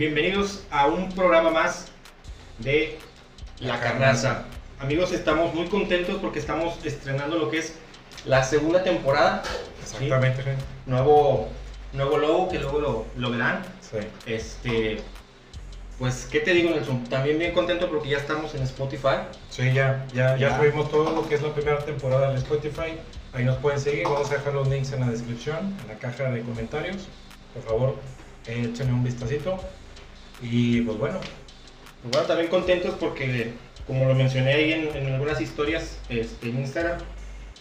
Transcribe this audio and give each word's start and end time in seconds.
Bienvenidos 0.00 0.62
a 0.70 0.86
un 0.86 1.10
programa 1.12 1.50
más 1.50 1.88
de 2.56 2.98
La 3.58 3.78
Carnaza. 3.80 4.44
Amigos, 4.78 5.12
estamos 5.12 5.52
muy 5.52 5.66
contentos 5.66 6.16
porque 6.22 6.38
estamos 6.38 6.82
estrenando 6.86 7.36
lo 7.36 7.50
que 7.50 7.58
es 7.58 7.74
la 8.24 8.42
segunda 8.42 8.82
temporada. 8.82 9.42
Exactamente, 9.82 10.42
¿sí? 10.42 10.48
Nuevo, 10.86 11.48
nuevo 11.92 12.16
logo 12.16 12.48
que 12.48 12.58
luego 12.58 12.80
lo, 12.80 13.04
lo 13.14 13.30
verán. 13.30 13.60
Sí. 13.82 13.98
Este, 14.24 15.02
pues, 15.98 16.26
¿qué 16.32 16.40
te 16.40 16.54
digo, 16.54 16.70
Nelson? 16.70 17.04
También 17.04 17.38
bien 17.38 17.52
contento 17.52 17.90
porque 17.90 18.08
ya 18.08 18.16
estamos 18.16 18.54
en 18.54 18.62
Spotify. 18.62 19.18
Sí, 19.50 19.70
ya, 19.74 20.06
ya, 20.14 20.34
ya, 20.38 20.48
Ya. 20.48 20.56
subimos 20.56 20.90
todo 20.90 21.14
lo 21.14 21.28
que 21.28 21.34
es 21.34 21.42
la 21.42 21.52
primera 21.52 21.78
temporada 21.80 22.30
en 22.30 22.38
Spotify. 22.38 22.96
Ahí 23.34 23.44
nos 23.44 23.58
pueden 23.58 23.78
seguir. 23.78 24.04
Vamos 24.04 24.30
a 24.30 24.36
dejar 24.36 24.54
los 24.54 24.66
links 24.66 24.92
en 24.92 25.00
la 25.00 25.08
descripción, 25.10 25.76
en 25.82 25.88
la 25.88 25.98
caja 25.98 26.30
de 26.30 26.40
comentarios. 26.40 27.06
Por 27.52 27.62
favor, 27.64 27.96
échenle 28.46 28.94
un 28.94 29.04
vistacito. 29.04 29.60
Y 30.42 30.80
pues 30.82 30.98
bueno, 30.98 31.18
Pues 32.02 32.12
bueno, 32.12 32.26
también 32.26 32.48
contentos 32.48 32.94
porque, 32.98 33.52
como 33.86 34.06
lo 34.06 34.14
mencioné 34.14 34.54
ahí 34.54 34.72
en, 34.72 34.96
en 34.96 35.12
algunas 35.12 35.40
historias 35.40 35.98
este, 36.08 36.48
en 36.48 36.60
Instagram, 36.60 36.98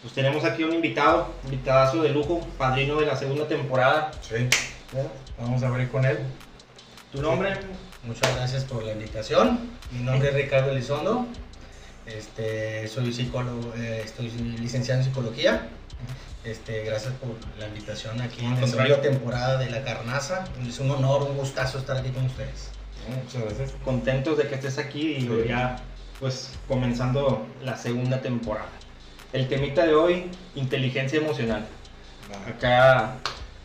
pues 0.02 0.14
tenemos 0.14 0.46
aquí 0.46 0.64
un 0.64 0.74
invitado, 0.74 1.34
invitadazo 1.44 2.02
de 2.02 2.10
lujo, 2.10 2.40
padrino 2.58 3.00
de 3.00 3.06
la 3.06 3.16
segunda 3.16 3.48
temporada. 3.48 4.12
sí, 4.22 4.48
vamos 5.38 5.62
a 5.62 5.68
abrir 5.68 5.90
con 5.90 6.06
él. 6.06 6.20
¿Tu 7.12 7.22
nombre? 7.22 7.54
Muchas 8.04 8.34
gracias 8.36 8.64
por 8.64 8.84
la 8.84 8.94
invitación. 8.94 9.60
Mi 9.92 10.04
nombre 10.04 10.30
es 10.30 10.36
Ricardo 10.36 10.72
Elizondo. 10.72 11.28
Este, 12.06 12.88
soy 12.88 13.12
psicólogo, 13.12 13.74
eh, 13.76 14.02
estoy 14.06 14.30
licenciado 14.30 15.02
en 15.02 15.06
psicología. 15.06 15.68
Este, 16.46 16.84
gracias 16.86 17.14
por 17.16 17.32
la 17.60 17.68
invitación 17.68 18.22
aquí 18.22 18.46
en 18.46 18.60
la 18.60 18.68
segunda 18.68 19.02
temporada 19.02 19.58
de 19.58 19.70
La 19.70 19.84
Carnaza. 19.84 20.46
Es 20.66 20.80
un 20.80 20.90
honor, 20.92 21.24
un 21.24 21.36
gustazo 21.36 21.78
estar 21.78 21.98
aquí 21.98 22.10
con 22.10 22.26
ustedes. 22.26 22.69
Muchas 23.08 23.44
gracias. 23.44 23.74
Contentos 23.84 24.38
de 24.38 24.48
que 24.48 24.56
estés 24.56 24.78
aquí 24.78 25.16
y 25.18 25.22
Sí. 25.22 25.30
ya, 25.48 25.78
pues, 26.20 26.52
comenzando 26.68 27.46
la 27.64 27.78
segunda 27.78 28.22
temporada. 28.22 28.70
El 29.34 29.48
temita 29.48 29.86
de 29.86 29.96
hoy, 29.96 30.26
inteligencia 30.56 31.20
emocional. 31.20 31.66
Va. 32.32 32.50
Acá 32.52 33.16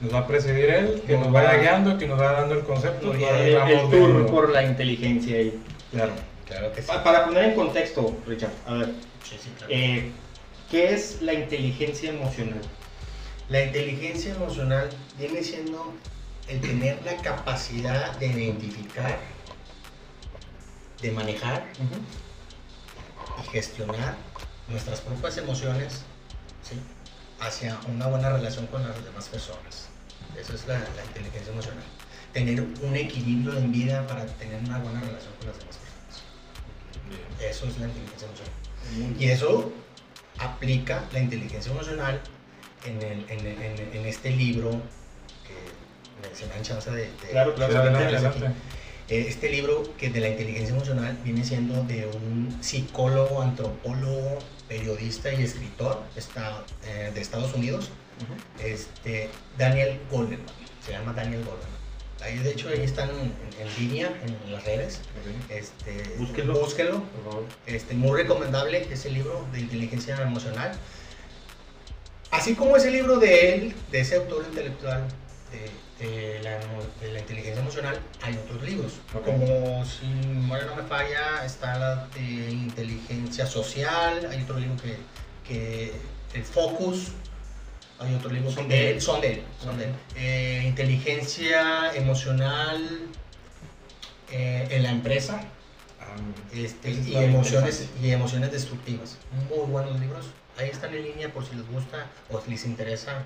Nos 0.00 0.12
va 0.12 0.18
a 0.18 0.26
presidir 0.26 0.68
él, 0.70 1.02
que 1.06 1.12
nos 1.14 1.24
Nos 1.26 1.32
vaya 1.32 1.50
va- 1.52 1.56
guiando, 1.56 1.96
que 1.96 2.06
nos 2.06 2.20
va 2.20 2.32
dando 2.32 2.54
el 2.56 2.64
concepto. 2.64 3.16
y 3.16 3.22
el, 3.24 3.54
el 3.54 3.80
tour 3.90 3.90
viendo. 4.12 4.26
por 4.26 4.50
la 4.50 4.62
inteligencia 4.64 5.36
ahí. 5.38 5.58
Claro. 5.92 6.12
Claro 6.46 6.72
que 6.72 6.82
sí. 6.82 6.88
Pa- 6.88 7.02
Para 7.04 7.24
poner 7.24 7.44
en 7.44 7.54
contexto, 7.54 8.14
Richard, 8.26 8.50
a 8.66 8.74
ver, 8.74 8.86
Sí, 9.22 9.36
sí, 9.42 9.50
claro. 9.56 9.72
eh, 9.72 10.10
¿qué 10.70 10.92
es 10.92 11.22
la 11.22 11.32
inteligencia 11.32 12.10
emocional? 12.10 12.60
La 13.48 13.62
inteligencia 13.64 14.34
emocional 14.34 14.90
viene 15.18 15.42
siendo 15.42 15.94
el 16.48 16.60
tener 16.60 17.02
la 17.04 17.16
capacidad 17.16 18.16
de 18.18 18.26
identificar, 18.26 19.18
de 21.00 21.10
manejar 21.12 21.64
y 23.42 23.48
gestionar 23.50 24.16
nuestras 24.68 25.00
propias 25.00 25.36
emociones 25.38 26.02
¿sí? 26.62 26.76
hacia 27.40 27.78
una 27.88 28.06
buena 28.06 28.30
relación 28.30 28.66
con 28.66 28.82
las 28.86 29.02
demás 29.04 29.28
personas. 29.28 29.88
Eso 30.38 30.54
es 30.54 30.66
la, 30.66 30.78
la 30.78 31.04
inteligencia 31.06 31.52
emocional. 31.52 31.84
Tener 32.32 32.60
un 32.60 32.96
equilibrio 32.96 33.56
en 33.56 33.70
vida 33.72 34.06
para 34.06 34.26
tener 34.26 34.60
una 34.64 34.78
buena 34.78 35.00
relación 35.00 35.32
con 35.38 35.48
las 35.48 35.58
demás 35.58 35.76
personas. 35.76 36.22
Bien. 37.08 37.50
Eso 37.50 37.66
es 37.66 37.78
la 37.78 37.86
inteligencia 37.86 38.28
emocional. 38.28 39.16
Y 39.20 39.24
eso 39.28 39.72
aplica 40.38 41.04
la 41.12 41.20
inteligencia 41.20 41.70
emocional 41.72 42.20
en, 42.84 42.96
el- 43.02 43.30
en, 43.30 43.40
el- 43.46 43.62
en 43.62 43.78
el- 43.78 43.96
en 43.96 44.06
este 44.06 44.30
libro 44.30 44.80
me 46.28 46.34
se 46.36 46.46
me 46.46 46.54
dan 46.54 46.62
chance 46.62 46.90
de, 46.90 47.02
de- 47.02 47.08
Claro, 47.30 47.54
claro. 47.54 47.78
Adelante, 47.78 48.16
adelante. 48.16 48.46
Eh, 49.08 49.26
Este 49.28 49.50
libro 49.50 49.82
que 49.98 50.08
de 50.10 50.20
la 50.20 50.28
inteligencia 50.28 50.74
emocional 50.74 51.18
viene 51.24 51.44
siendo 51.44 51.82
de 51.84 52.06
un 52.06 52.56
psicólogo, 52.62 53.42
antropólogo, 53.42 54.38
periodista 54.68 55.32
y 55.32 55.42
escritor 55.42 56.02
está, 56.16 56.64
eh, 56.86 57.10
de 57.14 57.20
Estados 57.20 57.52
Unidos, 57.54 57.90
este, 58.62 59.28
Daniel 59.58 60.00
Goleman. 60.10 60.40
Se 60.84 60.92
llama 60.92 61.12
Daniel 61.12 61.44
Goleman. 61.44 61.74
Ahí, 62.22 62.38
de 62.38 62.52
hecho, 62.52 62.70
ahí 62.70 62.80
están 62.80 63.10
en, 63.10 63.34
en 63.60 63.74
línea, 63.78 64.08
en 64.24 64.52
las 64.52 64.64
redes. 64.64 65.00
Ok, 65.20 65.50
Este, 65.50 66.14
Búsquenlo. 66.16 66.58
búsquenlo. 66.58 67.02
Por 67.02 67.24
favor. 67.24 67.44
Este, 67.66 67.92
muy 67.94 68.16
recomendable 68.22 68.86
ese 68.90 69.10
libro 69.10 69.46
de 69.52 69.60
inteligencia 69.60 70.16
emocional. 70.22 70.72
Así 72.30 72.54
como 72.54 72.76
ese 72.76 72.90
libro 72.90 73.18
de 73.18 73.54
él, 73.54 73.74
de 73.92 74.00
ese 74.00 74.16
autor 74.16 74.44
intelectual 74.48 75.02
de, 75.52 75.70
de 75.98 76.40
la, 76.42 76.60
emo- 76.60 76.82
de 77.00 77.12
la 77.12 77.20
inteligencia 77.20 77.60
emocional, 77.60 77.98
hay 78.22 78.34
otros 78.34 78.62
libros. 78.62 78.92
Como 79.12 79.84
si 79.84 80.06
memoria 80.06 80.64
no 80.64 80.76
me 80.76 80.82
falla, 80.82 81.44
está 81.44 81.78
la 81.78 82.06
de 82.08 82.50
inteligencia 82.50 83.46
social, 83.46 84.26
hay 84.30 84.42
otro 84.42 84.58
libro 84.58 84.76
que, 84.82 84.96
que 85.46 85.92
el 86.34 86.44
Focus, 86.44 87.08
hay 88.00 88.12
otro 88.14 88.30
libro 88.30 88.50
Son 88.50 88.60
son 88.60 88.68
de 88.68 88.90
él. 88.90 89.00
son 89.00 89.20
de 89.20 89.32
él, 89.34 89.42
son 89.62 89.78
de 89.78 89.84
él. 89.84 89.90
Eh, 90.16 90.62
inteligencia 90.66 91.94
emocional 91.94 92.82
eh, 94.32 94.66
en 94.70 94.82
la 94.82 94.90
empresa. 94.90 95.40
Ah, 96.00 96.16
Este, 96.52 96.90
y, 96.90 97.14
emociones, 97.16 97.88
y 98.02 98.10
emociones 98.10 98.50
destructivas. 98.52 99.16
Muy 99.48 99.66
buenos 99.70 99.98
libros. 100.00 100.26
Ahí 100.58 100.70
están 100.70 100.92
en 100.94 101.02
línea 101.04 101.32
por 101.32 101.44
si 101.46 101.54
les 101.54 101.66
gusta 101.68 102.06
o 102.30 102.40
si 102.40 102.50
les 102.50 102.64
interesa 102.64 103.24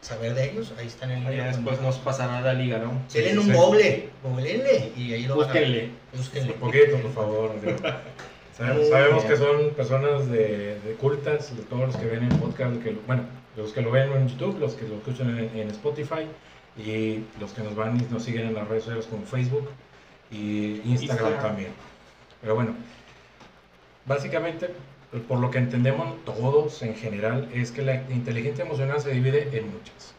saber 0.00 0.34
de 0.34 0.50
ellos. 0.50 0.72
Ahí 0.78 0.86
están 0.86 1.10
en 1.10 1.24
línea. 1.28 1.46
después 1.48 1.80
nos 1.80 1.96
pasará 1.98 2.40
la 2.40 2.52
liga, 2.54 2.78
¿no? 2.78 2.92
Denle 3.12 3.30
Sí, 3.32 3.38
un 3.38 3.44
sí. 3.46 3.52
googleenle 4.22 4.92
y 4.96 5.12
ahí 5.12 5.24
lo 5.26 5.36
van 5.36 5.50
a 5.50 5.52
ver. 5.52 5.62
Búsquenle. 5.62 5.90
Búsquenle. 6.14 6.52
Un 6.54 6.58
poquito, 6.60 6.96
por 7.02 7.12
favor. 7.12 7.60
digo. 7.60 7.76
Sabemos, 8.56 8.88
sabemos 8.88 9.24
que 9.24 9.36
son 9.38 9.70
personas 9.70 10.28
de, 10.30 10.78
de 10.80 10.92
cultas, 11.00 11.56
de 11.56 11.62
todos 11.62 11.86
los 11.86 11.96
que 11.96 12.04
ven 12.04 12.24
en 12.24 12.28
podcast, 12.40 12.82
que, 12.82 12.90
lo- 12.92 13.00
bueno, 13.06 13.22
los 13.56 13.72
que 13.72 13.80
lo 13.80 13.90
ven 13.90 14.12
en 14.12 14.28
YouTube, 14.28 14.58
los 14.60 14.74
que 14.74 14.86
lo 14.86 14.96
escuchan 14.96 15.30
en, 15.38 15.58
en 15.58 15.68
Spotify 15.70 16.26
y 16.76 17.24
los 17.40 17.52
que 17.52 17.62
nos 17.62 17.74
van 17.74 17.96
y 17.98 18.02
nos 18.12 18.22
siguen 18.22 18.48
en 18.48 18.54
las 18.54 18.68
redes 18.68 18.82
sociales 18.84 19.06
como 19.06 19.24
Facebook 19.24 19.66
y 20.30 20.82
Instagram, 20.84 20.92
Instagram. 20.92 21.40
también. 21.42 21.70
Pero 22.42 22.54
bueno, 22.54 22.74
básicamente, 24.04 24.70
por 25.28 25.38
lo 25.40 25.50
que 25.50 25.58
entendemos 25.58 26.24
todos 26.24 26.82
en 26.82 26.94
general, 26.94 27.48
es 27.52 27.72
que 27.72 27.82
la 27.82 27.94
inteligencia 28.10 28.64
emocional 28.64 29.00
se 29.00 29.10
divide 29.10 29.48
en 29.56 29.70
muchas. 29.72 30.14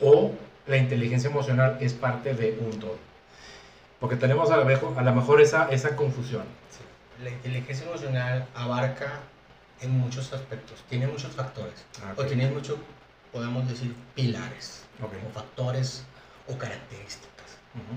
O 0.00 0.32
la 0.66 0.76
inteligencia 0.76 1.28
emocional 1.30 1.78
es 1.80 1.92
parte 1.94 2.34
de 2.34 2.56
un 2.60 2.78
todo. 2.78 2.96
Porque 3.98 4.16
tenemos 4.16 4.50
a 4.50 4.56
lo 4.56 4.64
mejor, 4.64 4.96
a 4.98 5.02
lo 5.02 5.14
mejor 5.14 5.40
esa, 5.40 5.68
esa 5.70 5.96
confusión. 5.96 6.44
La 7.22 7.30
inteligencia 7.30 7.86
emocional 7.86 8.46
abarca 8.54 9.20
en 9.82 9.90
muchos 9.98 10.32
aspectos. 10.32 10.82
Tiene 10.88 11.06
muchos 11.06 11.32
factores. 11.32 11.84
Ah, 12.02 12.14
O 12.16 12.22
ok. 12.22 12.28
tiene 12.28 12.48
muchos, 12.50 12.76
podemos 13.32 13.68
decir, 13.68 13.94
pilares. 14.14 14.84
Ok. 15.02 15.12
O 15.28 15.32
factores 15.34 16.04
o 16.48 16.56
características. 16.56 17.28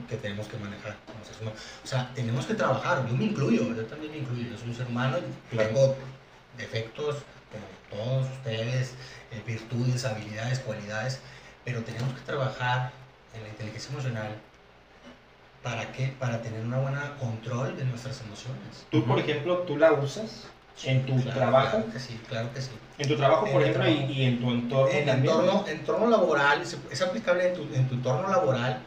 Que 0.10 0.18
tenemos 0.18 0.48
que 0.48 0.58
manejar 0.58 0.98
como 1.06 1.24
seres 1.24 1.42
humanos. 1.42 1.60
O 1.84 1.88
sea, 1.88 2.12
tenemos 2.14 2.46
que 2.46 2.54
trabajar, 2.56 3.08
yo 3.08 3.16
me 3.16 3.26
incluyo, 3.26 3.74
yo 3.74 3.86
también 3.86 4.12
me 4.12 4.18
incluyo, 4.20 4.50
yo 4.52 4.58
soy 4.58 4.70
un 4.70 4.76
ser 4.76 4.88
humano 4.88 5.18
y 5.20 5.56
Claro. 5.56 5.70
tengo 5.70 5.96
defectos 6.58 7.18
como 7.52 8.02
todos 8.03 8.28
ustedes, 8.31 8.94
eh, 9.31 9.41
virtudes, 9.46 10.06
habilidades, 10.06 10.59
cualidades, 10.59 11.19
pero 11.66 11.81
tenemos 11.84 12.14
que 12.14 12.22
trabajar 12.22 12.91
en 13.36 13.44
la 13.44 13.50
inteligencia 13.50 13.91
emocional. 13.91 14.36
¿Para 15.62 15.92
qué? 15.94 16.13
Para 16.19 16.42
tener 16.42 16.62
una 16.62 16.80
buena 16.80 17.16
control 17.19 17.78
de 17.78 17.86
nuestras 17.86 18.19
emociones. 18.22 18.86
Tú, 18.92 19.06
por 19.06 19.18
ejemplo, 19.19 19.59
tú 19.59 19.78
la 19.78 19.94
usas 19.94 20.46
en 20.84 21.06
tu 21.06 21.16
Claro, 21.22 21.40
trabajo, 21.40 21.78
Claro 21.78 21.92
que 21.94 22.00
sí, 22.00 22.19
claro 22.28 22.53
que 22.53 22.62
sí. 22.62 22.72
en 22.97 23.08
tu 23.08 23.16
trabajo, 23.16 23.46
por 23.46 23.62
En 23.62 23.69
el 23.69 23.75
ejemplo, 23.75 23.90
y, 23.90 23.94
trabajo. 23.96 24.13
y 24.13 24.24
en 24.25 24.42
tu 24.42 24.52
entorno 24.52 24.92
En 24.92 25.06
también. 25.06 25.34
entorno, 25.36 25.66
entorno 25.68 26.08
laboral, 26.09 26.62
es, 26.62 26.78
es 26.92 27.02
aplicable 27.02 27.47
en 27.47 27.53
tu, 27.53 27.62
en 27.74 27.88
tu 27.88 27.96
entorno 27.96 28.28
laboral, 28.30 28.80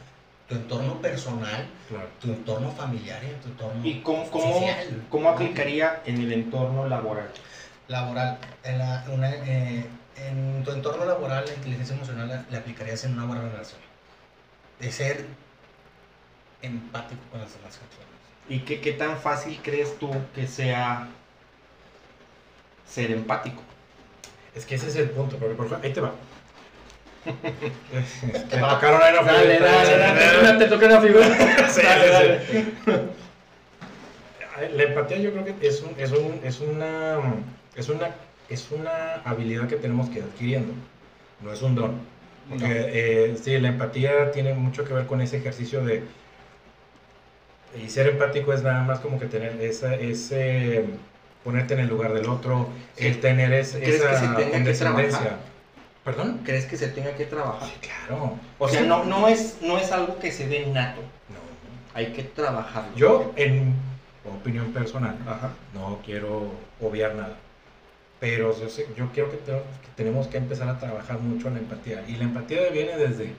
tu 0.48 0.54
entorno 0.54 1.00
personal, 1.00 1.66
Claro. 1.88 2.08
tu 2.20 2.28
entorno 2.28 2.70
familiar 2.72 3.22
y 3.24 3.26
en 3.30 3.40
tu 3.40 3.48
entorno 3.48 3.80
¿Y 3.86 4.00
cómo, 4.02 4.30
cómo, 4.30 4.52
social. 4.52 5.04
cómo 5.08 5.28
aplicaría 5.30 6.02
en 6.04 6.20
el 6.20 6.32
entorno 6.32 6.86
laboral? 6.88 7.30
Laboral. 7.88 8.38
En, 8.64 8.78
la- 8.78 9.04
una- 9.08 9.30
eh, 9.34 9.86
en 10.16 10.62
tu 10.64 10.70
entorno 10.72 11.04
laboral, 11.04 11.44
la 11.46 11.54
inteligencia 11.54 11.94
emocional 11.96 12.28
la, 12.28 12.44
la 12.50 12.58
aplicarías 12.58 13.04
en 13.04 13.12
una 13.14 13.24
buena 13.26 13.42
relación. 13.42 13.80
De 14.80 14.90
ser 14.92 15.24
empático 16.62 17.20
con 17.30 17.40
las 17.40 17.50
demás 17.52 17.76
personas. 17.76 18.06
¿Y 18.48 18.60
qué, 18.60 18.80
qué 18.80 18.92
tan 18.92 19.18
fácil 19.18 19.58
crees 19.62 19.98
tú 19.98 20.10
que 20.34 20.46
sea 20.46 21.08
ser 22.88 23.10
empático? 23.10 23.62
Es 24.54 24.64
que 24.64 24.76
ese 24.76 24.88
es 24.88 24.96
el 24.96 25.10
punto, 25.10 25.36
porque 25.36 25.54
por 25.54 25.66
ejemplo, 25.66 25.86
ahí 25.86 25.92
te 25.92 26.00
va. 26.00 26.12
Te 27.26 28.58
tocaron 28.58 29.02
ahí 29.02 29.12
la 29.14 29.18
figura. 29.24 29.32
dale, 29.34 29.58
dale, 29.98 30.42
dale, 30.42 30.58
te 30.64 30.66
toca 30.70 30.86
la 30.88 31.00
figura. 31.00 31.26
Sí, 31.68 31.82
Dale, 31.82 32.40
sí, 32.46 32.74
dale. 32.86 33.08
La 34.76 34.82
empatía 34.84 35.18
yo 35.18 35.32
creo 35.32 35.44
que 35.44 35.66
es, 35.66 35.82
un, 35.82 35.94
es, 35.98 36.12
un, 36.12 36.40
es, 36.44 36.60
una, 36.60 37.18
es, 37.76 37.88
una, 37.88 38.10
es 38.48 38.70
una 38.70 39.14
habilidad 39.24 39.68
que 39.68 39.76
tenemos 39.76 40.08
que 40.10 40.18
ir 40.18 40.24
adquiriendo, 40.24 40.72
no 41.42 41.52
es 41.52 41.62
un 41.62 41.74
don. 41.74 41.92
Porque 42.48 42.64
No. 42.68 42.74
eh, 42.74 43.36
sí, 43.42 43.58
la 43.58 43.68
empatía 43.68 44.30
tiene 44.30 44.54
mucho 44.54 44.84
que 44.84 44.94
ver 44.94 45.06
con 45.06 45.20
ese 45.20 45.38
ejercicio 45.38 45.84
de 45.84 46.02
Y 47.82 47.90
ser 47.90 48.06
empático 48.06 48.52
es 48.54 48.62
nada 48.62 48.82
más 48.84 49.00
como 49.00 49.18
que 49.18 49.26
tener 49.26 49.60
esa, 49.60 49.94
ese, 49.96 50.84
ponerte 51.44 51.74
en 51.74 51.80
el 51.80 51.88
lugar 51.88 52.14
del 52.14 52.26
otro, 52.28 52.68
Sí. 52.96 53.06
el 53.08 53.20
tener 53.20 53.52
es- 53.52 53.72
¿Crees 53.72 54.00
que 54.00 54.06
esa 54.08 54.14
se 54.14 54.20
tenga 54.26 54.36
que 54.36 54.50
condescendencia. 54.50 55.18
trabajar? 55.18 55.38
¿Perdón? 56.04 56.40
¿Crees 56.44 56.64
que 56.66 56.76
se 56.76 56.88
tenga 56.88 57.10
que 57.16 57.26
trabajar? 57.26 57.68
Sí, 57.68 57.74
claro. 57.80 58.38
O 58.58 58.68
sea, 58.68 58.82
no, 58.82 59.04
no, 59.04 59.28
es, 59.28 59.58
no 59.60 59.76
es 59.76 59.90
algo 59.92 60.18
que 60.20 60.30
se 60.32 60.46
dé 60.46 60.64
nato, 60.66 61.00
No. 61.28 61.36
hay 61.94 62.12
que 62.12 62.22
trabajarlo. 62.22 62.96
Yo, 62.96 63.32
en 63.36 63.74
opinión 64.24 64.72
personal, 64.72 65.16
Ajá. 65.26 65.50
no 65.74 65.98
quiero 66.06 66.52
obviar 66.80 67.14
nada. 67.16 67.36
Pero 68.20 68.58
yo, 68.58 68.68
sé- 68.68 68.86
yo 68.96 69.10
quiero 69.12 69.30
que, 69.30 69.36
te- 69.36 69.52
que 69.52 69.88
tenemos 69.94 70.26
que 70.28 70.38
empezar 70.38 70.68
a 70.68 70.78
trabajar 70.78 71.18
mucho 71.20 71.48
en 71.48 71.54
la 71.54 71.60
empatía. 71.60 72.04
Y 72.08 72.16
la 72.16 72.24
empatía 72.24 72.68
viene 72.70 72.96
desde, 72.96 73.32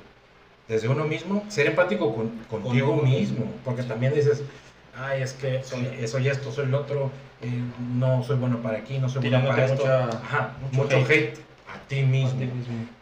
desde 0.67 0.87
uno 0.87 1.05
mismo, 1.05 1.43
ser 1.49 1.67
empático 1.67 2.13
con, 2.15 2.29
contigo 2.49 2.95
mismo. 2.95 3.05
mismo. 3.45 3.51
Porque 3.65 3.83
también 3.83 4.13
dices, 4.13 4.43
ay, 4.95 5.23
es 5.23 5.33
que 5.33 5.63
soy 5.63 5.87
eso 5.99 6.19
y 6.19 6.27
esto, 6.27 6.51
soy 6.51 6.65
el 6.65 6.75
otro, 6.75 7.09
eh, 7.41 7.61
no 7.95 8.23
soy 8.23 8.37
bueno 8.37 8.57
para 8.61 8.77
aquí, 8.77 8.99
no 8.99 9.09
soy 9.09 9.27
bueno 9.27 9.47
para 9.47 9.65
esto. 9.65 9.77
mucha- 9.77 10.09
Ajá, 10.09 10.51
mucho 10.61 10.75
mucho, 10.83 10.97
hate. 10.97 11.11
hate. 11.11 11.39
a 11.73 11.87
ti 11.87 12.03
mismo. 12.03 12.39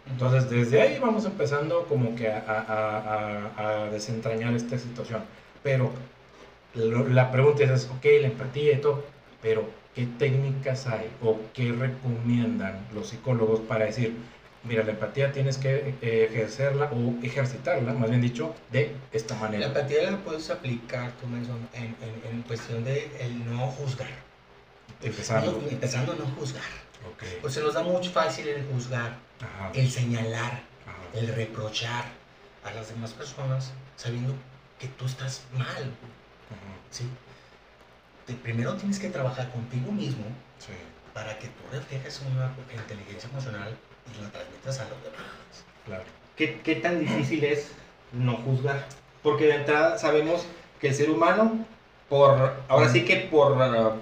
Entonces, 0.09 0.49
desde 0.49 0.81
ahí 0.81 0.97
vamos 0.99 1.25
empezando 1.25 1.83
como 1.85 2.15
que 2.15 2.29
a, 2.29 2.43
a- 2.47 3.49
a- 3.57 3.83
a 3.85 3.89
desentrañar 3.89 4.53
esta 4.55 4.77
situación. 4.77 5.21
Pero 5.61 5.91
lo- 6.73 7.07
la 7.09 7.31
pregunta 7.31 7.63
es, 7.63 7.89
ok, 7.97 8.05
la 8.21 8.27
empatía 8.27 8.73
y 8.73 8.77
todo, 8.77 9.03
pero 9.41 9.65
¿qué 9.95 10.05
técnicas 10.19 10.87
hay 10.87 11.09
o 11.23 11.39
qué 11.53 11.71
recomiendan 11.71 12.85
los 12.93 13.07
psicólogos 13.09 13.61
para 13.61 13.85
decir, 13.85 14.15
mira, 14.63 14.83
la 14.83 14.91
empatía 14.91 15.31
tienes 15.31 15.57
que 15.57 15.95
eh, 16.01 16.27
ejercerla 16.29 16.91
o 16.91 17.15
ejercitarla, 17.23 17.93
más 17.93 18.09
bien 18.09 18.21
dicho, 18.21 18.53
de 18.71 18.95
esta 19.13 19.35
La 19.35 19.41
manera? 19.41 19.65
empatía 19.67 20.11
la 20.11 20.17
puedes 20.17 20.49
aplicar, 20.49 21.11
tú 21.13 21.27
Nelson, 21.29 21.67
en, 21.73 21.95
en, 22.01 22.35
en 22.35 22.41
cuestión 22.43 22.83
de 22.83 23.09
el 23.19 23.45
no 23.49 23.67
juzgar. 23.67 24.09
Empezando. 25.01 25.51
No, 25.61 25.67
empezando 25.69 26.13
a 26.13 26.15
no 26.15 26.25
juzgar. 26.25 26.63
Ok. 27.11 27.23
Pues 27.41 27.53
se 27.53 27.61
nos 27.61 27.73
da 27.73 27.83
muy 27.83 28.05
fácil 28.07 28.47
el 28.47 28.65
juzgar, 28.65 29.17
Ajá. 29.39 29.71
el 29.73 29.89
señalar, 29.89 30.61
Ajá. 30.87 31.03
el 31.13 31.27
reprochar 31.35 32.05
a 32.63 32.71
las 32.71 32.89
demás 32.89 33.11
personas 33.13 33.71
sabiendo 33.95 34.33
que 34.79 34.87
tú 34.87 35.05
estás 35.05 35.43
mal. 35.53 35.67
Ajá. 35.67 36.73
¿sí? 36.91 37.03
Te- 38.25 38.33
primero 38.33 38.73
tienes 38.75 38.99
que 38.99 39.09
trabajar 39.09 39.51
contigo 39.51 39.91
mismo 39.91 40.25
Sí. 40.59 40.73
para 41.13 41.37
que 41.37 41.47
tú 41.47 41.61
reflejes 41.71 42.21
una 42.31 42.51
inteligencia 42.73 43.29
emocional 43.29 43.75
y 44.17 44.23
la 44.23 44.29
transmitas 44.29 44.79
a 44.79 44.83
los 44.89 45.03
demás. 45.03 45.65
Claro. 45.85 46.03
¿Qué, 46.35 46.59
qué 46.63 46.75
tan 46.75 46.99
difícil 46.99 47.43
es 47.43 47.71
no 48.11 48.35
juzgar? 48.37 48.85
Porque 49.23 49.45
de 49.45 49.55
entrada 49.55 49.97
sabemos 49.97 50.45
que 50.81 50.89
el 50.89 50.95
ser 50.95 51.09
humano, 51.09 51.65
por 52.09 52.55
ahora 52.67 52.89
sí 52.89 53.05
que 53.05 53.15
por 53.17 53.53
uh, 53.53 53.93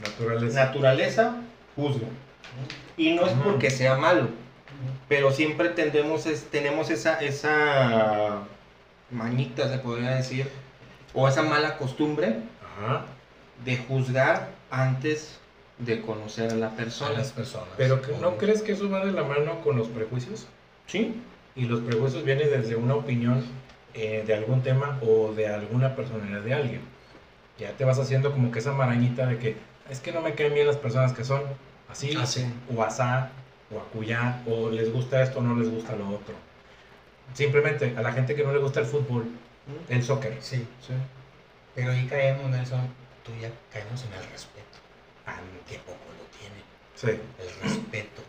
Naturaleza. 0.00 0.64
naturaleza, 0.64 1.36
juzga. 1.76 2.06
Y 2.96 3.12
no 3.14 3.26
es 3.26 3.32
porque 3.44 3.70
sea 3.70 3.96
malo, 3.96 4.28
pero 5.08 5.32
siempre 5.32 5.68
tendemos, 5.70 6.26
es- 6.26 6.44
tenemos 6.50 6.90
esa, 6.90 7.20
esa 7.20 8.40
mañita, 9.10 9.68
se 9.68 9.78
podría 9.78 10.10
decir, 10.10 10.48
o 11.12 11.28
esa 11.28 11.42
mala 11.42 11.76
costumbre 11.76 12.38
Ajá. 12.62 13.04
De 13.64 13.76
juzgar 13.76 14.48
antes 14.70 15.38
de 15.78 16.00
conocer 16.00 16.50
a 16.52 16.54
la 16.54 16.68
A 16.68 16.76
persona. 16.76 17.12
las 17.18 17.32
personas. 17.32 17.68
Pero 17.76 18.00
que- 18.02 18.12
¿no 18.18 18.36
crees 18.36 18.62
que 18.62 18.72
eso 18.72 18.88
va 18.90 19.04
de 19.04 19.12
la 19.12 19.24
mano 19.24 19.60
con 19.62 19.76
los 19.76 19.88
prejuicios? 19.88 20.46
Sí, 20.86 21.20
Y 21.56 21.66
los 21.66 21.80
prejuicios 21.82 22.24
vienen 22.24 22.50
desde 22.50 22.74
una 22.76 22.94
opinión 22.96 23.44
eh, 23.94 24.24
de 24.26 24.34
algún 24.34 24.60
tema 24.62 24.98
o 25.02 25.32
de 25.34 25.46
alguna 25.46 25.94
personalidad 25.94 26.40
de 26.40 26.52
alguien. 26.52 26.80
Ya 27.60 27.70
te 27.72 27.84
vas 27.84 27.96
haciendo 28.00 28.32
como 28.32 28.50
que 28.50 28.58
esa 28.58 28.72
marañita 28.72 29.24
de 29.26 29.38
que 29.38 29.56
es 29.88 30.00
que 30.00 30.10
no 30.10 30.20
me 30.20 30.34
caen 30.34 30.52
bien 30.54 30.66
las 30.66 30.76
personas 30.78 31.12
que 31.12 31.22
son 31.24 31.42
así, 31.88 32.16
Así. 32.16 32.44
o 32.74 32.82
asá, 32.82 33.30
o 33.72 33.78
acuyá, 33.78 34.42
o 34.48 34.68
les 34.70 34.92
gusta 34.92 35.22
esto 35.22 35.38
o 35.38 35.42
no 35.42 35.54
les 35.56 35.70
gusta 35.70 35.94
lo 35.94 36.08
otro. 36.08 36.34
Simplemente 37.34 37.94
a 37.96 38.02
la 38.02 38.12
gente 38.12 38.34
que 38.34 38.42
no 38.42 38.52
le 38.52 38.58
gusta 38.58 38.80
el 38.80 38.86
fútbol, 38.86 39.26
el 39.88 40.02
soccer. 40.02 40.36
Sí, 40.40 40.66
pero 41.74 41.92
ahí 41.92 42.06
caemos, 42.06 42.50
Nelson, 42.50 42.80
tú 43.24 43.32
ya 43.40 43.50
caemos 43.72 44.02
en 44.04 44.12
el 44.12 44.24
respeto. 44.30 44.78
Ah, 45.26 45.40
Que 45.68 45.78
poco 45.78 46.04
lo 46.18 46.24
tiene. 46.38 46.62
Sí. 46.94 47.20
El 47.38 47.70
respeto. 47.70 48.22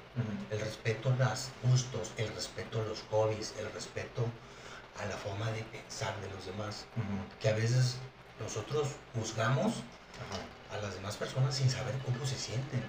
El 0.50 0.60
respeto 0.60 1.10
a 1.10 1.30
los 1.30 1.50
gustos, 1.64 2.14
el 2.18 2.30
respeto 2.34 2.82
a 2.82 2.86
los 2.86 3.04
hobbies, 3.12 3.54
el 3.60 3.72
respeto 3.74 4.26
a 5.00 5.06
la 5.06 5.18
forma 5.18 5.52
de 5.52 5.62
pensar 5.64 6.20
de 6.22 6.30
los 6.32 6.46
demás. 6.46 6.86
Que 7.42 7.50
a 7.50 7.54
veces 7.54 7.98
nosotros 8.40 8.90
juzgamos 9.14 9.74
a 10.72 10.78
las 10.78 10.96
demás 10.96 11.18
personas 11.18 11.56
sin 11.56 11.70
saber 11.70 11.96
cómo 12.06 12.26
se 12.26 12.38
sienten. 12.38 12.84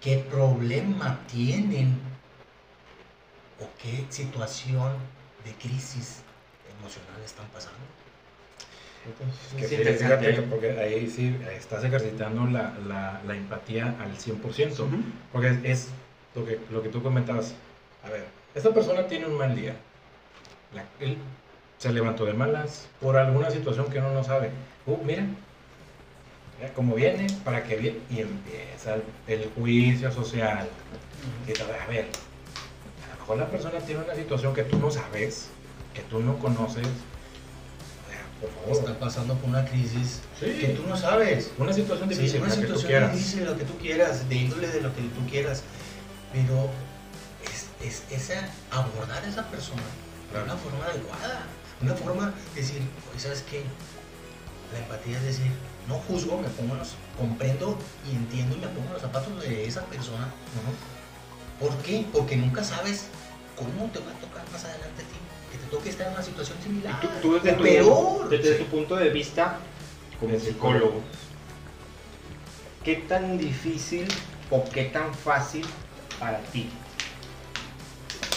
Qué 0.00 0.18
problema 0.18 1.18
tienen 1.26 2.00
o 3.60 3.68
qué 3.80 4.06
situación 4.10 4.96
de 5.44 5.52
crisis 5.54 6.22
emocional 6.78 7.20
están 7.24 7.46
pasando. 7.48 7.78
Que 9.56 9.64
Es 9.64 9.98
que 10.00 10.42
porque 10.42 10.70
ahí 10.78 11.10
sí 11.10 11.36
estás 11.56 11.82
ejercitando 11.84 12.46
la, 12.46 12.74
la, 12.86 13.20
la 13.26 13.36
empatía 13.36 13.94
al 14.00 14.16
100%. 14.16 14.72
Ujú. 14.80 14.88
Porque 15.32 15.48
es, 15.48 15.58
es 15.64 15.88
lo, 16.34 16.44
que, 16.44 16.58
lo 16.70 16.82
que 16.82 16.88
tú 16.88 17.02
comentabas. 17.02 17.54
A 18.04 18.10
ver, 18.10 18.26
esta 18.54 18.70
persona 18.72 19.06
tiene 19.06 19.26
un 19.26 19.36
mal 19.38 19.54
día. 19.56 19.74
La- 20.74 20.84
él 21.00 21.18
se 21.78 21.92
levantó 21.92 22.24
de 22.24 22.32
malas 22.32 22.86
por 23.00 23.16
alguna 23.16 23.50
situación 23.50 23.90
que 23.90 23.98
uno 23.98 24.12
no 24.12 24.22
sabe. 24.22 24.50
Uh, 24.86 24.96
mira, 25.04 25.24
mira 26.58 26.72
cómo 26.74 26.94
viene, 26.94 27.26
para 27.44 27.64
que 27.64 27.76
viene. 27.76 27.98
Y 28.10 28.20
empieza 28.20 28.94
el, 28.94 29.02
el 29.26 29.50
juicio 29.56 30.12
social. 30.12 30.68
Y 31.48 31.52
todo, 31.52 31.68
a 31.72 31.86
ver, 31.88 32.06
a 32.06 33.14
lo 33.14 33.20
mejor 33.20 33.36
la 33.38 33.46
persona 33.48 33.78
tiene 33.80 34.02
una 34.04 34.14
situación 34.14 34.54
que 34.54 34.62
tú 34.62 34.78
no 34.78 34.90
sabes, 34.90 35.48
que 35.94 36.02
tú 36.02 36.20
no 36.20 36.38
conoces. 36.38 36.86
Por 38.42 38.50
favor. 38.50 38.76
Están 38.76 38.96
pasando 38.96 39.34
por 39.36 39.48
una 39.48 39.64
crisis 39.64 40.20
Sí. 40.38 40.58
que 40.60 40.68
tú 40.68 40.84
no 40.88 40.96
sabes. 40.96 41.52
Una 41.58 41.72
situación 41.72 42.08
Sí, 42.08 42.16
difícil, 42.16 42.42
una 42.42 42.50
situación 42.50 43.12
difícil, 43.12 43.44
lo 43.44 43.56
que 43.56 43.64
tú 43.64 43.78
quieras, 43.78 44.28
de 44.28 44.34
índole 44.34 44.66
de 44.66 44.80
lo 44.80 44.92
que 44.94 45.02
tú 45.02 45.24
quieras. 45.30 45.62
Pero 46.32 46.68
es, 47.80 48.02
es, 48.10 48.32
abordar 48.70 49.22
a 49.24 49.28
esa 49.28 49.46
persona 49.46 49.82
de 50.32 50.42
una 50.42 50.56
forma 50.56 50.84
adecuada. 50.86 51.46
Una 51.80 51.94
forma 51.94 52.34
de 52.54 52.60
decir, 52.60 52.82
oye, 53.10 53.20
¿sabes 53.20 53.42
qué? 53.48 53.62
La 54.72 54.78
empatía 54.80 55.18
es 55.18 55.24
decir, 55.24 55.52
no 55.88 55.94
juzgo, 55.94 56.38
me 56.38 56.48
pongo 56.48 56.74
los, 56.74 56.94
comprendo 57.16 57.78
y 58.10 58.16
entiendo 58.16 58.56
y 58.56 58.60
me 58.60 58.68
pongo 58.68 58.92
los 58.92 59.02
zapatos 59.02 59.40
de 59.40 59.66
esa 59.66 59.84
persona. 59.86 60.26
Ujú. 60.26 61.68
¿Por 61.68 61.76
qué? 61.82 62.06
Porque 62.12 62.36
nunca 62.36 62.64
sabes 62.64 63.06
cómo 63.56 63.90
te 63.92 64.00
va 64.00 64.10
a 64.10 64.20
tocar 64.20 64.42
más 64.50 64.64
adelante 64.64 65.02
a 65.02 65.06
ti. 65.06 65.21
Que 65.80 65.88
estar 65.88 66.06
en 66.08 66.12
una 66.12 66.22
situación 66.22 66.58
similar. 66.62 67.00
Tú, 67.00 67.08
tú 67.20 67.34
desde, 67.34 67.52
tu, 67.54 67.62
peor. 67.62 68.28
desde 68.28 68.56
Sí. 68.58 68.62
tu 68.64 68.70
punto 68.70 68.96
de 68.96 69.08
vista 69.10 69.58
como 70.20 70.38
psicólogo, 70.38 71.00
¿qué 72.84 72.96
tan 72.96 73.38
difícil 73.38 74.06
o 74.50 74.64
qué 74.64 74.84
tan 74.84 75.14
fácil 75.14 75.66
para 76.20 76.38
ti 76.38 76.68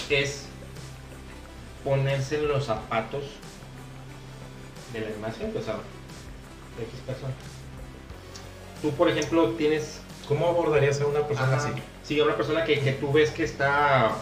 es 0.10 0.46
ponerse 1.84 2.38
en 2.38 2.48
los 2.48 2.66
zapatos 2.66 3.24
de 4.94 5.02
la 5.02 5.08
demás 5.08 5.38
gente, 5.38 5.60
o 5.60 5.62
sea, 5.62 5.76
de 5.76 6.84
X 6.84 7.00
persona? 7.06 7.34
Tú, 8.82 8.92
por 8.92 9.10
ejemplo, 9.10 9.50
tienes 9.52 10.00
¿Cómo 10.28 10.48
abordarías 10.48 11.00
a 11.02 11.06
una 11.06 11.28
persona 11.28 11.56
Ajá. 11.56 11.68
así? 11.70 11.82
Sí, 12.04 12.20
una 12.20 12.36
persona 12.36 12.64
que, 12.64 12.80
que 12.80 12.94
tú 12.94 13.12
ves 13.12 13.32
que 13.32 13.44
está. 13.44 14.16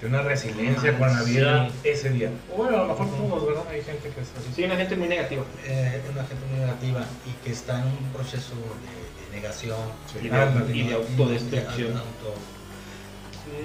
Tiene 0.00 0.16
una 0.18 0.22
resiliencia 0.28 0.96
con 0.98 1.12
la 1.12 1.22
vida 1.22 1.68
ese 1.82 2.10
día. 2.10 2.30
Bueno, 2.56 2.76
a 2.76 2.80
lo 2.84 2.88
mejor 2.88 3.06
todos, 3.16 3.46
¿verdad? 3.46 3.64
Hay 3.70 3.82
gente 3.82 4.08
que 4.10 4.20
es 4.20 4.28
así. 4.38 4.48
Sí, 4.54 4.62
una 4.64 4.76
gente 4.76 4.96
muy 4.96 5.08
negativa. 5.08 5.42
Eh, 5.66 6.00
una 6.12 6.24
gente 6.24 6.44
muy 6.50 6.60
negativa 6.60 7.04
y 7.26 7.44
que 7.44 7.52
está 7.52 7.80
en 7.80 7.86
un 7.88 8.12
proceso 8.14 8.54
de, 8.54 9.24
de 9.34 9.36
negación 9.40 9.76
Sí. 10.12 10.18
Y 10.26 10.28
de- 10.28 10.36
Ándale. 10.36 10.76
y 10.76 10.82
de 10.86 10.94
autodestrucción. 10.94 11.88
de 11.94 11.98
auto- 11.98 12.34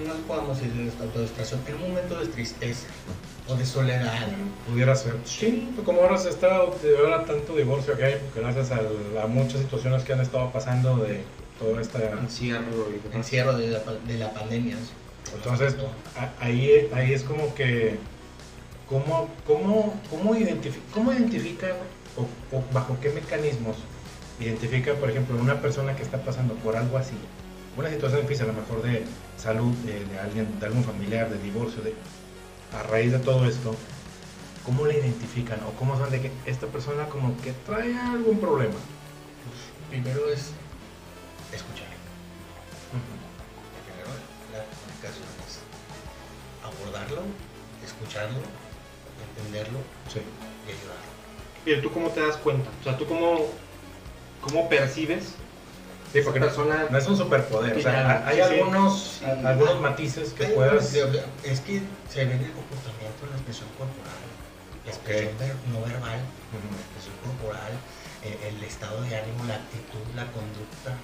no 0.06 0.14
podemos 0.26 0.56
decir 0.58 0.72
de 0.72 0.90
autodestrucción, 1.04 1.60
en 1.68 1.74
un 1.74 1.88
momento 1.90 2.18
de 2.18 2.26
tristeza 2.28 2.86
o 3.46 3.54
de 3.54 3.64
soledad. 3.66 4.26
Pudiera 4.68 4.96
ser. 4.96 5.14
Sí, 5.24 5.68
pues 5.74 5.84
como 5.84 6.00
ahora 6.00 6.16
se 6.18 6.30
está, 6.30 6.48
de 6.82 6.98
ahora 6.98 7.24
tanto 7.26 7.54
divorcio 7.54 7.96
que 7.96 8.04
hay, 8.04 8.14
gracias 8.34 8.70
a, 8.72 8.80
a 9.22 9.26
muchas 9.26 9.60
situaciones 9.60 10.02
que 10.02 10.14
han 10.14 10.20
estado 10.20 10.50
pasando 10.50 10.96
de 10.96 11.20
toda 11.58 11.80
esta... 11.82 11.98
Encierro 12.12 12.88
encierro 13.12 13.56
de 13.58 13.68
la, 13.68 13.80
de 14.06 14.18
la 14.18 14.32
pandemia. 14.32 14.76
Entonces, 15.32 15.76
ahí, 16.40 16.88
ahí 16.92 17.12
es 17.12 17.22
como 17.22 17.54
que, 17.54 17.98
¿cómo, 18.88 19.28
cómo, 19.46 20.00
cómo, 20.10 20.34
identifi- 20.34 20.80
cómo 20.92 21.12
identifica 21.12 21.68
o, 22.16 22.62
bajo 22.72 22.96
qué 23.00 23.10
mecanismos 23.10 23.76
identifica, 24.40 24.94
por 24.94 25.10
ejemplo, 25.10 25.36
una 25.36 25.60
persona 25.60 25.94
que 25.96 26.02
está 26.02 26.18
pasando 26.22 26.54
por 26.54 26.76
algo 26.76 26.98
así? 26.98 27.14
Una 27.76 27.90
situación 27.90 28.22
difícil, 28.22 28.44
a 28.44 28.48
lo 28.48 28.54
mejor 28.54 28.82
de 28.82 29.04
salud, 29.36 29.72
de, 29.84 30.18
alguien, 30.18 30.58
de 30.60 30.66
algún 30.66 30.84
familiar, 30.84 31.28
de 31.28 31.38
divorcio, 31.38 31.82
de, 31.82 31.94
a 32.78 32.82
raíz 32.84 33.12
de 33.12 33.18
todo 33.18 33.46
esto, 33.46 33.74
¿cómo 34.64 34.86
la 34.86 34.94
identifican? 34.94 35.60
¿O 35.64 35.72
cómo 35.72 35.96
saben 35.96 36.12
de 36.12 36.20
que 36.22 36.30
esta 36.46 36.66
persona 36.68 37.06
como 37.06 37.36
que 37.42 37.52
trae 37.66 37.96
algún 37.96 38.38
problema? 38.38 38.74
Primero 39.90 40.28
es 40.30 40.52
escuchar. 41.52 41.93
Abordarlo, 46.64 47.22
escucharlo, 47.84 48.38
entenderlo 49.36 49.78
Sí. 50.12 50.20
y 50.66 50.70
ayudarlo. 50.72 51.14
Pero 51.64 51.82
tú 51.82 51.92
cómo 51.92 52.10
te 52.10 52.20
das 52.20 52.36
cuenta, 52.36 52.68
o 52.80 52.84
sea, 52.84 52.96
tú 52.96 53.06
cómo, 53.06 53.46
cómo 54.40 54.68
percibes 54.68 55.34
Sí, 56.12 56.20
porque 56.22 56.38
no, 56.38 56.46
persona 56.46 56.86
no 56.90 56.96
es 56.98 57.06
un 57.08 57.16
superpoder. 57.16 57.76
O 57.76 57.80
sea, 57.82 58.22
hay 58.24 58.36
Sí, 58.36 58.42
algunos, 58.42 59.18
Sí. 59.18 59.24
algunos 59.24 59.80
matices 59.80 60.32
que 60.32 60.46
Hay 60.46 60.52
puedas... 60.52 60.94
Es 60.94 61.58
que 61.60 61.82
se 62.08 62.24
ve 62.24 62.34
en 62.38 62.44
el 62.44 62.52
comportamiento, 62.52 63.24
en 63.24 63.30
la 63.30 63.36
expresión 63.36 63.68
corporal, 63.76 64.22
la 64.86 64.90
expresión 64.92 65.34
ver- 65.40 65.56
no 65.74 65.80
verbal, 65.82 66.20
Ujú. 66.54 66.70
la 66.70 66.78
expresión 66.86 67.16
corporal, 67.18 67.72
eh, 68.22 68.38
el 68.46 68.62
estado 68.62 69.02
de 69.02 69.16
ánimo, 69.16 69.42
la 69.50 69.54
actitud, 69.56 70.06
la 70.14 70.30
conducta, 70.30 70.94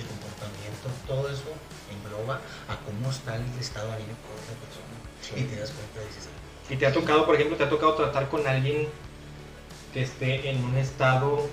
el 0.00 0.06
comportamiento, 0.06 0.86
todo 1.06 1.28
eso 1.30 1.52
engloba 1.90 2.40
a 2.68 2.76
cómo 2.84 3.10
está 3.10 3.36
el 3.36 3.42
estado 3.60 3.90
anímico 3.92 4.28
de 4.34 4.42
esa 4.44 4.54
persona. 4.60 4.94
Sí. 5.22 5.34
Y 5.40 5.42
te 5.54 5.60
das 5.60 5.70
cuenta 5.70 6.00
y 6.70 6.74
y 6.74 6.76
te 6.76 6.86
ha 6.86 6.92
tocado, 6.92 7.24
por 7.26 7.34
ejemplo, 7.36 7.56
te 7.56 7.62
ha 7.64 7.68
tocado 7.68 7.94
tratar 7.94 8.28
con 8.28 8.44
alguien 8.46 8.88
que 9.92 10.02
esté 10.02 10.50
en 10.50 10.64
un 10.64 10.76
estado 10.76 11.48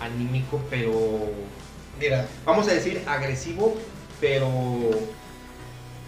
anímico, 0.00 0.62
pero 0.70 1.30
mira, 1.98 2.26
vamos 2.44 2.68
a 2.68 2.74
decir 2.74 3.02
agresivo, 3.06 3.74
pero 4.20 4.48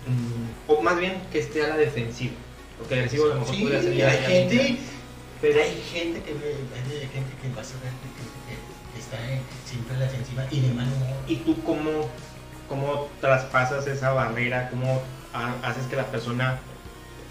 mm, 0.07 0.69
o 0.69 0.83
más 0.83 0.99
bien 0.99 1.23
que 1.33 1.39
esté 1.41 1.65
a 1.65 1.69
la 1.69 1.77
defensiva. 1.77 2.35
Porque 2.79 2.95
agresivo 2.95 3.25
a 3.25 3.29
lo 3.29 3.35
mejor 3.41 3.55
sí, 3.55 3.63
podría 3.63 3.81
ser 3.83 3.93
hay 3.93 3.99
ya- 3.99 4.13
gente, 4.13 4.79
pero 5.41 5.61
hay 5.63 5.81
gente 5.93 6.23
que 6.23 6.35
ve- 6.35 6.57
hay 6.75 7.09
gente 7.09 7.33
que 7.41 7.49
que, 7.49 7.49
que- 7.49 8.93
que 8.93 8.99
está 8.99 9.17
siempre 9.67 9.95
en 9.95 10.01
la 10.01 10.07
defensiva 10.07 10.45
y 10.51 10.61
de 10.61 10.75
mal 10.75 10.87
humor. 10.87 11.17
¿Y 11.27 11.37
tú 11.37 11.63
cómo, 11.65 12.09
cómo 12.69 13.09
traspasas 13.21 13.87
esa 13.87 14.13
barrera? 14.13 14.69
¿Cómo 14.71 15.03
ha- 15.33 15.55
haces 15.63 15.87
que 15.87 15.97
la 15.97 16.07
persona, 16.07 16.59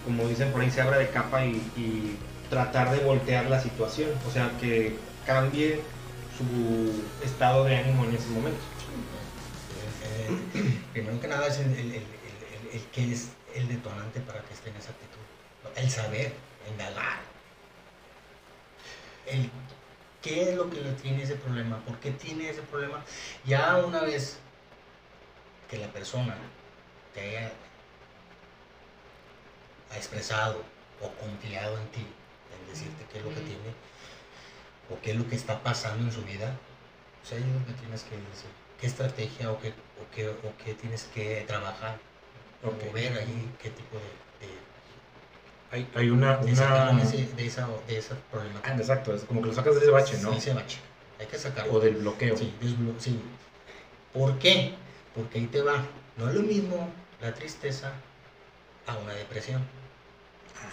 como 0.05 0.27
dicen 0.27 0.51
por 0.51 0.61
ahí, 0.61 0.71
se 0.71 0.81
abra 0.81 0.97
de 0.97 1.09
capa 1.09 1.45
y, 1.45 1.55
y 1.77 2.17
tratar 2.49 2.91
de 2.91 2.99
voltear 3.03 3.45
la 3.49 3.61
situación? 3.61 4.09
O 4.27 4.31
sea, 4.31 4.49
que 4.59 4.97
cambie 5.25 5.81
su 6.37 7.03
estado 7.23 7.65
de 7.65 7.77
ánimo 7.77 8.05
en 8.05 8.15
ese 8.15 8.29
momento. 8.29 8.59
Eh, 10.03 10.79
primero 10.93 11.19
que 11.19 11.27
nada 11.27 11.47
es 11.47 11.59
el, 11.59 11.71
el, 11.73 11.79
el, 11.79 11.93
el- 11.93 12.03
el 12.73 12.81
que 12.93 13.11
es 13.11 13.29
el 13.55 13.67
detonante 13.67 14.19
para 14.21 14.39
que 14.41 14.53
esté 14.53 14.69
en 14.69 14.75
esa 14.77 14.91
actitud. 14.91 15.19
El 15.75 15.89
saber, 15.89 16.33
indagar. 16.71 17.19
El 19.29 19.49
qué 20.21 20.49
es 20.49 20.55
lo 20.55 20.69
que 20.69 20.81
le 20.81 20.91
tiene 20.93 21.23
ese 21.23 21.35
problema, 21.35 21.79
por 21.85 21.97
qué 21.99 22.11
tiene 22.11 22.49
ese 22.49 22.61
problema. 22.63 23.03
Ya 23.45 23.77
una 23.77 24.01
vez 24.01 24.37
que 25.69 25.77
la 25.77 25.87
persona 25.87 26.35
te 27.13 27.21
haya 27.21 27.51
ha 29.91 29.97
expresado 29.97 30.63
o 31.01 31.09
confiado 31.13 31.77
en 31.77 31.87
ti, 31.87 32.05
en 32.05 32.69
decirte 32.69 33.05
qué 33.11 33.19
es 33.19 33.23
lo 33.23 33.29
que 33.29 33.41
tiene 33.41 33.73
o 34.89 34.99
qué 35.01 35.11
es 35.11 35.17
lo 35.17 35.27
que 35.27 35.35
está 35.35 35.61
pasando 35.63 36.03
en 36.03 36.11
su 36.11 36.21
vida, 36.23 36.55
pues 37.21 37.33
ahí 37.33 37.47
es 37.47 37.59
lo 37.59 37.65
que 37.65 37.73
tienes 37.73 38.03
que 38.03 38.15
decir. 38.15 38.49
¿Qué 38.79 38.87
estrategia 38.87 39.51
o 39.51 39.59
qué, 39.59 39.69
o 39.69 40.15
qué, 40.15 40.29
o 40.29 40.53
qué 40.63 40.73
tienes 40.73 41.03
que 41.13 41.43
trabajar? 41.47 41.97
Ok. 42.63 42.89
O 42.89 42.93
ver 42.93 43.13
ahí 43.17 43.51
qué 43.61 43.69
tipo 43.69 43.97
de, 43.97 44.28
Hay, 45.71 45.87
hay 45.95 46.09
una... 46.09 46.37
de, 46.37 46.51
una... 46.51 47.01
ese- 47.03 47.27
de 47.35 47.45
esa, 47.45 47.67
de 47.87 47.97
esa 47.97 48.15
Ah, 48.15 48.31
problemática. 48.31 48.75
exacto, 48.75 49.13
es 49.13 49.23
como 49.23 49.41
que 49.41 49.47
lo 49.49 49.53
sacas 49.53 49.75
de 49.75 49.81
ese 49.81 49.91
bache, 49.91 50.17
¿no? 50.21 50.31
Sí, 50.31 50.37
ese 50.39 50.53
bache. 50.53 50.79
Hay 51.19 51.27
que 51.27 51.37
sacarlo. 51.37 51.73
O 51.73 51.79
del 51.79 51.95
bloqueo. 51.95 52.35
Sí, 52.35 52.53
desblo- 52.61 52.95
sí. 52.97 53.19
¿Por 54.13 54.39
qué? 54.39 54.73
Porque 55.13 55.39
ahí 55.39 55.45
te 55.47 55.61
va. 55.61 55.83
No 56.17 56.27
es 56.29 56.35
lo 56.35 56.41
mismo 56.41 56.89
la 57.21 57.33
tristeza 57.33 57.91
a 58.87 58.97
una 58.97 59.13
depresión. 59.13 59.61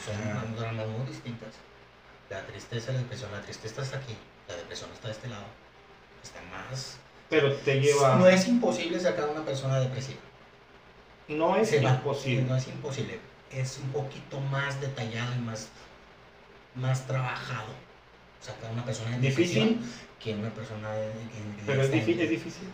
Son 0.05 0.15
Ah. 0.17 0.45
unas 0.49 0.61
ramas 0.61 0.87
muy 0.89 1.07
distintas. 1.07 1.51
La 2.31 2.45
tristeza 2.47 2.91
y 2.91 2.95
la 2.95 3.01
depresión. 3.01 3.31
La 3.33 3.41
tristeza 3.43 3.83
está 3.83 3.99
aquí, 3.99 4.17
la 4.49 4.55
depresión 4.57 4.91
está 4.93 5.09
de 5.09 5.13
este 5.15 5.29
lado. 5.29 5.45
Está 6.23 6.41
más. 6.51 6.97
Pero 7.29 7.53
te 7.53 7.81
lleva... 7.81 8.17
No 8.17 8.27
es 8.29 8.49
imposible 8.49 8.99
sacar 9.01 9.29
a 9.29 9.33
una 9.33 9.45
persona 9.45 9.79
depresiva. 9.81 10.21
No 11.29 11.57
es 11.57 11.69
Se 11.71 11.81
va. 11.81 11.91
imposible. 11.91 12.43
No 12.43 12.57
es 12.57 12.67
imposible. 12.69 13.19
Es 13.53 13.79
un 13.83 13.91
poquito 13.91 14.41
más 14.41 14.81
detallado 14.81 15.33
y 15.37 15.41
más, 15.41 15.69
más 16.75 17.07
trabajado. 17.07 17.69
Sacar 18.41 18.71
a 18.71 18.73
una 18.75 18.85
persona 18.85 19.15
en 19.15 19.21
¿Difícil? 19.23 19.81
que 20.23 20.35
una 20.35 20.51
persona 20.51 20.89
en, 20.97 21.11
en- 21.11 21.67
Pero 21.67 21.83
es 21.83 21.91
difícil, 21.91 22.21
es 22.21 22.31
difícil. 22.31 22.69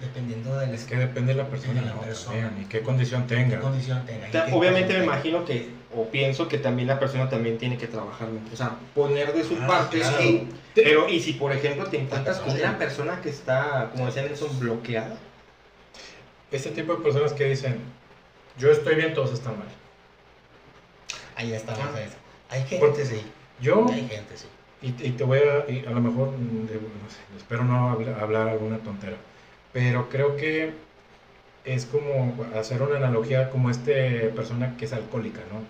Dependiendo 0.00 0.56
del 0.58 0.74
Es 0.74 0.84
que 0.84 0.96
depende 0.96 1.34
de 1.34 1.42
la 1.42 1.48
persona, 1.48 1.80
De 1.80 1.86
la 1.86 1.94
¿no? 1.94 2.00
persona. 2.00 2.40
También, 2.46 2.64
y 2.64 2.68
qué 2.68 2.80
condición 2.80 3.26
tenga. 3.26 3.60
condición 3.60 4.04
tenga. 4.06 4.30
qué 4.30 4.52
Obviamente 4.52 4.96
me 4.98 5.04
imagino 5.04 5.44
que, 5.44 5.68
o 5.94 6.06
pienso 6.08 6.48
que 6.48 6.56
también 6.58 6.88
la 6.88 6.98
persona 6.98 7.28
también 7.28 7.58
tiene 7.58 7.76
que 7.76 7.86
trabajar, 7.86 8.28
o 8.52 8.56
sea, 8.56 8.76
poner 8.94 9.34
de 9.34 9.44
su 9.44 9.56
Ah, 9.60 9.66
parte, 9.66 9.98
claro. 9.98 10.16
sí, 10.18 10.48
pero 10.74 11.08
y 11.08 11.20
si 11.20 11.34
por 11.34 11.52
ejemplo 11.52 11.84
te 11.86 11.98
encuentras 12.00 12.38
con 12.38 12.54
una 12.58 12.78
persona 12.78 13.20
que 13.20 13.28
está, 13.28 13.90
como 13.92 14.06
decía 14.06 14.22
Nelson, 14.22 14.58
bloqueada, 14.58 15.16
Este 16.50 16.70
tipo 16.70 16.94
de 16.96 17.02
personas 17.02 17.32
que 17.34 17.44
dicen, 17.44 17.78
yo 18.60 18.70
estoy 18.70 18.94
bien, 18.94 19.12
todos 19.14 19.32
están 19.32 19.58
mal. 19.58 19.66
Ahí 21.36 21.52
está. 21.52 21.72
Ah. 21.74 21.90
Hay 22.50 22.60
gente, 22.62 22.78
Porque- 22.86 23.04
sí. 23.04 23.22
Yo, 23.60 23.86
Hay 23.92 24.08
gente, 24.08 24.36
sí. 24.36 24.46
y, 24.82 24.88
y 24.88 25.10
te 25.12 25.24
voy 25.24 25.38
a, 25.40 25.70
y 25.70 25.84
a 25.86 25.90
lo 25.90 26.00
mejor, 26.00 26.28
no 26.28 26.66
sé, 27.10 27.18
espero 27.36 27.62
no 27.64 27.90
habla- 27.90 28.18
hablar 28.20 28.48
alguna 28.48 28.78
tontera, 28.78 29.16
pero 29.72 30.08
creo 30.08 30.36
que 30.36 30.72
es 31.66 31.84
como 31.84 32.36
hacer 32.58 32.80
una 32.80 32.96
analogía 32.96 33.50
como 33.50 33.68
este 33.70 34.30
persona 34.30 34.76
que 34.78 34.86
es 34.86 34.94
alcohólica, 34.94 35.40
¿no? 35.52 35.60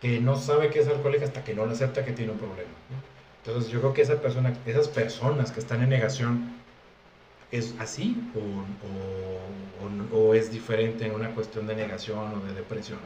Que 0.00 0.20
no 0.20 0.36
sabe 0.36 0.70
que 0.70 0.78
es 0.80 0.86
alcohólica 0.88 1.24
hasta 1.24 1.42
que 1.42 1.52
no 1.54 1.66
lo 1.66 1.72
acepta 1.72 2.04
que 2.04 2.12
tiene 2.12 2.30
un 2.30 2.38
problema. 2.38 2.70
¿no? 2.90 2.96
Entonces 3.44 3.72
yo 3.72 3.80
creo 3.80 3.92
que 3.92 4.02
esa 4.02 4.20
persona, 4.20 4.52
esas 4.66 4.86
personas 4.86 5.50
que 5.50 5.58
están 5.58 5.82
en 5.82 5.88
negación, 5.88 6.52
¿es 7.52 7.74
así 7.78 8.16
o, 8.34 8.38
o- 8.88 10.16
o- 10.16 10.28
o 10.30 10.34
es 10.34 10.50
diferente 10.50 11.06
en 11.06 11.14
una 11.14 11.30
cuestión 11.34 11.66
de 11.66 11.76
negación 11.76 12.34
o 12.34 12.40
de 12.46 12.54
depresión? 12.54 12.98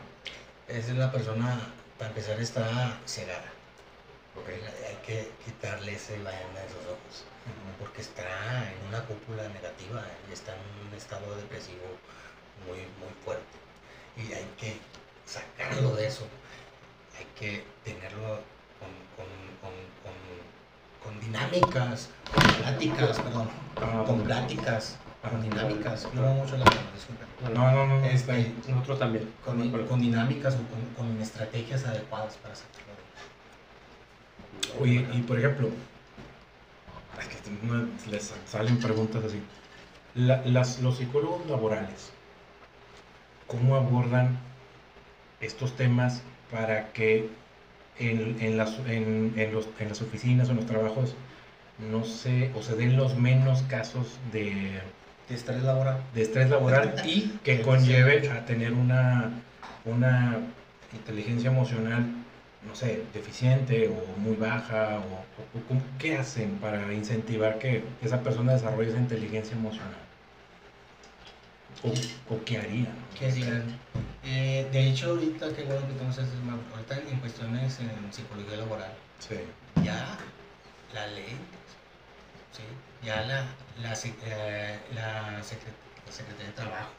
Esa 0.69 0.91
es 0.93 0.97
la 0.97 1.13
persona, 1.13 1.61
para 1.99 2.09
empezar, 2.11 2.41
está 2.41 2.99
cegada. 3.07 3.53
Ok. 4.37 4.49
Hay 4.49 4.97
que 5.07 5.31
quitarle 5.45 5.95
ese 5.95 6.15
venda 6.15 6.31
de 6.33 6.67
esos 6.67 6.85
ojos. 6.87 7.25
Porque 7.79 8.01
está 8.01 8.23
en 8.73 8.89
una 8.89 9.03
cúpula 9.05 9.49
negativa 9.49 10.03
y 10.29 10.33
está 10.33 10.53
en 10.55 10.89
un 10.89 10.95
estado 10.97 11.37
depresivo 11.37 11.85
muy, 12.67 12.79
muy 12.99 13.13
fuerte. 13.25 13.45
Y 14.17 14.33
hay 14.33 14.47
que 14.59 14.77
sacarlo 15.27 15.95
de 15.95 16.07
eso. 16.07 16.27
Hay 17.19 17.27
que 17.39 17.65
tenerlo 17.85 18.41
con, 18.81 18.91
con, 19.17 19.27
con, 19.63 19.73
con, 20.03 20.15
con 21.13 21.21
dinámicas, 21.21 22.09
con 22.35 22.46
pláticas, 22.59 23.21
perdón, 23.21 23.49
Ah, 23.81 24.05
con 24.07 24.23
pláticas, 24.23 24.97
Ah, 25.23 25.31
con 25.31 25.43
dinámicas. 25.43 26.09
no 26.15 26.23
mucho 26.23 26.57
la 26.57 26.65
disculpen. 26.95 27.55
No, 27.55 27.71
no, 27.73 27.87
no. 27.87 28.05
Este, 28.07 28.53
nosotros 28.69 28.99
también. 28.99 29.31
con, 29.45 29.71
con 29.87 30.01
dinámicas 30.01 30.55
o 30.55 30.59
con, 30.59 31.07
con 31.09 31.21
estrategias 31.23 31.85
adecuadas 31.85 32.37
para 32.37 32.55
sacarlo 32.55 32.95
Oye, 34.81 35.07
y 35.13 35.23
por 35.23 35.39
ejemplo, 35.39 35.69
es 37.21 37.27
que 37.29 38.11
les 38.11 38.33
salen 38.51 38.79
preguntas 38.79 39.25
así. 39.25 39.41
La- 40.15 40.43
las, 40.47 40.81
los 40.81 40.97
psicólogos 40.99 41.47
laborales, 41.47 42.11
¿cómo 43.47 43.77
abordan 43.77 44.39
estos 45.41 45.77
temas 45.77 46.23
para 46.51 46.93
que 46.93 47.29
en, 47.99 48.37
en 48.41 48.57
las, 48.57 48.79
en, 48.87 49.35
en 49.37 49.53
los- 49.55 49.69
en 49.79 49.89
las 49.89 50.01
oficinas 50.03 50.49
o 50.49 50.53
en 50.53 50.57
los 50.59 50.67
trabajos 50.67 51.15
no 51.79 52.05
se, 52.05 52.51
o 52.55 52.63
se 52.63 52.75
den 52.77 52.97
los 52.97 53.17
menos 53.17 53.63
casos 53.63 54.19
de, 54.33 54.81
De 55.29 55.35
estrés 55.35 55.63
laboral. 55.63 55.99
de 56.15 56.23
estrés 56.23 56.49
laboral 56.51 56.95
y 57.05 57.39
que 57.45 57.61
conlleve 57.63 58.29
a 58.31 58.45
tener 58.47 58.73
una, 58.73 59.31
una 59.85 60.39
inteligencia 60.93 61.51
emocional, 61.51 62.07
no 62.67 62.75
sé, 62.75 63.03
deficiente 63.13 63.89
o 63.89 64.19
muy 64.19 64.37
baja? 64.37 64.99
O, 64.99 65.59
o- 65.59 65.63
¿cómo- 65.69 65.83
¿Qué 65.99 66.17
hacen 66.17 66.57
para 66.59 66.93
incentivar 66.93 67.59
que 67.59 67.85
esa 68.03 68.21
persona 68.23 68.53
desarrolle 68.55 68.91
esa 68.91 68.99
inteligencia 68.99 69.55
emocional? 69.57 69.95
¿O, 71.85 72.35
o 72.35 72.45
qué 72.45 72.59
harían? 72.59 72.89
¿Qué 73.19 73.27
harían? 73.27 73.65
Eh, 74.25 74.67
de 74.73 74.89
hecho, 74.89 75.11
ahorita, 75.11 75.53
qué 75.55 75.63
bueno 75.65 75.87
que 75.87 75.93
tenemos 75.93 76.19
este 76.19 76.37
tema, 76.37 76.59
ahorita 76.73 77.11
en 77.11 77.19
cuestiones 77.21 77.79
en 77.81 78.13
psicología 78.13 78.57
laboral, 78.57 78.91
Sí. 79.21 79.37
ya 79.85 80.17
la 80.95 81.07
ley, 81.09 81.37
¿sí? 82.57 82.63
ya 83.03 83.21
la, 83.23 83.45
la, 83.83 83.93
eh, 83.95 84.81
la, 84.95 85.41
secret- 85.43 85.83
la 86.07 86.13
Secretaría 86.13 86.47
de 86.47 86.53
Trabajo 86.53 86.91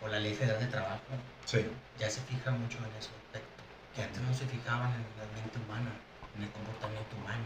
o 0.00 0.08
la 0.08 0.18
Ley 0.18 0.34
Federal 0.34 0.60
de 0.60 0.66
Trabajo 0.66 1.02
Sí. 1.46 1.66
ya 1.98 2.08
se 2.10 2.20
fija 2.22 2.50
mucho 2.50 2.78
en 2.78 2.84
eso. 2.98 3.10
aspecto. 3.26 3.62
que 3.94 4.02
antes 4.02 4.22
no 4.22 4.32
se 4.34 4.46
fijaban 4.46 4.90
en 4.94 5.04
la 5.20 5.26
mente 5.40 5.58
humana, 5.58 5.90
en 6.36 6.42
el 6.44 6.50
comportamiento 6.50 7.14
humano. 7.16 7.44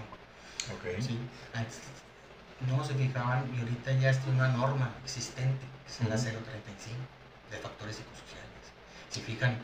¿sí? 1.02 1.18
Antes 1.54 1.80
no 2.66 2.82
se 2.84 2.94
fijaban 2.94 3.52
y 3.54 3.60
ahorita 3.60 3.92
ya 3.92 4.10
está 4.10 4.28
una 4.30 4.48
norma 4.48 4.90
existente, 5.04 5.64
que 5.86 5.92
es 5.92 6.00
la 6.08 6.14
Ujú. 6.16 6.44
035 6.44 6.96
de 7.50 7.58
factores 7.58 7.96
psicosociales. 7.96 8.64
Se 9.10 9.20
fijan 9.20 9.58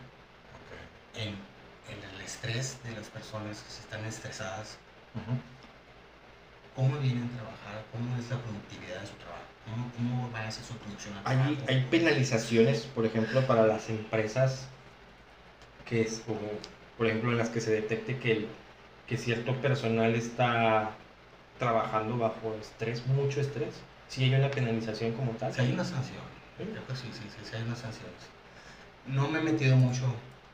en, 1.14 1.28
en 1.88 2.02
el 2.14 2.20
estrés 2.20 2.82
de 2.84 2.92
las 2.92 3.06
personas 3.08 3.58
que 3.58 3.70
se 3.70 3.80
están 3.80 4.04
estresadas. 4.04 4.76
Cómo 6.74 6.98
vienen 6.98 7.24
a 7.24 7.36
trabajar, 7.36 7.84
cómo 7.92 8.16
es 8.16 8.28
la 8.30 8.38
productividad 8.38 9.00
de 9.00 9.06
su 9.06 9.14
trabajo, 9.14 9.44
cómo, 9.68 9.90
cómo 9.96 10.30
van 10.30 10.44
a 10.44 10.48
hacer 10.48 10.64
su 10.64 10.74
producción 10.74 11.14
al 11.18 11.26
Hay, 11.26 11.36
trabajo. 11.54 11.64
hay 11.68 11.86
penalizaciones, 11.90 12.80
por 12.94 13.04
ejemplo, 13.06 13.46
para 13.46 13.66
las 13.66 13.88
empresas 13.90 14.66
que 15.86 16.02
es 16.02 16.22
como, 16.26 16.40
por 16.96 17.06
ejemplo, 17.06 17.30
en 17.32 17.38
las 17.38 17.48
que 17.50 17.60
se 17.60 17.70
detecte 17.72 18.18
que, 18.18 18.32
el- 18.32 18.48
que 19.06 19.16
cierto 19.18 19.54
personal 19.56 20.14
está 20.14 20.90
trabajando 21.58 22.16
bajo 22.18 22.56
estrés, 22.60 23.06
mucho 23.06 23.40
estrés. 23.40 23.74
Si 24.08 24.24
hay 24.24 24.34
una 24.34 24.50
penalización 24.50 25.12
como 25.12 25.32
tal. 25.32 25.52
Si 25.52 25.60
hay 25.60 25.72
una 25.72 25.84
sanción, 25.84 26.22
Sí. 26.58 26.64
creo 26.70 26.86
que 26.86 26.94
sí, 26.96 27.08
sí, 27.12 27.22
sí, 27.28 27.38
sí 27.48 27.56
hay 27.56 27.62
unas 27.62 27.78
sanciones. 27.78 28.14
No 29.06 29.28
me 29.28 29.40
he 29.40 29.42
metido 29.42 29.76
mucho, 29.76 30.04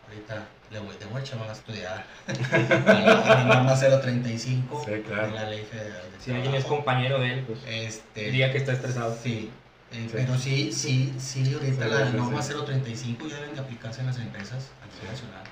ahorita 0.08 0.46
le 0.70 0.78
voy, 0.80 0.96
le 0.98 1.06
voy 1.06 1.20
a 1.20 1.24
echar 1.24 1.38
una 1.38 1.52
estudiada 1.52 2.04
a 2.26 2.32
la, 2.32 3.22
a 3.42 3.44
la 3.44 3.54
norma 3.54 3.74
035 3.74 4.82
Sí, 4.84 5.02
claro. 5.06 5.26
de 5.28 5.32
la 5.32 5.44
ley 5.50 5.64
federal 5.64 6.02
de 6.12 6.20
Si 6.24 6.30
alguien 6.32 6.54
es 6.54 6.64
compañero 6.64 7.18
de 7.20 7.32
él, 7.34 7.44
pues 7.46 7.60
este, 7.66 8.20
diría 8.24 8.52
que 8.52 8.58
está 8.58 8.72
estresado. 8.72 9.16
Sí, 9.22 9.50
eh, 9.92 10.06
Sí. 10.06 10.08
pero 10.12 10.36
sí, 10.38 10.72
sí, 10.72 11.14
sí, 11.18 11.54
ahorita 11.54 11.84
Sí, 11.84 11.90
la 11.90 12.10
sí, 12.10 12.16
norma 12.16 12.42
sí. 12.42 12.52
035 12.52 13.26
ya 13.28 13.36
deben 13.36 13.54
de 13.54 13.60
aplicarse 13.60 14.00
en 14.00 14.06
las 14.08 14.18
empresas 14.18 14.66
a 14.82 14.86
nivel 14.86 15.00
Sí. 15.00 15.06
nacional 15.24 15.44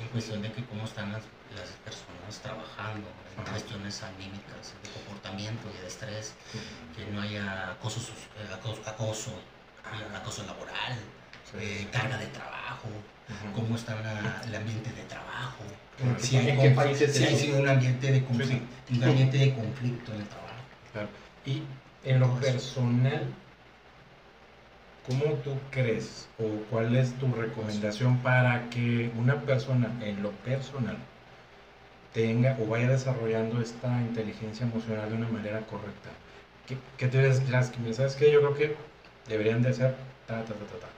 en 0.00 0.08
cuestión 0.08 0.42
de 0.42 0.50
que 0.52 0.64
cómo 0.64 0.84
están 0.84 1.12
las, 1.12 1.22
las 1.54 1.68
personas 1.84 2.40
trabajando 2.42 3.06
en 3.34 3.42
Ajá. 3.42 3.50
cuestiones 3.52 4.02
anímicas, 4.02 4.74
de 4.82 4.90
comportamiento 4.90 5.68
y 5.76 5.80
de 5.82 5.86
estrés, 5.88 6.32
que 6.96 7.06
no 7.12 7.20
haya 7.22 7.70
acoso, 7.72 8.00
sus- 8.00 8.10
eh, 8.38 8.50
acoso, 8.52 8.80
acoso, 8.86 9.30
acoso 10.16 10.42
laboral, 10.46 10.98
eh, 11.60 11.86
carga 11.92 12.18
de 12.18 12.26
trabajo, 12.26 12.88
Ujú. 12.88 13.52
cómo 13.60 13.76
está 13.76 13.94
la- 14.00 14.42
el 14.46 14.54
ambiente 14.54 14.90
de 14.92 15.02
trabajo, 15.04 15.62
¿En 16.02 16.18
si 16.20 16.36
hay, 16.36 16.56
qué- 16.58 16.70
países 16.70 17.14
si 17.14 17.24
hay 17.24 17.36
sido 17.36 17.58
un 17.60 17.68
ambiente 17.68 18.10
de 18.10 18.24
conflicto, 18.24 18.66
Sí, 18.88 18.96
un 18.96 19.04
ambiente 19.04 19.38
de 19.38 19.54
conflicto 19.54 20.12
en 20.12 20.20
el 20.20 20.26
trabajo. 20.26 20.54
Claro. 20.92 21.08
Y 21.46 21.62
en 22.04 22.20
lo 22.20 22.34
personal, 22.40 23.22
¿cómo 25.06 25.24
tú 25.44 25.52
crees 25.70 26.28
o 26.38 26.44
cuál 26.70 26.96
es 26.96 27.12
tu 27.14 27.32
recomendación 27.32 28.18
para 28.18 28.68
que 28.70 29.10
una 29.16 29.40
persona 29.42 29.90
en 30.02 30.22
lo 30.22 30.30
personal 30.32 30.96
tenga 32.12 32.56
o 32.60 32.66
vaya 32.66 32.88
desarrollando 32.88 33.60
esta 33.60 33.88
inteligencia 34.00 34.66
emocional 34.66 35.08
de 35.10 35.16
una 35.16 35.28
manera 35.28 35.60
correcta? 35.60 36.10
¿Qué, 36.66 36.76
qué 36.96 37.08
te 37.08 37.18
que 37.28 37.94
¿Sabes 37.94 38.16
qué? 38.16 38.32
Yo 38.32 38.40
creo 38.40 38.54
que 38.54 38.76
deberían 39.28 39.62
de 39.62 39.68
hacer 39.70 39.94
ta, 40.26 40.38
ta, 40.44 40.54
ta, 40.54 40.54
ta, 40.54 40.78
ta. 40.80 40.88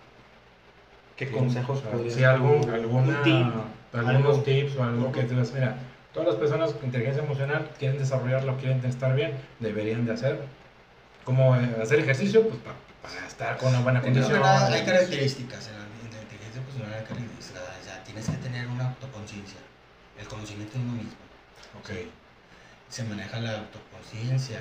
¿Qué 1.17 1.31
consejos 1.31 1.79
o 1.79 1.83
sea, 1.83 1.91
podrías 1.93 2.15
Sí, 2.15 2.25
algún, 2.25 2.63
un 2.65 2.71
alguna, 2.71 3.23
tip, 3.23 3.47
algunos 3.95 4.17
algo? 4.35 4.43
tips 4.43 4.77
o 4.77 4.83
algo 4.85 5.13
que 5.13 5.23
te 5.23 5.29
digas, 5.35 5.53
mira, 5.53 5.77
todas 6.13 6.29
las 6.29 6.37
personas 6.37 6.73
con 6.73 6.85
inteligencia 6.87 7.23
emocional 7.23 7.71
quieren 7.79 7.99
desarrollarla 7.99 8.53
o 8.53 8.57
quieren 8.57 8.85
estar 8.85 9.15
bien, 9.15 9.33
deberían 9.61 10.05
de 10.05 10.13
hacer. 10.13 10.41
Como 11.25 11.57
eh, 11.57 11.77
hacer 11.83 12.01
ejercicio, 12.01 12.43
pues 12.47 12.57
pa- 12.63 12.75
para 13.03 13.27
estar 13.27 13.57
con 13.57 13.71
una 13.71 13.81
buena 13.81 14.01
condición. 14.01 14.41
nada, 14.41 14.73
hay 14.73 14.85
características 14.85 15.69
en 15.69 15.73
la, 15.75 15.85
en 15.85 16.15
la 16.17 16.23
inteligencia 16.23 16.61
emocional, 16.61 16.93
hay 16.95 17.05
características. 17.05 17.63
O 17.81 17.85
sea, 17.85 18.05
tienes 18.05 18.27
que 18.29 18.37
tener 18.37 18.67
una 18.69 18.89
autoconciencia, 18.89 19.59
el 20.21 20.27
conocimiento 20.27 20.79
de 20.79 20.85
uno 20.85 20.93
mismo. 20.93 21.17
Ok, 21.81 21.91
Se 22.89 23.03
maneja 23.05 23.41
la 23.41 23.59
autoconciencia, 23.59 24.61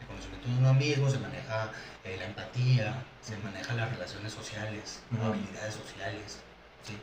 el 0.00 0.06
conocimiento 0.06 0.48
de 0.48 0.54
uno 0.58 0.74
mismo, 0.74 1.10
se 1.10 1.18
maneja 1.18 1.70
eh, 2.04 2.16
la 2.18 2.24
empatía, 2.26 2.94
se 3.22 3.36
maneja 3.38 3.74
las 3.74 3.90
relaciones 3.92 4.32
sociales, 4.32 5.00
Ujú. 5.12 5.24
habilidades 5.26 5.74
sociales, 5.74 6.38
¿sí? 6.86 6.96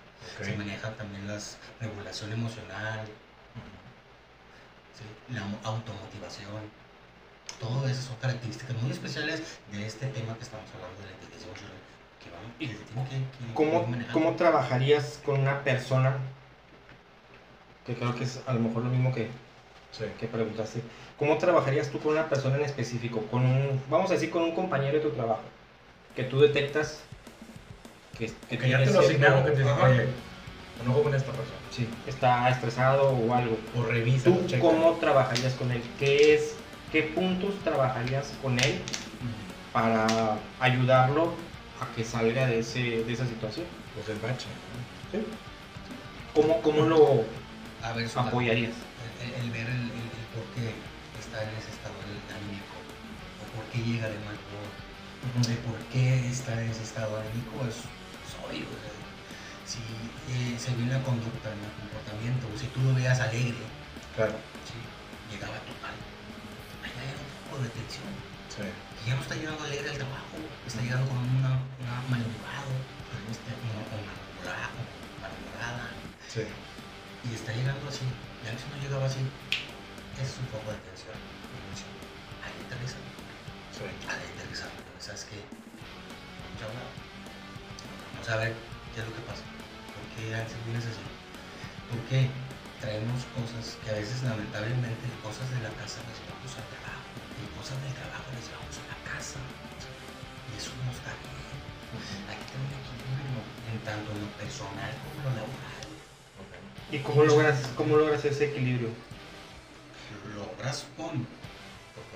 se 0.43 0.55
maneja 0.57 0.91
también 0.93 1.27
la 1.27 1.37
regulación 1.79 2.33
emocional, 2.33 3.05
¿sí? 4.97 5.33
la 5.33 5.43
mo- 5.45 5.59
automotivación. 5.63 6.61
Todo 7.59 7.87
eso 7.87 8.01
son 8.01 8.15
características 8.17 8.75
muy 8.81 8.91
especiales 8.91 9.41
de 9.71 9.85
este 9.87 10.07
tema 10.07 10.35
que 10.35 10.43
estamos 10.43 10.69
hablando 10.75 10.99
de 11.01 11.05
la 11.07 11.11
inteligencia 11.13 11.47
emocional. 11.47 11.77
Que 12.23 12.29
vamos, 12.29 12.51
¿Y 12.59 12.67
que 12.67 12.73
se 12.77 12.83
tiene 12.83 13.03
que, 13.09 13.15
que- 13.15 13.47
que 13.47 13.53
¿Cómo. 13.53 13.87
¿Cómo 14.13 14.35
trabajarías 14.35 15.19
con 15.25 15.39
una 15.39 15.63
persona? 15.63 16.17
Que 17.85 17.95
creo 17.95 18.13
que 18.15 18.25
es 18.25 18.41
a 18.45 18.53
lo 18.53 18.59
mejor 18.59 18.83
lo 18.83 18.89
mismo 18.89 19.13
que, 19.13 19.29
Sí. 19.91 20.03
que 20.19 20.27
preguntaste. 20.27 20.81
¿Cómo 21.17 21.37
trabajarías 21.37 21.89
tú 21.89 21.99
con 21.99 22.13
una 22.13 22.29
persona 22.29 22.57
en 22.57 22.63
específico? 22.65 23.21
Con 23.31 23.45
un, 23.45 23.81
vamos 23.89 24.11
a 24.11 24.13
decir, 24.13 24.29
con 24.29 24.43
un 24.43 24.53
compañero 24.53 24.93
de 24.93 24.99
tu 24.99 25.09
trabajo. 25.11 25.41
Que 26.15 26.23
tú 26.23 26.39
detectas 26.39 26.99
que, 28.17 28.31
que 28.49 28.57
Que 28.57 28.69
ya 28.69 28.83
te 28.83 28.91
lo 28.91 28.99
asignaron, 28.99 29.43
que 29.45 29.51
te 29.51 29.59
dicen, 29.59 29.73
oye, 29.81 30.07
enojo 30.83 31.03
con 31.03 31.15
esta 31.15 31.31
persona. 31.31 31.57
Sí, 31.71 31.87
está 32.05 32.49
estresado 32.49 33.09
o 33.09 33.33
algo. 33.33 33.57
O 33.75 33.83
revisa, 33.83 34.25
¿Tú 34.25 34.45
checa. 34.47 34.61
cómo 34.61 34.93
trabajarías 34.93 35.53
con 35.53 35.71
él? 35.71 35.81
¿Qué 35.99 36.35
es, 36.35 36.55
qué 36.91 37.03
puntos 37.03 37.55
trabajarías 37.63 38.33
con 38.41 38.59
él 38.59 38.79
para 39.73 40.37
ayudarlo 40.59 41.33
a 41.81 41.95
que 41.95 42.03
salga 42.03 42.45
de, 42.47 42.59
ese, 42.59 43.03
de 43.03 43.13
esa 43.13 43.25
situación? 43.25 43.65
Pues 43.95 44.09
el 44.09 44.17
bache. 44.19 44.47
¿Sí? 45.11 45.19
¿Cómo, 46.33 46.61
cómo 46.61 46.81
lo 46.85 47.23
A 47.83 47.93
ver, 47.93 48.07
apoyarías? 48.15 48.73
el, 49.39 49.45
el 49.45 49.51
ver 49.51 49.67
está 51.37 51.49
en 51.53 51.57
ese 51.61 51.69
estado 51.69 51.93
anímico, 52.01 52.73
o 53.37 53.43
por 53.53 53.63
qué 53.69 53.77
llega 53.85 54.09
de 54.09 54.17
mal 54.25 54.33
humor, 54.41 55.45
de 55.45 55.55
por 55.61 55.77
qué 55.93 56.25
está 56.33 56.53
en 56.57 56.69
ese 56.73 56.81
estado 56.81 57.13
anímico 57.21 57.61
es, 57.69 57.77
es 57.85 58.33
obvio. 58.41 58.65
o 58.65 58.77
sea, 58.81 58.97
si 59.69 59.77
eh, 60.33 60.57
se 60.57 60.73
ve 60.73 60.81
en 60.89 60.97
la 60.97 61.03
conducta, 61.05 61.53
en 61.53 61.61
el 61.61 61.73
comportamiento, 61.77 62.49
o 62.49 62.57
si 62.57 62.65
tú 62.73 62.81
lo 62.81 62.93
veas 62.97 63.19
alegre, 63.21 63.61
Claro. 64.17 64.33
sí, 64.65 64.81
llegaba 65.29 65.61
total. 65.61 65.93
Allá 66.81 67.01
hay 67.05 67.13
un 67.13 67.29
poco 67.45 67.61
de 67.61 67.69
tensión. 67.69 68.09
Sí. 68.49 68.65
Y 68.65 69.09
ya 69.09 69.13
no 69.13 69.21
está 69.21 69.35
llegando 69.37 69.61
alegre 69.61 69.89
al 69.93 69.97
trabajo, 70.01 70.33
está 70.65 70.81
llegando 70.81 71.05
con 71.05 71.21
una, 71.21 71.53
una 71.77 71.95
malhumorado, 72.09 72.73
este, 73.29 73.53
con 73.61 74.01
malhumorada, 74.09 74.73
malhumorada, 75.21 75.85
Sí. 76.25 76.49
y 76.49 77.35
está 77.37 77.53
llegando 77.53 77.85
así. 77.85 78.09
Ya 78.41 78.57
si 78.57 78.65
no 78.73 78.81
llegaba 78.81 79.05
así, 79.05 79.21
es 80.21 80.31
un 80.41 80.47
poco 80.49 80.71
de 80.71 80.79
tensión. 80.89 81.17
Ahí 82.43 82.55
aterriza, 82.65 82.97
Sí. 83.73 83.83
ahí 84.09 84.25
aterriza. 84.33 84.67
¿Sabes 84.99 85.25
qué? 85.29 85.37
Vamos 85.41 86.61
a 86.61 86.65
hablar. 86.67 86.87
Vamos 88.13 88.29
a 88.29 88.35
ver 88.41 88.51
qué 88.93 88.97
es 89.01 89.05
lo 89.07 89.13
que 89.13 89.23
pasa. 89.29 89.45
¿Por 89.93 90.05
qué 90.17 90.33
Axel 90.33 90.61
vienes 90.65 90.85
así? 90.89 91.05
¿Por 91.91 91.99
qué 92.09 92.29
traemos 92.81 93.21
cosas 93.37 93.77
que 93.85 93.89
a 93.93 93.97
veces 94.01 94.23
lamentablemente 94.25 95.05
cosas 95.21 95.45
de 95.53 95.61
la 95.61 95.71
casa 95.77 96.01
las 96.09 96.17
llevamos 96.17 96.51
al 96.57 96.67
trabajo? 96.73 97.05
Y 97.37 97.45
cosas 97.53 97.77
del 97.85 97.93
trabajo 97.93 98.27
las 98.33 98.43
llevamos 98.49 98.75
a 98.81 98.85
la 98.89 98.97
casa. 99.05 99.39
Y 99.39 100.51
eso 100.57 100.73
no 100.81 100.89
está 100.91 101.13
bien. 101.21 101.37
Hay 102.27 102.35
que 102.41 102.47
tener 102.51 102.65
un 102.65 102.73
equilibrio 102.81 103.39
en 103.69 103.77
tanto 103.85 104.07
en 104.11 104.19
lo 104.25 104.29
personal 104.41 104.91
como 105.05 105.13
en 105.13 105.23
lo 105.29 105.31
laboral. 105.45 105.85
¿Y 106.89 106.97
cómo 107.05 107.23
logras, 107.23 107.57
cómo 107.77 107.95
logras 107.97 108.23
ese 108.25 108.49
equilibrio? 108.51 108.89
Logras 110.37 110.85
con 110.95 111.25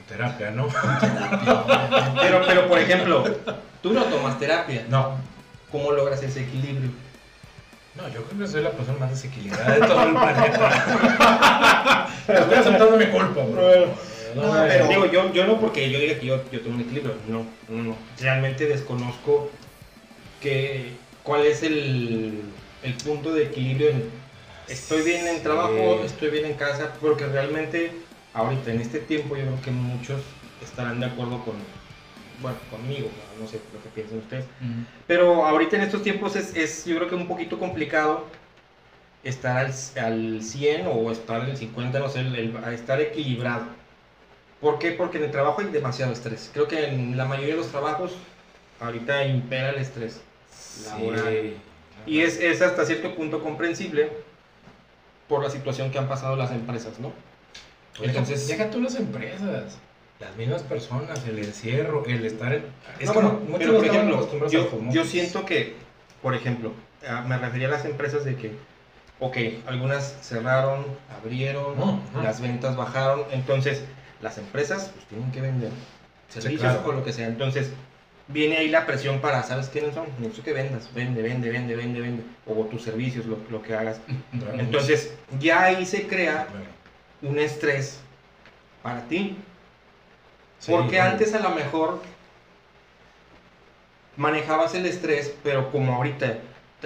terapia, 0.08 0.52
¿no? 0.52 0.68
terapia. 0.68 2.14
Pero, 2.22 2.42
pero 2.46 2.68
por 2.68 2.78
ejemplo, 2.80 3.24
tú 3.82 3.94
no 3.94 4.04
tomas 4.06 4.38
terapia. 4.40 4.86
No. 4.90 5.18
¿Cómo 5.72 5.92
logras 5.92 6.22
ese 6.22 6.42
equilibrio? 6.42 6.90
No, 7.96 8.08
yo 8.10 8.24
creo 8.24 8.40
que 8.40 8.48
soy 8.48 8.62
la 8.64 8.72
persona 8.72 9.00
más 9.00 9.10
desequilibrada 9.12 9.74
de 9.74 9.80
todo 9.88 10.04
el 10.04 10.12
planeta. 10.12 12.08
Estoy 12.28 12.54
aceptando 12.56 12.98
mi 12.98 13.06
culpa, 13.08 13.42
bro. 13.44 13.86
No, 14.36 14.52
pero- 14.68 14.88
Digo, 14.88 15.06
yo, 15.08 15.34
yo 15.34 15.46
no 15.48 15.60
porque 15.60 15.90
yo 15.90 16.00
diga 16.00 16.18
que 16.20 16.26
yo, 16.26 16.38
yo 16.52 16.62
tengo 16.62 16.76
un 16.76 16.82
equilibrio. 16.82 17.16
No, 17.28 17.46
no, 17.70 17.84
no. 17.84 17.96
Realmente 18.20 18.66
desconozco 18.66 19.50
que, 20.42 20.94
cuál 21.24 21.46
es 21.46 21.64
el, 21.64 22.42
el 22.84 22.94
punto 22.96 23.34
de 23.34 23.44
equilibrio 23.46 23.90
en 23.90 24.10
estoy 24.68 25.02
bien 25.04 25.28
en 25.28 25.44
trabajo, 25.44 25.98
Sí. 26.00 26.06
estoy 26.06 26.30
bien 26.30 26.46
en 26.46 26.54
casa, 26.54 26.94
porque 27.02 27.26
realmente 27.26 27.92
ahorita 28.34 28.72
en 28.72 28.82
este 28.82 29.00
tiempo 29.00 29.36
yo 29.36 29.44
creo 29.44 29.62
que 29.62 29.72
muchos 29.72 30.22
estarán 30.64 31.00
de 31.00 31.08
acuerdo 31.08 31.44
con, 31.44 31.56
bueno, 32.42 32.58
conmigo, 32.70 33.10
no 33.40 33.48
sé 33.48 33.60
lo 33.74 33.82
que 33.84 33.90
piensen 33.90 34.20
ustedes. 34.20 34.46
Mm. 34.60 34.84
Pero 35.08 35.46
ahorita 35.46 35.76
en 35.78 35.84
estos 35.84 36.04
tiempos 36.04 36.36
es, 36.36 36.56
es 36.56 36.86
yo 36.86 36.96
creo 36.98 37.10
que 37.10 37.16
un 37.16 37.28
poquito 37.28 37.60
complicado 37.60 38.26
estar 39.24 39.58
al, 39.58 39.74
al 40.04 40.42
100 40.44 40.88
o 40.88 41.12
estar 41.12 41.42
al 41.42 41.56
50, 41.58 42.00
no 42.00 42.10
sé, 42.10 42.22
el- 42.22 42.36
el- 42.36 42.58
a 42.64 42.74
estar 42.74 43.00
equilibrado. 43.02 43.66
¿Por 44.60 44.78
qué? 44.80 44.92
Porque 44.92 45.18
en 45.18 45.26
el 45.26 45.32
trabajo 45.32 45.62
hay 45.62 45.68
demasiado 45.68 46.12
estrés. 46.12 46.50
Creo 46.54 46.68
que 46.68 46.86
en 46.88 47.18
la 47.18 47.26
mayoría 47.26 47.56
de 47.56 47.62
los 47.62 47.72
trabajos 47.72 48.14
ahorita 48.80 49.26
impera 49.26 49.70
el 49.72 49.78
estrés 49.80 50.22
laboral. 50.86 51.24
Sí. 51.30 51.56
Y 52.06 52.22
es, 52.22 52.40
es 52.40 52.62
hasta 52.62 52.86
cierto 52.86 53.16
punto 53.16 53.44
comprensible 53.44 54.10
por 55.28 55.44
la 55.44 55.50
situación 55.50 55.92
que 55.92 56.00
han 56.00 56.08
pasado 56.08 56.36
las 56.36 56.52
empresas, 56.52 57.00
¿no? 57.00 57.12
Entonces, 58.02 58.48
deja 58.48 58.70
tú 58.70 58.82
las 58.82 58.96
empresas, 58.96 59.78
las 60.20 60.36
mismas 60.38 60.64
personas, 60.64 61.26
el 61.28 61.40
encierro, 61.40 62.06
el 62.06 62.26
estar. 62.26 62.54
En, 62.54 62.64
es 63.00 63.08
No, 63.08 63.14
como 63.14 63.30
bueno, 63.32 63.46
muchos 63.50 63.60
pero 63.60 63.78
por 63.78 63.86
ejemplo, 63.86 64.48
yo, 64.50 64.92
yo 64.92 65.06
siento 65.06 65.46
que, 65.46 65.76
por 66.22 66.36
ejemplo, 66.36 66.74
ah, 67.08 67.24
me 67.28 67.38
refería 67.38 67.68
a 67.68 67.72
las 67.72 67.86
empresas 67.86 68.24
de 68.24 68.36
que, 68.36 68.52
ok, 69.20 69.38
algunas 69.68 70.16
cerraron, 70.22 70.86
abrieron, 71.20 71.76
las 72.24 72.42
ventas 72.42 72.76
bajaron, 72.76 73.24
entonces 73.32 73.84
las 74.22 74.38
empresas 74.38 74.92
pues, 74.94 75.06
tienen 75.06 75.32
que 75.32 75.42
vender 75.42 75.72
servicios 76.30 76.62
claro. 76.62 76.84
o 76.86 76.92
lo 76.94 77.04
que 77.04 77.14
sea. 77.14 77.28
Entonces 77.28 77.72
viene 78.28 78.58
ahí 78.58 78.70
la 78.70 78.86
presión 78.86 79.20
para, 79.20 79.44
¿sabes 79.44 79.68
quiénes 79.68 79.94
son? 79.94 80.06
Necesito 80.20 80.44
que 80.44 80.54
vendas, 80.54 80.90
vende, 80.94 81.22
vende, 81.22 81.50
vende, 81.50 81.76
vende, 81.76 82.00
vende, 82.00 82.24
o 82.46 82.54
tus 82.66 82.84
servicios, 82.84 83.26
lo, 83.26 83.38
lo 83.50 83.62
que 83.62 83.76
hagas. 83.76 84.00
Entonces 84.58 85.14
ya 85.40 85.64
ahí 85.64 85.86
se 85.86 86.08
crea 86.08 86.48
Bueno, 86.52 86.81
un 87.22 87.40
estrés 87.40 88.00
para 88.84 89.02
ti. 89.08 89.36
sí, 90.60 90.72
Porque 90.72 91.00
antes 91.00 91.34
a 91.34 91.40
lo 91.40 91.52
mejor 91.52 92.02
manejabas 94.18 94.76
el 94.76 94.86
estrés, 94.86 95.34
pero 95.44 95.72
como 95.72 95.96
ahorita 95.96 96.38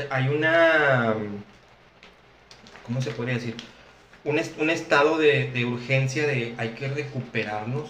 hay 0.09 0.27
una, 0.29 1.15
¿cómo 2.85 3.01
se 3.01 3.11
podría 3.11 3.35
decir? 3.35 3.55
Un, 4.23 4.39
est- 4.39 4.59
un 4.59 4.69
estado 4.69 5.17
de, 5.17 5.51
de 5.51 5.65
urgencia 5.65 6.25
de 6.27 6.55
hay 6.57 6.69
que 6.69 6.87
recuperarnos. 6.87 7.89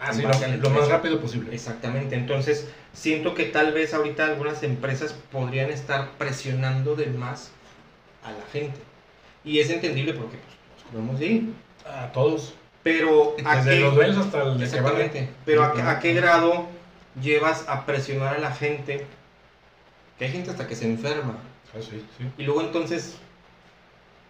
Ah, 0.00 0.12
sí, 0.12 0.22
lo, 0.22 0.28
más 0.70 0.88
rápido 0.88 1.20
posible. 1.20 1.52
Exactamente, 1.52 2.14
entonces 2.14 2.68
siento 2.92 3.34
que 3.34 3.44
tal 3.44 3.72
vez 3.72 3.94
ahorita 3.94 4.26
algunas 4.26 4.62
empresas 4.62 5.12
podrían 5.32 5.70
estar 5.70 6.10
presionando 6.18 6.94
de 6.94 7.06
más 7.06 7.50
a 8.24 8.30
la 8.30 8.44
gente. 8.52 8.78
Y 9.44 9.58
es 9.58 9.70
entendible 9.70 10.12
porque 10.12 10.36
pues, 10.36 10.57
de 10.92 11.26
ahí. 11.26 11.54
A 11.86 12.12
todos. 12.12 12.54
Pero 12.82 13.36
¿a 13.44 13.56
Desde 13.56 13.70
qué- 13.70 13.80
los 13.80 13.94
dueños 13.94 14.16
hasta 14.18 14.42
el 14.42 14.58
de 14.58 14.70
que 14.70 14.80
vale. 14.80 15.28
Pero 15.44 15.64
¿a, 15.64 15.72
qué- 15.72 15.82
a 15.82 15.98
qué 15.98 16.14
grado 16.14 16.66
llevas 17.20 17.68
a 17.68 17.84
presionar 17.86 18.36
a 18.36 18.38
la 18.38 18.52
gente? 18.52 19.06
Que 20.18 20.24
hay 20.26 20.32
gente 20.32 20.50
hasta 20.50 20.66
que 20.66 20.74
se 20.76 20.86
enferma. 20.86 21.36
Ah, 21.74 21.78
sí, 21.80 22.04
sí. 22.16 22.24
Y 22.38 22.44
luego 22.44 22.60
entonces, 22.62 23.16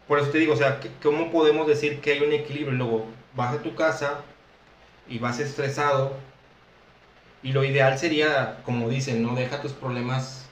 por 0.08 0.18
eso 0.18 0.30
te 0.30 0.38
digo, 0.38 0.54
o 0.54 0.56
sea, 0.56 0.80
¿qué- 0.80 0.90
¿cómo 1.02 1.30
podemos 1.30 1.66
decir 1.66 2.00
que 2.00 2.12
hay 2.12 2.20
un 2.20 2.32
equilibrio? 2.32 2.72
Luego 2.72 3.06
vas 3.34 3.54
a 3.54 3.62
tu 3.62 3.74
casa 3.74 4.20
y 5.08 5.18
vas 5.18 5.38
estresado. 5.38 6.14
Y 7.42 7.52
lo 7.52 7.62
ideal 7.64 7.98
sería, 7.98 8.58
como 8.64 8.88
dicen, 8.88 9.22
no 9.22 9.34
deja 9.36 9.60
tus 9.62 9.72
problemas 9.72 10.47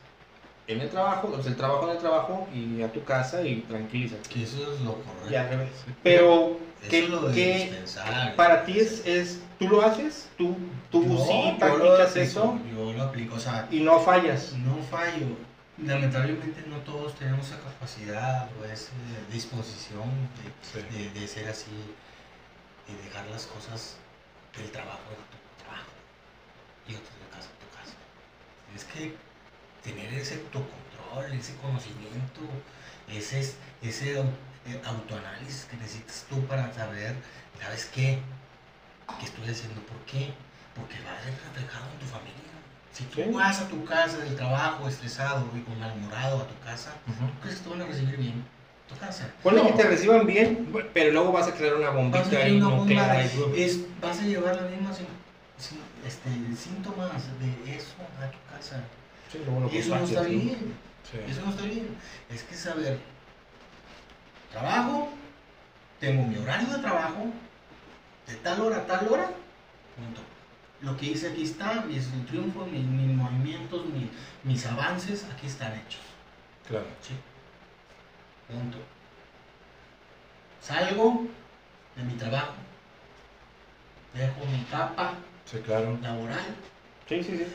en 0.69 0.81
el 0.81 0.91
trabajo, 0.91 1.29
o 1.37 1.41
sea, 1.43 1.51
el 1.53 1.57
trabajo 1.57 1.85
en 1.85 1.91
el 1.91 1.99
trabajo 1.99 2.49
y 2.53 2.83
a 2.83 2.93
tu 2.93 3.05
casa 3.05 3.43
y 3.43 3.61
tranquilízate. 3.63 4.29
Que 4.29 4.43
eso 4.43 4.73
es 4.75 4.81
lo 4.81 4.95
correcto. 4.95 5.31
Y 5.31 5.35
al 5.37 5.49
revés. 5.49 5.71
Pero, 6.03 6.59
Eso 6.83 6.91
¿qué, 6.91 6.99
es 7.05 7.09
lo 7.11 7.29
indispensable. 7.31 8.33
para 8.33 8.65
ti 8.65 8.79
es, 8.81 9.07
es, 9.07 9.41
tú 9.59 9.69
lo 9.69 9.83
haces? 9.83 10.29
¿Tú, 10.37 10.57
tú 10.91 11.05
Yo- 11.07 11.25
sí 11.25 11.57
practicas 11.59 12.17
eso? 12.17 12.59
Yo 12.75 12.93
lo 12.93 13.03
aplico, 13.05 13.37
o 13.37 13.41
sea, 13.41 13.69
y 13.71 13.81
no 13.81 14.01
fallas. 14.01 14.53
no 14.55 14.77
fallo. 14.91 15.27
Lamentablemente 15.85 16.65
no 16.69 16.79
todos 16.79 17.15
tenemos 17.17 17.47
esa 17.47 17.59
capacidad 17.61 18.49
o 18.61 18.65
esa 18.65 18.93
disposición 19.31 20.05
Sí. 20.63 20.79
de, 20.91 21.11
de- 21.11 21.21
de 21.21 21.29
ser 21.29 21.49
así 21.49 21.71
y 22.89 23.05
dejar 23.05 23.27
las 23.27 23.47
cosas 23.47 23.97
del 24.57 24.71
trabajo 24.71 25.03
en 25.11 25.17
tu 25.31 25.63
trabajo 25.63 25.93
y 26.89 26.95
otras 26.95 27.13
de 27.21 27.27
casa 27.31 27.49
en 27.53 27.59
tu 27.61 27.77
casa. 27.77 27.95
Es 28.75 28.85
que 28.85 29.15
tener 29.87 30.13
ese 30.15 30.35
autocontrol, 30.35 31.33
ese 31.39 31.55
conocimiento, 31.57 32.41
ese, 33.09 33.41
ese 33.83 34.19
eh, 34.19 34.81
autoanálisis 34.85 35.67
que 35.71 35.77
necesitas 35.77 36.27
tú 36.29 36.45
para 36.47 36.73
saber, 36.75 37.15
¿sabes 37.61 37.87
qué? 37.95 38.19
¿Qué 39.21 39.27
estoy 39.27 39.49
haciendo? 39.49 39.81
¿Por 39.83 39.99
qué? 40.07 40.33
Porque 40.75 40.97
va 41.07 41.13
a 41.17 41.23
ser 41.23 41.33
reflejado 41.33 41.87
en 41.93 41.99
tu 42.01 42.07
familia. 42.07 42.35
Si 42.93 43.05
tú 43.05 43.23
Sí. 43.23 43.31
vas 43.33 43.61
a 43.61 43.69
tu 43.69 43.85
casa 43.85 44.19
del 44.19 44.35
trabajo 44.37 44.89
estresado 44.89 45.47
y 45.55 45.61
con 45.61 45.79
malhumorado 45.79 46.43
a 46.43 46.47
tu 46.49 46.59
casa, 46.65 46.93
Ujú. 47.07 47.27
¿tú 47.27 47.41
crees 47.43 47.59
que 47.59 47.65
te 47.65 47.71
van 47.71 47.83
a 47.83 47.87
recibir 47.87 48.17
bien? 48.17 48.45
Tu 48.89 48.97
casa. 48.97 49.31
Ponle 49.43 49.63
No. 49.63 49.67
que 49.69 49.73
te 49.75 49.83
reciban 49.89 50.27
bien, 50.27 50.73
pero 50.95 51.13
luego 51.13 51.33
vas 51.33 51.49
a 51.49 51.53
crear 51.55 51.75
una 51.75 51.89
Vas 51.91 51.95
a 51.95 51.99
bombita 51.99 52.39
ahí 52.39 52.57
una 52.57 52.69
bomba, 52.69 53.23
es, 53.57 53.79
vas 54.01 54.19
a 54.21 54.23
llevar 54.23 54.57
sim- 54.97 55.07
sim- 55.59 55.79
este, 56.07 56.31
síntomas 56.57 57.23
de 57.41 57.77
eso 57.77 57.95
a 58.23 58.31
tu 58.31 58.39
casa. 58.55 58.81
Sí, 59.31 59.39
luego 59.45 59.61
lo 59.61 59.73
Y 59.73 59.79
eso 59.79 59.97
no 59.97 60.05
está 60.05 60.23
bien. 60.23 60.75
Sí. 61.11 61.19
Eso 61.31 61.41
no 61.43 61.51
está 61.51 61.63
bien. 61.65 61.89
Es 62.31 62.43
que 62.43 62.55
saber, 62.55 62.99
trabajo, 64.53 65.09
tengo 66.01 66.27
mi 66.27 66.37
horario 66.37 66.69
de 66.69 66.79
trabajo, 66.79 67.27
de 68.27 68.35
tal 68.37 68.61
hora 68.61 68.79
a 68.79 68.87
tal 68.87 69.09
hora, 69.09 69.27
punto. 69.97 70.21
Lo 70.83 70.97
que 70.97 71.07
hice 71.07 71.29
aquí 71.31 71.43
está, 71.45 71.83
mis 71.83 72.07
triunfos, 72.27 72.69
mis, 72.71 72.83
mis 72.85 73.09
movimientos, 73.17 73.87
mi- 73.87 74.11
mis 74.45 74.67
avances, 74.67 75.25
aquí 75.33 75.47
están 75.47 75.73
hechos. 75.73 76.01
Claro. 76.69 76.87
¿sí? 77.03 77.15
Punto. 78.53 78.79
Salgo 80.61 81.27
de 81.95 82.03
mi 82.03 82.15
trabajo, 82.15 82.55
dejo 84.15 84.45
mi 84.51 84.65
capa 84.65 85.15
Sí, 85.45 85.59
claro. 85.65 85.97
laboral, 86.03 86.45
Sí, 87.09 87.23
sí, 87.23 87.39
sí. 87.39 87.47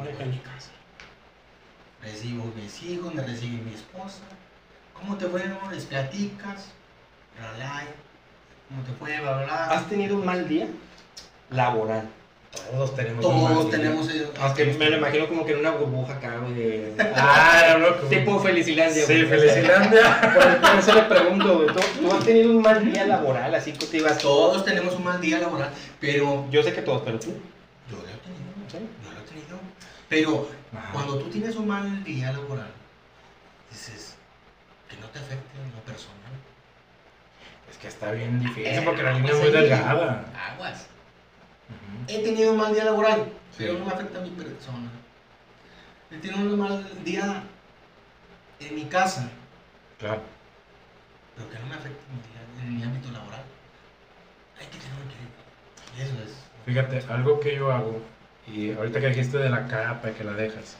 A 0.00 0.24
mi 0.24 0.38
casa. 0.38 0.70
Recibo 2.02 2.44
mis 2.56 2.82
hijos, 2.82 3.14
me 3.14 3.22
recibe 3.22 3.58
mi 3.62 3.74
esposa. 3.74 4.20
¿Cómo 4.92 5.16
te 5.16 5.26
fue? 5.26 5.42
no? 5.48 5.70
Les 5.70 5.84
platicas, 5.84 6.66
ralay, 7.40 7.86
¿cómo 8.68 8.82
te 8.82 8.92
fue? 8.92 9.20
Bla, 9.20 9.32
bla, 9.36 9.44
bla. 9.44 9.64
¿Has 9.70 9.88
tenido 9.88 10.16
un 10.16 10.24
mal 10.26 10.46
día? 10.48 10.66
Laboral. 11.50 12.08
Todos 12.70 12.94
tenemos 12.94 13.24
un 13.24 13.42
mal 13.42 13.52
Todos 13.54 13.70
tenemos 13.70 14.08
ellos. 14.10 14.30
Aunque 14.38 14.64
me 14.66 14.88
lo 14.90 14.98
imagino 14.98 15.28
como 15.28 15.44
que 15.44 15.52
en 15.52 15.58
una 15.60 15.72
burbuja 15.72 16.14
acá, 16.14 16.36
güey, 16.38 16.54
de... 16.54 16.94
Ah, 17.16 17.76
no, 17.80 17.96
como- 17.96 18.08
tipo 18.08 18.38
Felicilandia, 18.38 19.04
Sí. 19.06 19.24
Felicilandia. 19.24 20.20
Por, 20.34 20.60
por 20.70 20.78
eso 20.78 20.94
le 20.94 21.02
pregunto, 21.02 21.56
güey, 21.56 21.66
¿tú, 21.68 21.80
tú 22.00 22.12
has 22.12 22.24
tenido 22.24 22.50
un 22.52 22.62
mal 22.62 22.84
día 22.92 23.06
laboral, 23.06 23.52
así 23.54 23.72
que 23.72 23.86
te 23.86 23.96
ibas... 23.96 24.18
Todos 24.18 24.64
tenemos 24.64 24.94
un 24.94 25.02
mal 25.04 25.20
día 25.20 25.38
laboral, 25.40 25.70
pero 26.00 26.46
Yo 26.50 26.62
sé 26.62 26.72
que 26.72 26.82
todos, 26.82 27.02
pero 27.04 27.18
tú. 27.18 27.32
yo 27.90 27.96
lo 27.96 28.02
he 28.02 28.18
tenido. 28.18 28.44
¿Sí? 28.70 28.78
Yo 29.04 29.12
lo 29.12 29.18
he 29.18 29.22
tenido. 29.24 29.58
Pero 30.08 30.48
Ajá. 30.76 30.92
cuando 30.92 31.18
tú 31.18 31.30
tienes 31.30 31.56
un 31.56 31.66
mal 31.68 32.04
día 32.04 32.32
laboral, 32.32 32.70
dices 33.70 34.16
que 34.88 34.96
no 34.98 35.06
te 35.08 35.18
afecte 35.18 35.58
en 35.58 35.72
lo 35.74 35.80
personal. 35.80 36.14
Es 37.70 37.78
que 37.78 37.88
está 37.88 38.10
bien 38.12 38.38
difícil 38.40 38.66
Eh, 38.66 38.82
porque 38.84 39.02
la 39.02 39.12
línea 39.12 39.32
es 39.32 39.40
muy 39.40 39.50
delgada. 39.50 40.24
Aguas. 40.52 40.86
He 42.08 42.22
tenido 42.22 42.52
un 42.52 42.58
mal 42.58 42.74
día 42.74 42.84
laboral, 42.84 43.24
Sí. 43.50 43.58
pero 43.58 43.78
no 43.78 43.86
me 43.86 43.92
afecta 43.92 44.18
a 44.18 44.22
mi 44.22 44.30
persona. 44.30 44.90
He 46.10 46.18
tenido 46.18 46.52
un 46.52 46.58
mal 46.58 47.04
día 47.04 47.42
en 48.60 48.74
mi 48.74 48.84
casa, 48.84 49.28
Claro. 49.98 50.20
pero 51.34 51.50
que 51.50 51.58
no 51.58 51.66
me 51.66 51.74
afecte 51.74 51.98
en 52.10 52.16
mi, 52.16 52.22
día- 52.22 52.62
en 52.66 52.76
mi 52.76 52.82
ámbito 52.84 53.10
laboral. 53.10 53.42
Hay 54.60 54.66
que 54.66 54.78
tener 54.78 54.94
un 54.94 55.10
equilibrio. 55.10 55.34
Y 55.96 56.00
eso 56.02 56.14
es. 56.22 56.36
Fíjate, 56.66 57.12
algo 57.12 57.40
que 57.40 57.56
yo 57.56 57.72
hago, 57.72 58.00
y 58.52 58.72
ahorita 58.72 59.00
que 59.00 59.08
dijiste 59.08 59.38
de 59.38 59.48
la 59.50 59.66
capa 59.68 60.10
y 60.10 60.12
que 60.12 60.24
la 60.24 60.32
dejas, 60.32 60.76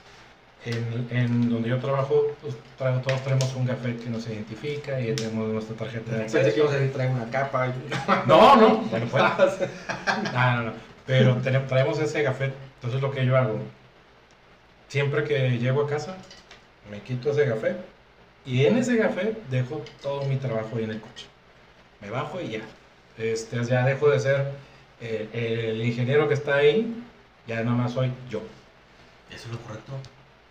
en, 0.66 1.06
en 1.10 1.50
donde 1.50 1.68
yo 1.68 1.78
trabajo, 1.78 2.26
pues, 2.40 2.54
tra- 2.78 3.00
todos 3.02 3.22
tenemos 3.22 3.54
un 3.54 3.66
gafet 3.66 4.02
que 4.02 4.08
nos 4.10 4.26
identifica 4.26 4.98
y 5.00 5.14
tenemos 5.14 5.48
nuestra 5.48 5.76
tarjeta 5.76 6.10
de 6.12 6.18
Pensé 6.20 6.40
que 6.40 6.46
acceso. 6.48 6.64
ibas 6.74 6.90
a 6.90 6.92
traigo 6.92 7.14
una 7.14 7.30
capa. 7.30 7.72
No, 8.26 8.56
no, 8.56 8.76
bueno, 8.78 9.06
pues. 9.10 9.22
No, 10.32 10.56
no, 10.56 10.62
no. 10.62 10.72
Pero 11.06 11.36
tene- 11.42 11.60
traemos 11.60 11.98
ese 11.98 12.22
gafet. 12.22 12.54
Entonces 12.76 13.00
lo 13.02 13.10
que 13.10 13.26
yo 13.26 13.36
hago, 13.36 13.58
siempre 14.88 15.24
que 15.24 15.58
llego 15.58 15.82
a 15.82 15.88
casa, 15.88 16.16
me 16.90 17.00
quito 17.00 17.30
ese 17.30 17.46
gafet 17.46 17.76
y 18.46 18.64
en 18.66 18.76
ese 18.78 18.96
gafet 18.96 19.36
dejo 19.48 19.82
todo 20.02 20.24
mi 20.24 20.36
trabajo 20.36 20.76
ahí 20.76 20.84
en 20.84 20.90
el 20.90 21.00
coche. 21.00 21.26
Me 22.00 22.10
bajo 22.10 22.40
y 22.40 22.50
ya. 22.50 22.60
Este, 23.18 23.62
ya 23.64 23.84
dejo 23.84 24.08
de 24.10 24.18
ser 24.20 24.46
eh, 25.00 25.28
el 25.72 25.84
ingeniero 25.84 26.26
que 26.28 26.34
está 26.34 26.56
ahí, 26.56 27.03
ya 27.46 27.62
nada 27.62 27.76
más 27.76 27.92
soy 27.92 28.12
yo. 28.30 28.40
Eso 29.30 29.48
es 29.48 29.52
lo 29.52 29.58
correcto. 29.60 29.92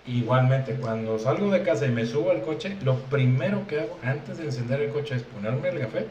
Igualmente, 0.06 0.76
cuando 0.76 1.18
salgo 1.18 1.50
de 1.50 1.64
casa 1.64 1.86
y 1.86 1.92
me 1.92 2.06
subo 2.06 2.32
al 2.32 2.42
coche, 2.42 2.76
lo 2.84 2.98
primero 2.98 3.66
que 3.68 3.80
hago 3.80 3.98
antes 4.04 4.38
de 4.38 4.46
encender 4.46 4.82
el 4.82 4.92
coche 4.92 5.16
es 5.16 5.24
ponerme 5.24 5.70
el 5.70 5.80
café 5.80 6.08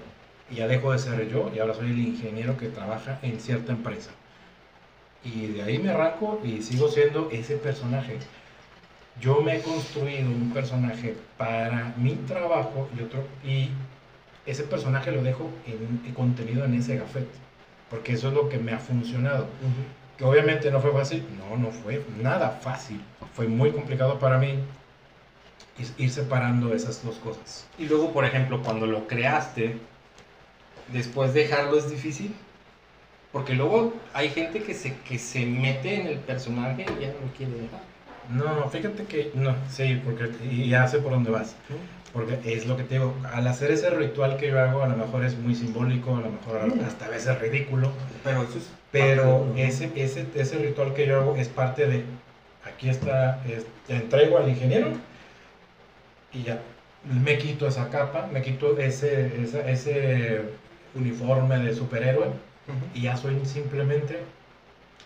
y 0.51 0.57
ya 0.57 0.67
dejo 0.67 0.93
de 0.93 0.99
ser 0.99 1.29
yo 1.29 1.51
y 1.55 1.59
ahora 1.59 1.75
soy 1.75 1.91
el 1.91 1.99
ingeniero 1.99 2.57
que 2.57 2.69
trabaja 2.69 3.19
en 3.23 3.39
cierta 3.39 3.73
empresa. 3.73 4.11
Y 5.25 5.49
de 5.49 5.63
ahí 5.63 5.79
me 5.79 5.91
arranco 5.91 6.41
y 6.43 6.63
sigo 6.63 6.89
siendo 6.89 7.29
ese 7.31 7.57
personaje. 7.57 8.19
Yo 9.21 9.43
me 9.43 9.57
he 9.57 9.61
construido 9.61 10.31
un 10.31 10.53
personaje 10.55 11.15
para 11.37 11.93
mi 11.99 12.15
trabajo 12.15 12.89
y 12.99 13.03
otro 13.03 13.23
y 13.45 13.69
ese 14.47 14.65
personaje 14.65 15.13
lo 15.13 15.23
dejo 15.23 15.51
en, 15.67 16.01
en 16.07 16.15
contenido 16.15 16.65
en 16.65 16.75
ese 16.75 16.97
gafete, 16.97 17.29
porque 17.91 18.15
eso 18.15 18.29
es 18.29 18.35
lo 18.35 18.49
que 18.49 18.59
me 18.59 18.73
ha 18.73 18.79
funcionado 18.79 19.47
que 20.17 20.25
obviamente 20.25 20.71
no 20.71 20.81
fue 20.81 20.93
fácil, 20.93 21.25
no, 21.39 21.57
no 21.57 21.71
fue 21.71 22.05
nada 22.21 22.51
fácil, 22.51 23.01
fue 23.35 23.47
muy 23.47 23.71
complicado 23.73 24.19
para 24.19 24.39
mí 24.39 24.59
ir 25.99 26.11
separando 26.11 26.75
esas 26.75 27.05
dos 27.05 27.17
cosas. 27.17 27.67
Y 27.79 27.87
luego, 27.87 28.13
por 28.13 28.25
ejemplo, 28.25 28.63
cuando 28.63 28.87
lo 28.87 29.07
creaste, 29.07 29.79
después 30.93 31.35
dejarlo 31.35 31.79
es 31.79 31.91
difícil. 31.91 32.35
Porque 33.33 33.55
luego 33.55 33.95
hay 34.13 34.29
gente 34.29 34.63
que 34.63 34.75
se, 34.75 34.95
que 34.99 35.19
se 35.19 35.47
mete 35.47 36.01
en 36.01 36.07
el 36.07 36.19
personaje 36.19 36.83
y 36.83 37.03
ya 37.03 37.09
no 37.09 37.27
lo 37.27 37.33
quiere 37.35 37.53
dejar. 37.53 37.81
No, 38.31 38.69
fíjate 38.69 39.05
que 39.05 39.33
no, 39.35 39.57
sí, 39.71 40.01
porque 40.05 40.31
y 40.45 40.69
ya 40.69 40.87
sé 40.87 40.99
por 40.99 41.13
dónde 41.13 41.31
vas. 41.31 41.57
Porque 42.13 42.39
es 42.45 42.67
lo 42.67 42.77
que 42.77 42.85
te 42.85 42.97
digo, 42.97 43.15
al 43.33 43.47
hacer 43.47 43.71
ese 43.71 43.89
ritual 43.89 44.37
que 44.37 44.49
yo 44.49 44.61
hago, 44.61 44.83
a 44.83 44.87
lo 44.87 44.97
mejor 44.97 45.25
es 45.25 45.37
muy 45.39 45.55
simbólico, 45.55 46.15
a 46.15 46.21
lo 46.21 46.31
mejor 46.31 46.79
hasta 46.87 47.07
a 47.07 47.09
veces 47.09 47.39
ridículo. 47.41 47.91
Pero 48.23 48.43
eso 48.43 48.59
es. 48.59 48.71
Pero 48.93 49.53
ese, 49.57 49.91
ese, 49.97 50.27
ese 50.35 50.59
ritual 50.59 50.93
que 50.95 51.07
yo 51.07 51.19
hago 51.21 51.37
es 51.37 51.49
parte 51.49 51.87
de, 51.87 52.05
aquí 52.65 52.91
está, 52.91 53.43
es, 53.49 53.65
te 53.87 53.95
entrego 53.97 54.37
al 54.39 54.49
ingeniero 54.51 54.93
y 56.33 56.43
ya 56.43 56.61
me 57.25 57.39
quito 57.39 57.67
esa 57.67 57.89
capa, 57.89 58.29
me 58.33 58.43
quito 58.43 58.79
ese, 58.79 59.43
esa, 59.43 59.69
ese 59.69 60.43
uniforme 60.95 61.59
de 61.59 61.75
superhéroe 61.75 62.27
y 62.95 63.03
ya 63.03 63.17
soy 63.17 63.41
simplemente 63.45 64.21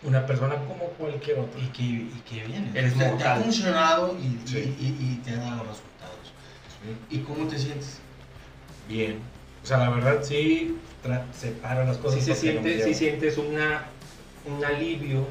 una 0.03 0.25
persona 0.25 0.55
como 0.67 0.85
cualquier 0.97 1.39
otra. 1.39 1.59
Y 1.59 1.67
que, 1.67 1.83
y 1.83 2.21
que 2.29 2.43
bien, 2.45 2.71
Eres 2.75 2.93
te, 2.93 3.05
te 3.05 3.23
ha 3.23 3.37
funcionado 3.37 4.15
y, 4.21 4.47
Sí. 4.47 4.75
y, 4.79 4.83
y- 4.85 5.13
y 5.13 5.21
te 5.23 5.31
ha 5.31 5.37
dado 5.37 5.61
resultados. 5.63 6.33
¿Y 7.09 7.19
cómo 7.19 7.47
te 7.47 7.57
sientes? 7.57 7.99
Bien. 8.87 9.19
O 9.63 9.65
sea, 9.65 9.77
la 9.77 9.89
verdad 9.89 10.19
sí 10.21 10.77
separo 11.37 11.85
las 11.85 11.97
cosas. 11.97 12.19
Sí, 12.19 12.25
se 12.25 12.35
siente, 12.35 12.83
sí 12.83 12.93
sientes 12.93 13.37
una, 13.37 13.85
un 14.45 14.63
alivio, 14.63 15.25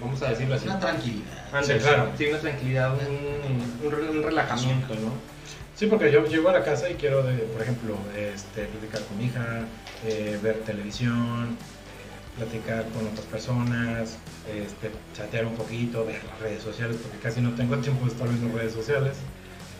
vamos 0.00 0.22
a 0.22 0.30
decirlo 0.30 0.54
así. 0.54 0.66
Una 0.66 0.80
tranquilidad. 0.80 1.62
Sí, 1.62 1.72
claro. 1.74 2.10
Sí, 2.16 2.26
una 2.26 2.38
tranquilidad, 2.38 2.94
un, 2.94 3.86
un 3.86 4.22
relajamiento, 4.22 4.94
¿no? 4.94 5.32
Sí, 5.74 5.86
porque 5.86 6.12
yo 6.12 6.24
llego 6.26 6.48
a 6.48 6.52
la 6.52 6.62
casa 6.62 6.88
y 6.90 6.94
quiero, 6.94 7.22
de, 7.22 7.38
por 7.38 7.62
ejemplo, 7.62 7.96
este, 8.16 8.66
platicar 8.66 9.02
con 9.02 9.18
mi 9.18 9.24
hija, 9.24 9.64
eh, 10.06 10.38
ver 10.42 10.58
televisión, 10.60 11.56
eh, 11.56 12.36
platicar 12.36 12.84
con 12.90 13.06
otras 13.06 13.26
personas, 13.26 14.18
este, 14.48 14.90
chatear 15.16 15.46
un 15.46 15.54
poquito, 15.54 16.04
ver 16.04 16.22
las 16.24 16.38
redes 16.40 16.62
sociales, 16.62 16.98
porque 17.02 17.18
casi 17.18 17.40
no 17.40 17.54
tengo 17.54 17.76
tiempo 17.78 18.04
de 18.04 18.12
estar 18.12 18.28
viendo 18.28 18.56
redes 18.56 18.72
sociales. 18.74 19.16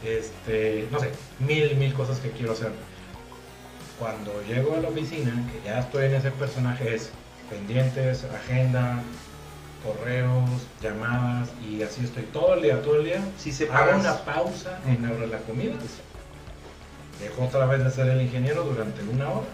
Este, 0.05 0.89
no 0.91 0.99
sé, 0.99 1.11
mil, 1.39 1.77
mil 1.77 1.93
cosas 1.95 2.19
que 2.19 2.31
quiero 2.31 2.53
hacer. 2.53 2.73
Cuando 3.99 4.43
llego 4.43 4.75
a 4.75 4.81
la 4.81 4.89
oficina, 4.89 5.33
que 5.53 5.69
ya 5.69 5.81
estoy 5.81 6.07
en 6.07 6.15
ese 6.15 6.31
personaje, 6.33 6.95
es 6.95 7.11
pendientes, 7.51 8.25
agenda, 8.25 9.03
correos, 9.85 10.51
llamadas, 10.81 11.51
y 11.69 11.83
así 11.83 12.05
estoy 12.05 12.25
todo 12.25 12.55
el 12.55 12.63
día, 12.63 12.83
todo 12.83 12.97
el 12.97 13.05
día. 13.05 13.21
Sí 13.39 13.53
se 13.53 13.69
Hago 13.71 13.99
una 13.99 14.17
pausa 14.25 14.81
en 14.87 15.03
la 15.03 15.11
hora 15.11 15.21
de 15.21 15.27
la 15.29 15.39
comida. 15.39 15.75
Dejo 17.21 17.45
otra 17.45 17.67
vez 17.67 17.85
de 17.85 17.91
ser 17.91 18.09
el 18.09 18.23
ingeniero 18.23 18.65
durante 18.65 19.03
una 19.03 19.29
hora. 19.31 19.47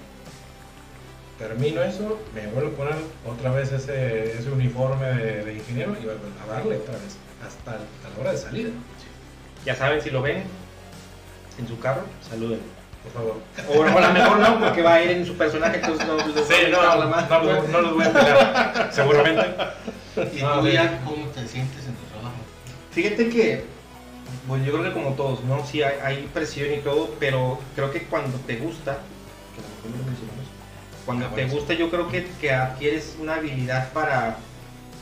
Termino 1.38 1.82
eso, 1.82 2.18
me 2.34 2.46
vuelvo 2.48 2.70
a 2.70 2.76
poner 2.76 2.94
otra 3.26 3.52
vez 3.52 3.70
ese, 3.70 4.38
ese 4.38 4.50
uniforme 4.50 5.06
de, 5.06 5.44
de 5.44 5.54
ingeniero 5.54 5.92
y 6.00 6.04
vuelvo 6.04 6.24
a 6.42 6.52
darle 6.52 6.76
otra 6.78 6.94
vez 6.94 7.16
hasta, 7.46 7.72
hasta 7.72 8.08
la 8.14 8.20
hora 8.20 8.32
de 8.32 8.38
salida. 8.38 8.70
Ya 9.64 9.76
saben, 9.76 10.00
si 10.00 10.10
lo 10.10 10.22
ven 10.22 10.42
en 11.58 11.68
su 11.68 11.78
carro, 11.78 12.02
saluden. 12.28 12.77
Por 13.12 13.22
favor. 13.22 13.36
O 13.68 13.82
a 13.96 14.00
lo 14.00 14.12
mejor 14.12 14.38
no, 14.38 14.60
porque 14.60 14.82
va 14.82 14.94
a 14.94 15.02
ir 15.02 15.10
en 15.10 15.26
su 15.26 15.36
personaje, 15.36 15.76
entonces 15.76 16.06
no 16.06 16.16
les 16.16 16.26
Sí, 16.46 16.54
no, 16.70 16.82
no, 16.82 17.04
no, 17.06 17.42
los- 17.42 17.68
no 17.68 17.80
los 17.80 17.94
voy 17.94 18.04
a 18.04 18.12
pelear, 18.12 18.90
seguramente. 18.92 19.46
¿Y 20.36 20.42
No, 20.42 20.60
tú 20.60 20.68
ya 20.68 21.00
cómo 21.04 21.26
te 21.28 21.46
sientes 21.46 21.86
en 21.86 21.94
tu 21.94 22.04
trabajo? 22.06 22.34
Fíjate 22.92 23.28
que, 23.28 23.64
pues 24.46 24.64
yo 24.64 24.72
creo 24.72 24.84
que 24.84 24.92
como 24.92 25.10
todos, 25.14 25.42
¿no? 25.44 25.64
Sí 25.64 25.82
hay, 25.82 25.96
hay 26.02 26.30
presión 26.32 26.72
y 26.72 26.78
todo, 26.78 27.14
pero 27.20 27.58
creo 27.74 27.90
que 27.90 28.02
cuando 28.04 28.36
te 28.38 28.56
gusta, 28.56 28.98
que 29.54 29.60
a 29.60 29.62
lo 29.62 29.68
mejor 29.68 29.90
no 29.90 29.96
lo 29.98 30.04
mencionamos, 30.10 30.44
cuando 31.06 31.26
Ah, 31.26 31.28
te 31.30 31.34
bueno, 31.34 31.50
sí. 31.50 31.56
gusta 31.56 31.74
yo 31.74 31.90
creo 31.90 32.08
que, 32.08 32.26
que 32.40 32.52
adquieres 32.52 33.16
una 33.20 33.36
habilidad 33.36 33.92
para 33.92 34.36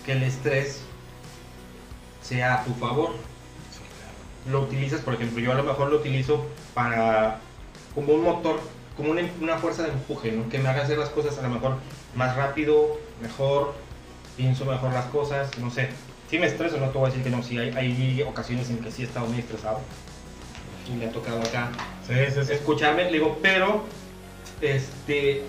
que 0.04 0.12
el 0.12 0.22
estrés 0.22 0.80
sea 2.22 2.54
a 2.60 2.64
tu 2.64 2.74
favor. 2.74 3.10
Lo 4.50 4.60
utilizas, 4.60 5.00
por 5.00 5.14
ejemplo, 5.14 5.40
yo 5.40 5.50
a 5.50 5.56
lo 5.56 5.64
mejor 5.64 5.90
lo 5.90 5.96
utilizo 5.96 6.46
para, 6.74 7.40
como 7.96 8.12
un 8.12 8.22
motor, 8.22 8.60
como 8.96 9.10
una, 9.10 9.22
una 9.40 9.56
fuerza 9.56 9.82
de 9.82 9.88
empuje, 9.88 10.30
¿no? 10.30 10.48
Que 10.50 10.58
me 10.58 10.68
haga 10.68 10.82
hacer 10.82 10.98
las 10.98 11.08
cosas 11.08 11.36
a 11.38 11.42
lo 11.42 11.48
mejor 11.48 11.78
más 12.14 12.36
rápido, 12.36 12.98
mejor, 13.20 13.74
pienso 14.36 14.66
mejor 14.66 14.92
las 14.92 15.06
cosas, 15.06 15.58
no 15.58 15.70
sé. 15.70 15.88
Si 16.30 16.38
me 16.38 16.46
estreso, 16.46 16.76
no 16.76 16.90
te 16.90 16.98
voy 16.98 17.06
a 17.06 17.08
decir 17.08 17.24
que 17.24 17.30
no, 17.30 17.42
sí, 17.42 17.56
hay, 17.58 17.70
hay 17.74 18.22
ocasiones 18.22 18.68
en 18.68 18.78
que 18.78 18.92
sí 18.92 19.02
he 19.02 19.06
estado 19.06 19.26
muy 19.26 19.38
estresado. 19.38 19.80
Y 20.88 20.96
me 20.96 21.06
ha 21.06 21.10
tocado 21.10 21.40
acá 21.40 21.70
Sí, 22.06 22.14
sí, 22.32 22.44
sí. 22.44 22.52
escucharme, 22.52 23.06
le 23.06 23.12
digo, 23.12 23.38
pero, 23.42 23.82
este, 24.60 25.42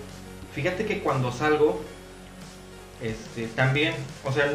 fíjate 0.53 0.85
que 0.85 0.99
cuando 0.99 1.31
salgo, 1.31 1.81
este, 3.01 3.47
también, 3.47 3.93
o 4.23 4.31
sea, 4.31 4.51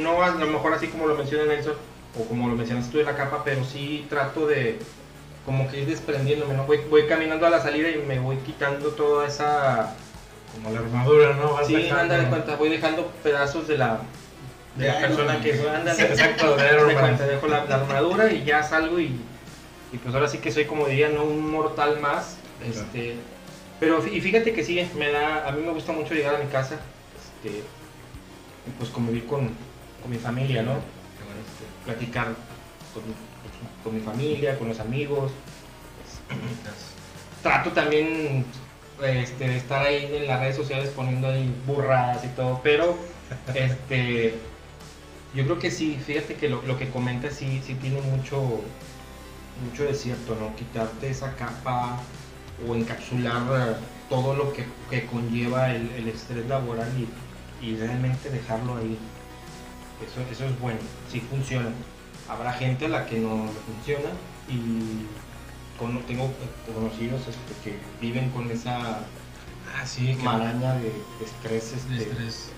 no 0.00 0.22
a 0.22 0.30
lo 0.30 0.46
mejor 0.46 0.72
así 0.72 0.86
como 0.86 1.06
lo 1.06 1.16
menciona 1.16 1.44
Nelson, 1.44 1.74
o 2.18 2.24
como 2.26 2.48
lo 2.48 2.54
mencionas 2.54 2.88
tú 2.90 2.98
de 2.98 3.04
la 3.04 3.16
capa, 3.16 3.42
pero 3.44 3.64
sí 3.64 4.06
trato 4.08 4.46
de, 4.46 4.78
como 5.46 5.70
que 5.70 5.80
ir 5.80 5.86
desprendiéndome, 5.86 6.54
¿no? 6.54 6.64
Voy, 6.64 6.80
voy 6.90 7.06
caminando 7.06 7.46
a 7.46 7.50
la 7.50 7.62
salida 7.62 7.88
y 7.88 7.98
me 7.98 8.18
voy 8.18 8.36
quitando 8.38 8.88
toda 8.90 9.26
esa... 9.26 9.94
Como 10.52 10.72
la 10.72 10.80
armadura, 10.80 11.34
¿no? 11.34 11.54
Vas 11.54 11.68
Sí, 11.68 11.88
anda 11.88 12.18
de 12.18 12.26
cuenta, 12.26 12.56
voy 12.56 12.68
dejando 12.68 13.06
pedazos 13.22 13.68
de 13.68 13.78
la, 13.78 14.00
de 14.74 14.86
De 14.86 14.92
la 14.92 14.98
persona 15.00 15.40
que 15.40 15.56
soy. 15.56 15.66
Sí, 15.94 16.02
exacto, 16.02 16.56
de 16.56 16.94
cuenta, 16.94 17.26
dejo 17.26 17.46
la, 17.46 17.64
la 17.64 17.76
armadura 17.76 18.32
y 18.32 18.44
ya 18.44 18.62
salgo 18.62 18.98
y, 18.98 19.20
y 19.92 19.98
pues 19.98 20.14
ahora 20.14 20.28
sí 20.28 20.38
que 20.38 20.50
soy 20.50 20.64
como 20.64 20.86
diría, 20.86 21.10
no 21.10 21.24
un 21.24 21.50
mortal 21.50 22.00
más. 22.00 22.38
Este, 22.66 23.16
pero 23.78 24.04
y 24.06 24.20
fíjate 24.20 24.52
que 24.52 24.64
sí, 24.64 24.88
me 24.96 25.12
da, 25.12 25.46
a 25.46 25.52
mí 25.52 25.62
me 25.62 25.72
gusta 25.72 25.92
mucho 25.92 26.14
llegar 26.14 26.34
a 26.34 26.38
mi 26.38 26.50
casa, 26.50 26.80
este, 27.44 27.58
y 27.58 28.70
pues 28.78 28.90
convivir 28.90 29.26
con, 29.26 29.50
con 30.00 30.10
mi 30.10 30.16
familia, 30.16 30.62
¿no? 30.62 30.72
Este, 30.72 31.66
platicar 31.84 32.28
con, 32.94 33.02
con- 33.82 33.94
mi 33.94 34.00
familia, 34.00 34.58
con 34.58 34.68
los 34.68 34.80
amigos. 34.80 35.32
Trato 37.42 37.70
también 37.72 38.44
este, 39.02 39.48
de 39.48 39.56
estar 39.56 39.86
ahí 39.86 40.08
en 40.12 40.26
las 40.26 40.40
redes 40.40 40.56
sociales 40.56 40.90
poniendo 40.94 41.28
ahí 41.28 41.54
burradas 41.66 42.24
y 42.24 42.28
todo, 42.28 42.60
pero 42.62 42.96
este, 43.54 44.34
yo 45.34 45.44
creo 45.44 45.58
que 45.58 45.70
sí, 45.70 45.98
fíjate 46.04 46.34
que 46.34 46.48
lo, 46.48 46.62
lo 46.62 46.76
que 46.78 46.88
comentas 46.90 47.34
sí, 47.34 47.62
sí 47.64 47.74
tiene 47.74 48.00
mucho, 48.00 48.60
mucho 49.64 49.84
de 49.84 49.94
cierto, 49.94 50.36
¿no? 50.40 50.54
Quitarte 50.56 51.10
esa 51.10 51.34
capa 51.36 52.00
o 52.68 52.74
encapsular 52.74 53.42
eh, 53.52 53.74
todo 54.08 54.34
lo 54.34 54.52
que, 54.52 54.64
que 54.90 55.06
conlleva 55.06 55.72
el, 55.74 55.90
el 55.92 56.08
estrés 56.08 56.46
laboral 56.46 56.88
y, 56.98 57.64
y 57.66 57.76
realmente 57.76 58.30
dejarlo 58.30 58.76
ahí. 58.76 58.98
Eso, 60.04 60.20
eso 60.30 60.44
es 60.44 60.58
bueno, 60.60 60.80
sí 61.10 61.20
funciona. 61.20 61.68
Habrá 62.28 62.52
gente 62.52 62.86
a 62.86 62.88
la 62.88 63.06
que 63.06 63.18
no 63.18 63.46
le 63.46 63.60
funciona 63.74 64.10
y 64.48 65.06
con- 65.78 66.02
tengo 66.06 66.32
conocidos 66.74 67.20
este, 67.22 67.54
que 67.64 67.78
viven 68.00 68.30
con 68.30 68.50
esa 68.50 69.00
Ah, 69.78 69.86
sí, 69.86 70.14
maraña 70.22 70.74
de, 70.76 70.84
de 70.84 71.24
estrés. 71.24 71.88
De 71.88 71.96
este, 71.98 72.10
estrés. 72.10 72.48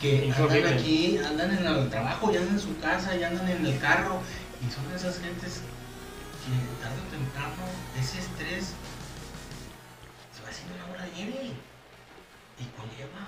Que 0.00 0.24
andan 0.30 0.42
horrible. 0.42 0.74
aquí, 0.74 1.18
andan 1.18 1.50
en 1.56 1.66
el 1.66 1.90
trabajo, 1.90 2.30
ya 2.32 2.40
andan 2.40 2.54
en 2.54 2.60
su 2.60 2.78
casa, 2.78 3.16
ya 3.16 3.28
andan 3.28 3.48
en 3.48 3.66
el 3.66 3.78
carro. 3.80 4.20
Y 4.66 4.70
son 4.72 4.84
esas 4.94 5.18
gentes 5.20 5.60
que 6.42 6.82
tarde 6.82 6.98
o 7.00 7.10
temprano 7.10 7.64
ese 8.00 8.18
estrés 8.20 8.74
se 10.36 10.42
va 10.42 10.48
haciendo 10.50 10.74
una 10.74 10.86
bola 10.86 11.04
de 11.04 11.12
nieve 11.12 11.50
y 12.60 12.64
conlleva 12.76 13.26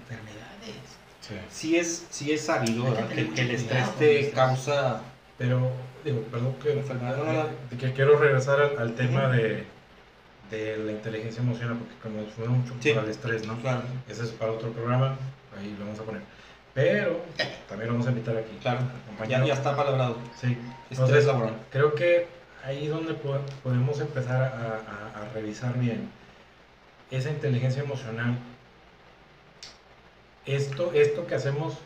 enfermedades. 0.00 0.84
Sí. 1.20 1.34
sí 1.50 1.76
es, 1.76 2.06
sí 2.10 2.32
es 2.32 2.44
sabido 2.44 2.84
que 3.08 3.28
que, 3.30 3.40
el 3.42 3.50
estrés 3.52 3.94
te 3.96 4.30
causa 4.32 5.00
Pero, 5.38 5.70
digo, 6.04 6.20
perdón 6.30 6.54
que, 6.62 6.72
Enfermedad, 6.72 7.16
no, 7.16 7.24
no, 7.24 7.32
no. 7.32 7.48
de 7.70 7.76
que 7.76 7.92
quiero 7.92 8.16
regresar 8.18 8.60
al, 8.60 8.78
al 8.78 8.94
tema 8.94 9.28
de, 9.28 9.64
de 10.50 10.76
la 10.76 10.92
inteligencia 10.92 11.42
emocional, 11.42 11.76
porque 11.78 11.94
como 12.02 12.26
fue 12.30 12.46
mucho 12.48 12.74
Sí. 12.80 12.90
para 12.92 13.04
el 13.04 13.10
estrés, 13.10 13.46
¿no? 13.46 13.56
Claro. 13.60 13.82
Ese 14.08 14.22
es 14.24 14.30
para 14.30 14.52
otro 14.52 14.70
programa, 14.70 15.16
ahí 15.58 15.74
lo 15.78 15.84
vamos 15.86 16.00
a 16.00 16.02
poner. 16.04 16.22
Pero 16.72 17.20
también 17.68 17.88
lo 17.88 17.94
vamos 17.94 18.06
a 18.06 18.10
invitar 18.10 18.36
aquí. 18.36 18.56
Claro, 18.60 18.80
ya, 19.28 19.44
ya 19.44 19.54
está 19.54 19.76
palabrado. 19.76 20.16
Sí. 20.40 20.48
Estrés 20.90 20.98
Entonces, 20.98 21.26
laboral. 21.26 21.54
creo 21.70 21.94
que 21.94 22.26
ahí 22.64 22.84
es 22.86 22.90
donde 22.90 23.14
po- 23.14 23.38
podemos 23.62 24.00
empezar 24.00 24.42
a, 24.42 24.46
a- 24.46 25.22
a 25.22 25.32
revisar 25.34 25.78
bien 25.78 26.08
esa 27.10 27.30
inteligencia 27.30 27.82
emocional. 27.82 28.36
Esto, 30.46 30.92
esto 30.92 31.26
que 31.26 31.34
hacemos, 31.36 31.78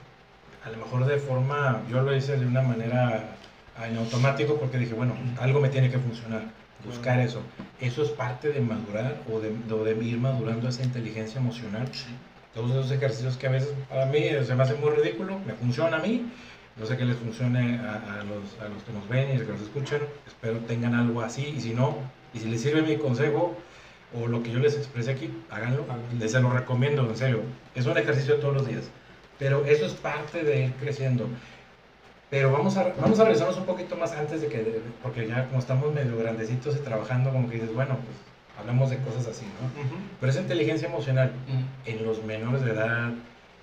a 0.65 0.71
lo 0.71 0.79
mejor 0.79 1.07
de 1.07 1.19
forma, 1.19 1.83
yo 1.91 2.03
lo 2.03 2.15
hice 2.15 2.37
de 2.37 2.47
una 2.47 2.63
manera 2.63 3.37
en 3.85 3.97
automático 3.97 4.57
porque 4.57 4.79
dije, 4.79 4.95
bueno, 4.95 5.15
algo 5.41 5.61
me 5.61 5.69
tiene 5.69 5.91
que 5.91 5.99
funcionar, 5.99 6.43
buscar 6.85 7.21
eso. 7.21 7.41
Eso 7.81 8.03
es 8.03 8.11
parte 8.11 8.53
de 8.53 8.61
madurar 8.61 9.17
o 9.33 9.41
de, 9.41 9.53
o 9.73 9.85
de 9.85 10.05
ir 10.05 10.19
madurando 10.19 10.69
esa 10.69 10.83
inteligencia 10.83 11.41
emocional 11.41 11.89
todos 12.59 12.73
esos 12.73 12.91
ejercicios 12.91 13.37
que 13.37 13.47
a 13.47 13.51
veces 13.51 13.71
para 13.89 14.07
mí 14.07 14.21
se 14.45 14.55
me 14.55 14.63
hace 14.63 14.75
muy 14.75 14.91
ridículo, 14.91 15.39
me 15.47 15.53
funciona 15.55 15.99
a 15.99 16.01
mí, 16.01 16.31
No 16.79 16.87
sé 16.87 16.97
que 16.97 17.05
les 17.05 17.17
funcione 17.17 17.79
a, 17.79 18.21
a 18.21 18.25
los, 18.25 18.59
a 18.61 18.69
los 18.69 18.83
que 18.85 18.93
nos 18.93 19.09
ven 19.09 19.31
y 19.31 19.39
los 19.39 19.47
que 19.47 19.53
nos 19.53 19.63
escuchan. 19.63 20.01
Espero 20.27 20.59
tengan 20.59 20.95
algo 20.95 21.21
así. 21.23 21.55
Y 21.57 21.61
si 21.61 21.75
no, 21.75 21.97
y 22.33 22.39
si 22.39 22.49
les 22.49 22.61
sirve 22.61 22.83
mi 22.83 22.97
consejo 22.97 23.57
o 24.15 24.27
lo 24.29 24.43
que 24.45 24.53
yo 24.53 24.61
les 24.61 24.77
expresé 24.77 25.11
aquí, 25.11 25.31
háganlo. 25.51 25.85
Les 26.19 26.31
se 26.31 26.41
lo 26.41 26.51
recomiendo, 26.51 27.03
en 27.09 27.17
serio. 27.17 27.43
Es 27.75 27.87
un 27.87 27.99
ejercicio 27.99 28.37
todos 28.37 28.55
los 28.55 28.67
días. 28.69 28.91
Pero 29.39 29.65
eso 29.65 29.87
es 29.87 29.93
parte 29.95 30.43
de 30.43 30.65
ir 30.67 30.73
creciendo. 30.75 31.27
Pero 32.31 32.53
vamos 32.53 32.77
a, 32.77 32.93
vamos 33.01 33.19
a 33.21 33.25
regresarnos 33.25 33.57
un 33.57 33.65
poquito 33.65 33.97
más 33.97 34.13
antes 34.13 34.41
de 34.43 34.49
que, 34.49 34.81
porque 35.03 35.27
ya 35.27 35.47
como 35.47 35.61
estamos 35.61 35.95
medio 35.95 36.17
grandecitos 36.19 36.77
y 36.77 36.81
trabajando, 36.81 37.31
como 37.31 37.49
que 37.49 37.55
dices, 37.55 37.73
bueno, 37.75 37.97
pues 37.97 38.17
hablamos 38.59 38.91
de 38.91 38.99
cosas 38.99 39.27
así, 39.29 39.47
¿no? 39.47 39.83
Pero 40.21 40.31
esa 40.33 40.41
inteligencia 40.41 40.89
emocional 40.89 41.33
Mm. 41.47 41.89
en 41.89 42.05
los 42.05 42.23
menores 42.25 42.63
de 42.65 42.73
edad, 42.73 43.11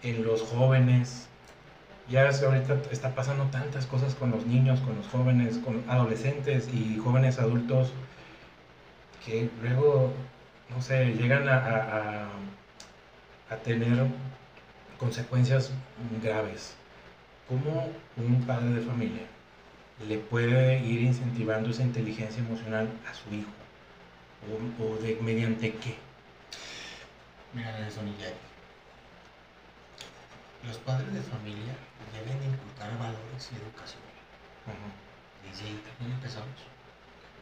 en 0.02 0.24
los 0.24 0.42
jóvenes, 0.42 1.28
ya 2.10 2.30
que 2.30 2.46
ahorita 2.46 2.78
está 2.92 3.14
pasando 3.14 3.44
tantas 3.46 3.86
cosas 3.86 4.16
con 4.16 4.32
los 4.32 4.46
niños, 4.48 4.80
con 4.80 4.96
los 4.96 5.08
jóvenes, 5.08 5.58
con 5.60 5.84
adolescentes 5.88 6.68
y 6.74 6.98
jóvenes 7.04 7.38
adultos, 7.40 7.92
que 9.26 9.50
luego, 9.62 10.12
no 10.74 10.82
sé, 10.82 11.14
llegan 11.14 11.48
a, 11.50 11.56
a- 11.58 12.24
a- 13.50 13.54
a 13.54 13.56
tener 13.58 14.06
consecuencias 14.97 15.71
graves. 16.23 16.75
¿Cómo 17.47 17.89
un 18.17 18.43
padre 18.45 18.69
de 18.69 18.81
familia 18.81 19.21
le 20.08 20.17
puede 20.17 20.79
ir 20.79 21.01
incentivando 21.01 21.69
esa 21.69 21.84
inteligencia 21.84 22.43
emocional 22.43 22.89
a 23.10 23.13
su 23.13 23.34
hijo? 23.34 23.49
¿O, 24.79 24.84
o 24.84 24.97
de, 24.97 25.17
mediante 25.21 25.73
qué? 25.73 25.95
Mira, 27.53 27.79
Nelson 27.79 28.08
y 28.08 28.21
Jack. 28.21 28.34
Los 30.67 30.77
padres 30.79 31.13
de 31.13 31.21
familia 31.21 31.75
deben 32.13 32.39
de 32.39 32.45
inculcar 32.47 32.97
valores 32.97 33.49
y 33.51 33.55
educación. 33.55 34.01
Desde 35.49 35.65
ahí 35.65 35.81
también 35.88 36.17
empezamos. 36.17 36.49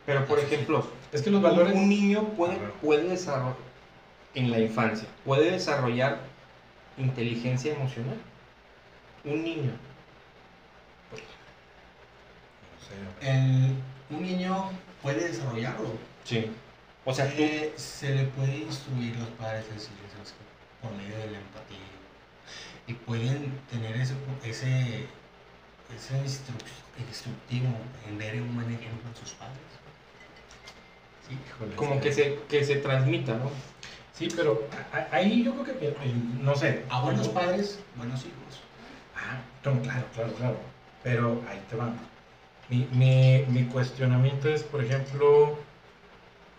Pero 0.05 0.25
por 0.25 0.39
ejemplo, 0.39 0.85
Es 1.11 1.21
que 1.21 1.31
los 1.31 1.41
valores... 1.41 1.73
un 1.73 1.87
niño 1.87 2.25
puede, 2.35 2.57
puede 2.81 3.07
desarrollar, 3.07 3.55
en 4.35 4.51
la 4.51 4.59
infancia, 4.59 5.07
puede 5.23 5.51
desarrollar 5.51 6.19
inteligencia 6.97 7.73
emocional. 7.73 8.17
Un 9.23 9.43
niño. 9.43 9.71
El- 13.21 13.75
un 14.09 14.21
niño 14.21 14.69
puede 15.01 15.27
desarrollarlo. 15.29 15.97
Sí. 16.23 16.51
O 17.05 17.13
sea, 17.13 17.27
tú, 17.27 17.41
Eh, 17.41 17.73
se 17.75 18.13
le 18.13 18.23
puede 18.25 18.57
instruir 18.57 19.15
los 19.17 19.27
padres 19.29 19.65
decirles 19.67 20.11
¿sabes 20.13 20.31
qué? 20.33 20.87
por 20.87 20.95
medio 20.97 21.17
de 21.17 21.31
la 21.31 21.37
empatía 21.39 21.77
y 22.87 22.93
pueden 22.93 23.57
tener 23.71 23.95
ese 23.95 24.13
ese 24.43 25.05
ese 25.95 26.13
instru- 26.15 26.99
instructivo 27.07 27.69
en 28.07 28.17
ver 28.17 28.41
un 28.41 28.53
buen 28.55 28.67
ejemplo 28.73 29.09
en 29.09 29.15
sus 29.15 29.31
padres 29.35 29.57
sí 31.27 31.37
como 31.75 31.99
que 32.01 32.11
se, 32.11 32.39
que 32.49 32.63
se 32.63 32.77
transmita, 32.77 33.33
¿no? 33.35 33.49
Sí, 34.13 34.27
pero 34.35 34.67
ahí 35.11 35.43
yo 35.43 35.53
creo 35.53 35.79
que, 35.79 35.87
eh, 35.87 35.95
no 36.41 36.55
sé. 36.55 36.83
a 36.89 37.01
buenos 37.01 37.27
¿no? 37.27 37.33
padres 37.33 37.79
buenos 37.95 38.19
hijos 38.21 38.61
Ah, 39.15 39.37
no, 39.65 39.81
claro, 39.81 40.05
claro, 40.13 40.33
claro. 40.33 40.55
Pero 41.03 41.41
ahí 41.49 41.61
te 41.69 41.75
va. 41.75 41.91
Mi, 42.69 42.87
mi, 42.91 43.45
mi 43.47 43.65
cuestionamiento 43.65 44.49
es, 44.49 44.63
por 44.63 44.83
ejemplo, 44.83 45.57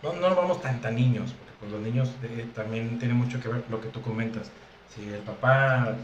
no, 0.03 0.13
no 0.13 0.29
nos 0.29 0.35
vamos 0.37 0.61
tan, 0.61 0.79
tan 0.81 0.95
niños, 0.95 1.33
porque 1.33 1.53
pues 1.59 1.71
los 1.71 1.81
niños 1.81 2.09
eh, 2.23 2.45
también 2.55 2.99
tiene 2.99 3.13
mucho 3.13 3.39
que 3.41 3.49
ver 3.49 3.63
lo 3.69 3.81
que 3.81 3.89
tú 3.89 4.01
comentas. 4.01 4.49
Si 4.93 5.03
el 5.07 5.19
papá 5.19 5.95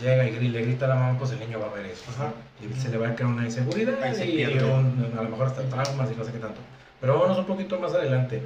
llega 0.00 0.26
y 0.28 0.48
le 0.48 0.62
grita 0.62 0.86
a 0.86 0.88
la 0.88 0.94
mamá, 0.94 1.18
pues 1.18 1.32
el 1.32 1.40
niño 1.40 1.58
va 1.60 1.66
a 1.66 1.74
ver 1.74 1.86
eso. 1.86 2.04
Ajá. 2.10 2.32
Y 2.60 2.72
se 2.80 2.88
le 2.88 2.98
va 2.98 3.08
a 3.08 3.14
crear 3.14 3.30
una 3.30 3.44
inseguridad 3.44 3.98
y 4.24 4.58
un- 4.58 5.12
a 5.18 5.22
lo 5.22 5.28
mejor 5.28 5.46
hasta 5.48 5.62
traumas 5.68 6.10
y 6.10 6.16
no 6.16 6.24
sé 6.24 6.32
qué 6.32 6.38
tanto. 6.38 6.60
Pero 7.00 7.14
vámonos 7.14 7.38
un 7.38 7.46
poquito 7.46 7.78
más 7.78 7.92
adelante, 7.94 8.42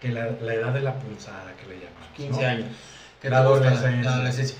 que 0.00 0.08
la, 0.08 0.30
la 0.40 0.54
edad 0.54 0.72
de 0.72 0.80
la 0.80 0.98
punzada 0.98 1.54
que 1.56 1.66
le 1.68 1.76
llamamos. 1.76 2.08
15 2.16 2.40
¿no? 2.40 2.48
años. 2.48 2.68
¿Qué 3.20 3.28
La 3.28 3.38
adolescencia. 3.38 3.90
La 4.02 4.12
adolescencia. 4.14 4.56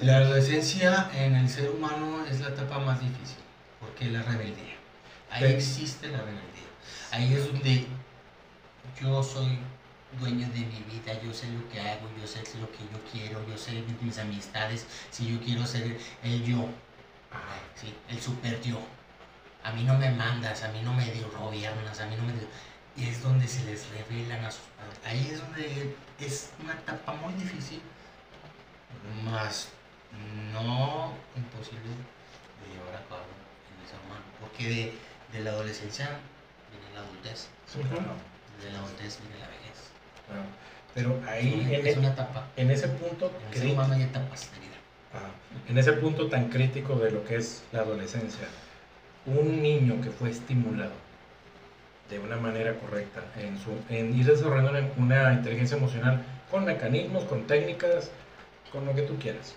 La 0.00 0.16
adolescencia 0.16 1.10
en 1.14 1.36
el 1.36 1.48
ser 1.48 1.70
humano 1.70 2.24
es 2.28 2.40
la 2.40 2.48
etapa 2.48 2.78
más 2.80 3.00
difícil, 3.00 3.38
porque 3.80 4.06
es 4.06 4.12
la 4.12 4.22
rebeldía. 4.22 4.74
Ahí 5.30 5.46
Sí. 5.48 5.54
existe 5.54 6.08
la 6.08 6.18
rebeldía. 6.18 6.42
Ahí 7.12 7.32
es 7.32 7.46
donde 7.46 7.86
yo 9.00 9.22
soy 9.22 9.58
dueño 10.20 10.46
de 10.48 10.60
mi 10.60 10.84
vida, 10.90 11.20
yo 11.22 11.32
sé 11.32 11.46
lo 11.50 11.68
que 11.70 11.80
hago, 11.80 12.08
yo 12.20 12.26
sé 12.26 12.40
lo 12.60 12.70
que 12.70 12.78
yo 12.78 13.00
quiero, 13.10 13.46
yo 13.48 13.56
sé 13.56 13.82
mis 14.00 14.18
amistades, 14.18 14.86
si 15.10 15.32
yo 15.32 15.40
quiero 15.40 15.64
ser 15.66 15.96
el 16.22 16.44
yo, 16.44 16.66
¿sí? 17.76 17.94
el 18.08 18.20
super 18.20 18.60
yo. 18.60 18.78
A 19.64 19.72
mí 19.72 19.84
no 19.84 19.96
me 19.96 20.10
mandas, 20.10 20.64
a 20.64 20.68
mí 20.68 20.80
no 20.82 20.92
me 20.92 21.06
gobiernas, 21.38 22.00
a 22.00 22.06
mí 22.06 22.16
no 22.16 22.24
me... 22.24 22.32
Y 22.96 23.08
es 23.08 23.22
donde 23.22 23.48
se 23.48 23.64
les 23.64 23.86
revelan 23.90 24.44
a 24.44 24.50
sus 24.50 24.64
padres. 24.76 24.98
Ahí 25.06 25.30
es 25.32 25.40
donde 25.40 25.96
es 26.20 26.50
una 26.62 26.74
etapa 26.74 27.14
muy 27.14 27.32
difícil, 27.34 27.80
más 29.24 29.68
no 30.52 31.12
imposible 31.36 31.88
de 31.88 32.74
llevar 32.74 32.96
a 33.02 33.08
cabo 33.08 33.22
en 33.24 33.82
el 33.82 33.88
ser 33.88 33.98
humano. 34.04 34.22
Porque 34.40 34.68
de, 34.68 34.92
de 35.38 35.44
la 35.44 35.50
adolescencia 35.50 36.18
viene 36.70 36.94
la 36.94 37.00
adultez, 37.00 37.48
claro, 37.72 38.12
de 38.62 38.70
la 38.72 38.78
adultez 38.80 39.18
viene 39.22 39.38
la 39.40 39.48
vejez. 39.48 39.76
claro. 40.26 40.42
Pero 40.94 41.18
ahí, 41.26 41.68
en, 41.74 41.86
es 41.86 41.96
e- 41.96 41.98
una 41.98 42.08
etapa. 42.08 42.46
en 42.56 42.70
ese 42.70 42.88
punto 42.88 43.32
En 43.46 43.52
el 43.54 43.58
ser 43.58 43.70
humano 43.72 43.94
hay 43.94 44.02
etapas 44.02 44.50
de 44.52 44.58
vida. 44.60 44.76
en 45.68 45.78
ese 45.78 45.92
punto 45.94 46.28
tan 46.28 46.50
crítico 46.50 46.96
de 46.96 47.10
lo 47.10 47.24
que 47.24 47.36
es 47.36 47.62
la 47.72 47.80
adolescencia, 47.80 48.46
un 49.24 49.62
niño 49.62 50.00
que 50.02 50.10
fue 50.10 50.28
estimulado 50.30 50.92
de 52.12 52.18
una 52.18 52.36
manera 52.36 52.74
correcta 52.74 53.22
en, 53.38 53.58
su, 53.58 53.70
en 53.88 54.14
ir 54.18 54.26
desarrollando 54.26 54.70
una, 54.70 54.88
una 54.96 55.32
inteligencia 55.32 55.76
emocional 55.76 56.22
con 56.50 56.64
mecanismos, 56.66 57.24
con 57.24 57.46
técnicas, 57.46 58.10
con 58.70 58.84
lo 58.84 58.94
que 58.94 59.02
tú 59.02 59.18
quieras. 59.18 59.54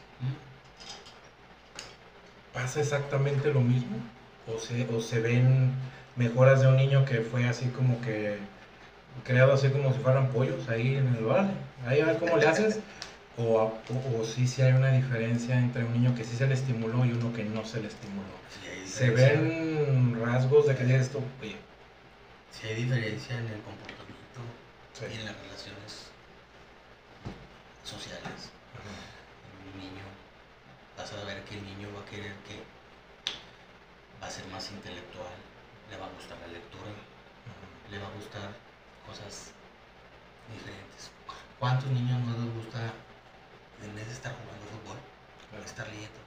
¿Pasa 2.53 2.79
exactamente 2.79 3.51
lo 3.51 3.59
mismo? 3.59 3.97
¿O 4.47 4.57
se, 4.57 4.87
¿O 4.95 5.01
se 5.01 5.19
ven 5.19 5.71
mejoras 6.15 6.61
de 6.61 6.67
un 6.67 6.77
niño 6.77 7.03
que 7.03 7.19
fue 7.19 7.45
así 7.45 7.65
como 7.67 7.99
que 7.99 8.37
creado 9.25 9.53
así 9.53 9.67
como 9.69 9.91
si 9.91 9.99
fueran 9.99 10.29
pollos 10.29 10.69
ahí 10.69 10.95
en 10.95 11.13
el 11.15 11.25
vale? 11.25 11.49
Ahí 11.85 11.99
a 11.99 12.05
ver 12.05 12.17
cómo 12.17 12.37
le 12.37 12.47
haces. 12.47 12.79
O, 13.37 13.57
o, 13.57 14.21
o 14.21 14.23
sí, 14.23 14.47
sí 14.47 14.61
hay 14.61 14.71
una 14.71 14.93
diferencia 14.93 15.59
entre 15.59 15.83
un 15.83 15.91
niño 15.91 16.15
que 16.15 16.23
sí 16.23 16.37
se 16.37 16.47
le 16.47 16.53
estimuló 16.53 17.03
y 17.03 17.11
uno 17.11 17.33
que 17.33 17.43
no 17.43 17.65
se 17.65 17.81
le 17.81 17.89
estimuló. 17.89 18.29
Sí 18.85 18.89
Se 18.89 19.09
ven 19.09 20.17
rasgos 20.23 20.67
de 20.67 20.75
que 20.77 20.85
dices 20.85 21.01
esto, 21.07 21.21
oye, 21.41 21.57
Sí 22.55 22.67
hay 22.67 22.75
diferencia 22.83 23.37
en 23.37 23.47
el 23.47 23.61
comportamiento 23.61 24.39
sí, 24.93 25.05
y 25.11 25.19
en 25.19 25.25
las 25.25 25.35
relaciones 25.35 26.07
sociales. 27.83 28.49
un 29.73 29.79
niño, 29.81 30.03
vas 30.97 31.11
a 31.11 31.23
ver 31.25 31.43
que 31.43 31.55
el 31.57 31.63
niño 31.65 31.89
va 31.93 32.01
a 32.01 32.05
querer 32.05 32.33
que 32.47 32.63
va 34.21 34.27
a 34.27 34.31
ser 34.31 34.45
más 34.47 34.71
intelectual, 34.71 35.33
le 35.91 35.97
va 35.97 36.05
a 36.05 36.09
gustar 36.09 36.37
la 36.39 36.47
lectura, 36.47 36.89
ajá. 36.89 37.91
le 37.91 37.99
va 37.99 38.07
a 38.07 38.11
gustar 38.11 38.49
cosas 39.05 39.51
diferentes. 40.51 41.11
¿Cuántos 41.59 41.89
niños 41.91 42.19
no 42.21 42.37
les 42.45 42.53
gusta, 42.55 42.79
en 43.83 43.95
vez 43.95 44.07
de 44.07 44.13
estar 44.13 44.33
jugando 44.33 44.65
fútbol, 44.71 44.97
estar 45.65 45.87
leyendo, 45.87 46.19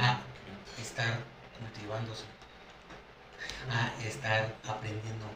Ah. 0.00 0.20
estar 0.80 1.18
cultivándose, 1.58 2.24
a 3.70 3.90
estar 4.06 4.54
aprendiendo 4.68 5.26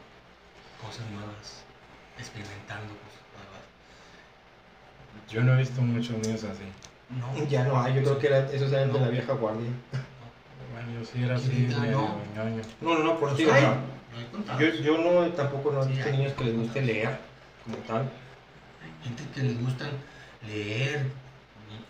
cosas 0.81 1.05
nuevas, 1.11 1.63
experimentando 2.19 2.93
cosas 2.93 3.21
nuevas? 3.33 3.63
Yo 5.29 5.43
no 5.43 5.53
he 5.53 5.57
visto 5.57 5.81
muchos 5.81 6.17
niños 6.17 6.43
así. 6.43 6.63
No, 7.09 7.45
Ya 7.49 7.63
no 7.63 7.81
hay, 7.81 7.95
yo 7.95 8.01
creo 8.03 8.19
que 8.19 8.27
era, 8.27 8.39
esos 8.51 8.71
eran 8.71 8.91
de 8.93 8.99
la 8.99 9.09
vieja 9.09 9.33
guardia. 9.33 9.69
Bueno, 10.73 10.99
yo 10.99 11.05
sí 11.05 11.23
era 11.23 11.35
así, 11.35 11.67
no. 11.69 12.19
ñoño. 12.35 12.61
No, 12.81 12.93
no, 12.95 13.03
no, 13.03 13.19
por 13.19 13.29
eso 13.29 13.37
sea, 13.37 13.47
no 13.47 13.53
hay 13.53 14.59
yo, 14.59 14.67
yo 14.81 14.97
no, 14.97 15.27
tampoco 15.33 15.71
no 15.71 15.81
he 15.81 15.85
Sí, 15.85 15.89
visto 15.91 16.05
hay. 16.09 16.17
niños 16.17 16.33
que 16.33 16.43
les 16.45 16.55
guste 16.55 16.81
leer 16.81 17.19
como 17.63 17.77
tal. 17.79 18.09
gente 19.03 19.23
que 19.33 19.41
les 19.43 19.61
gustan 19.61 19.89
leer, 20.47 21.05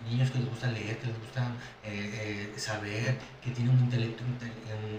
niños 0.09 0.31
que 0.31 0.39
les 0.39 0.49
gusta 0.49 0.67
leer, 0.67 0.97
que 0.99 1.07
les 1.07 1.19
gusta 1.19 1.51
eh, 1.83 2.51
eh, 2.55 2.59
saber, 2.59 3.17
que 3.43 3.51
tienen 3.51 3.75
un 3.75 3.83
intelecto, 3.85 4.23
inte- 4.23 4.51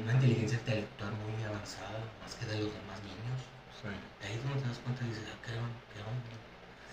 una 0.05 0.13
inteligencia 0.15 0.59
intelectual 0.59 1.13
muy 1.13 1.43
avanzada, 1.45 1.99
más 2.23 2.35
que 2.35 2.47
de 2.47 2.59
los 2.63 2.73
demás 2.73 2.99
niños. 3.03 3.39
Sí, 3.81 3.89
Ahí 4.27 4.35
es 4.37 4.43
donde 4.45 4.61
te 4.63 4.69
das 4.69 4.79
cuenta 4.79 5.05
y 5.05 5.09
dices, 5.09 5.25
ah, 5.31 5.39
¿qué 5.45 5.53
onda? 5.53 5.79
¿Qué 5.95 6.01
onda? 6.03 6.31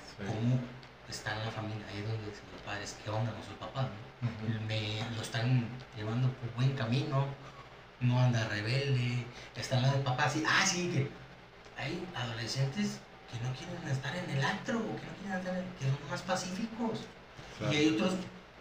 sí. 0.10 0.24
¿Cómo 0.28 0.60
está 1.10 1.36
la 1.36 1.52
familia? 1.52 1.86
Ahí 1.90 2.00
es 2.00 2.08
donde 2.08 2.26
dicen 2.30 2.46
los 2.54 2.62
padres, 2.62 2.96
¿qué 3.04 3.10
onda 3.10 3.32
con 3.34 3.44
sus 3.44 3.56
papás? 3.56 3.88
no? 4.22 4.66
Me, 4.68 5.02
lo 5.16 5.22
están 5.22 5.68
llevando 5.96 6.30
por 6.40 6.54
buen 6.56 6.72
camino, 6.74 7.26
no 8.00 8.20
anda 8.20 8.48
rebelde, 8.50 9.26
está 9.56 9.78
al 9.78 9.82
lado 9.84 9.96
del 9.96 10.04
papá 10.04 10.26
así, 10.26 10.44
ah, 10.48 10.66
sí, 10.66 10.90
que 10.94 11.10
hay 11.78 12.06
adolescentes 12.16 13.00
que 13.32 13.38
no 13.44 13.52
quieren 13.54 13.88
estar 13.88 14.16
en 14.16 14.30
el 14.30 14.44
antro, 14.44 14.80
que 14.80 15.06
no 15.06 15.14
quieren 15.20 15.40
estar 15.40 15.58
en- 15.58 15.70
que 15.80 15.86
son 15.86 16.10
más 16.10 16.22
pacíficos. 16.22 17.00
Claro. 17.58 17.74
Y 17.74 17.78
hay 17.78 17.90
otros 17.90 18.14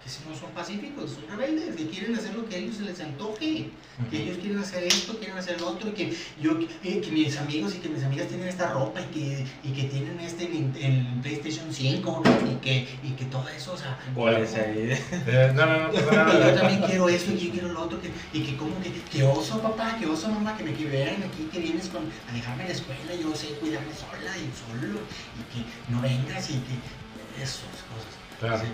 que 0.04 0.10
si 0.10 0.18
no 0.28 0.36
son 0.36 0.50
pacíficos, 0.50 1.12
son 1.12 1.24
rebeldes, 1.30 1.74
que 1.76 1.88
quieren 1.88 2.14
hacer 2.14 2.34
lo 2.34 2.46
que 2.46 2.56
a 2.56 2.58
ellos 2.58 2.76
se 2.76 2.82
les 2.82 3.00
antoje, 3.00 3.70
que 4.10 4.22
ellos 4.22 4.36
quieren 4.36 4.58
hacer 4.58 4.84
esto, 4.84 5.16
quieren 5.18 5.38
hacer 5.38 5.58
lo 5.62 5.68
otro, 5.68 5.94
que 5.94 6.14
yo, 6.38 6.58
eh, 6.82 7.00
que 7.00 7.10
mis 7.10 7.38
amigos 7.38 7.74
y 7.74 7.78
que 7.78 7.88
mis 7.88 8.04
amigas 8.04 8.28
tienen 8.28 8.48
esta 8.48 8.70
ropa 8.70 9.00
y 9.00 9.04
que, 9.06 9.46
y 9.62 9.72
que 9.72 9.84
tienen 9.84 10.20
este 10.20 10.44
el 10.44 11.06
PlayStation 11.22 11.72
5 11.72 12.22
y 12.52 12.54
que, 12.56 12.86
y 13.02 13.10
que 13.12 13.24
todo 13.24 13.48
eso, 13.48 13.72
o 13.72 13.76
sea, 13.78 13.98
Goles 14.14 14.54
ahí. 14.56 14.92
Eh, 15.26 15.52
no, 15.54 15.64
no, 15.64 15.88
no, 15.88 15.94
y 15.94 15.96
yo 16.48 16.54
también 16.54 16.82
quiero 16.82 17.08
eso 17.08 17.32
y 17.32 17.38
yo 17.38 17.52
quiero 17.52 17.68
lo 17.68 17.84
otro, 17.84 17.98
que, 18.02 18.10
y 18.34 18.42
que 18.42 18.56
como 18.58 18.78
que, 18.82 18.92
que 19.10 19.22
oso 19.22 19.62
papá, 19.62 19.96
que 19.98 20.04
oso 20.04 20.28
mamá, 20.28 20.54
que 20.58 20.64
me 20.64 20.74
que 20.74 20.84
vean 20.84 21.22
aquí 21.22 21.48
que 21.50 21.60
vienes 21.60 21.88
con, 21.88 22.02
a 22.28 22.32
dejarme 22.34 22.64
a 22.64 22.66
la 22.66 22.72
escuela, 22.74 23.14
yo 23.18 23.34
sé 23.34 23.54
cuidarme 23.54 23.94
sola 23.94 24.36
y 24.36 24.50
solo, 24.52 24.98
y 25.40 25.42
que 25.50 25.64
no 25.90 26.02
vengas 26.02 26.50
y 26.50 26.54
que 26.54 27.42
esas 27.42 27.62
cosas. 27.88 28.23
Claro. 28.40 28.56
Eres 28.56 28.64
no, 28.64 28.70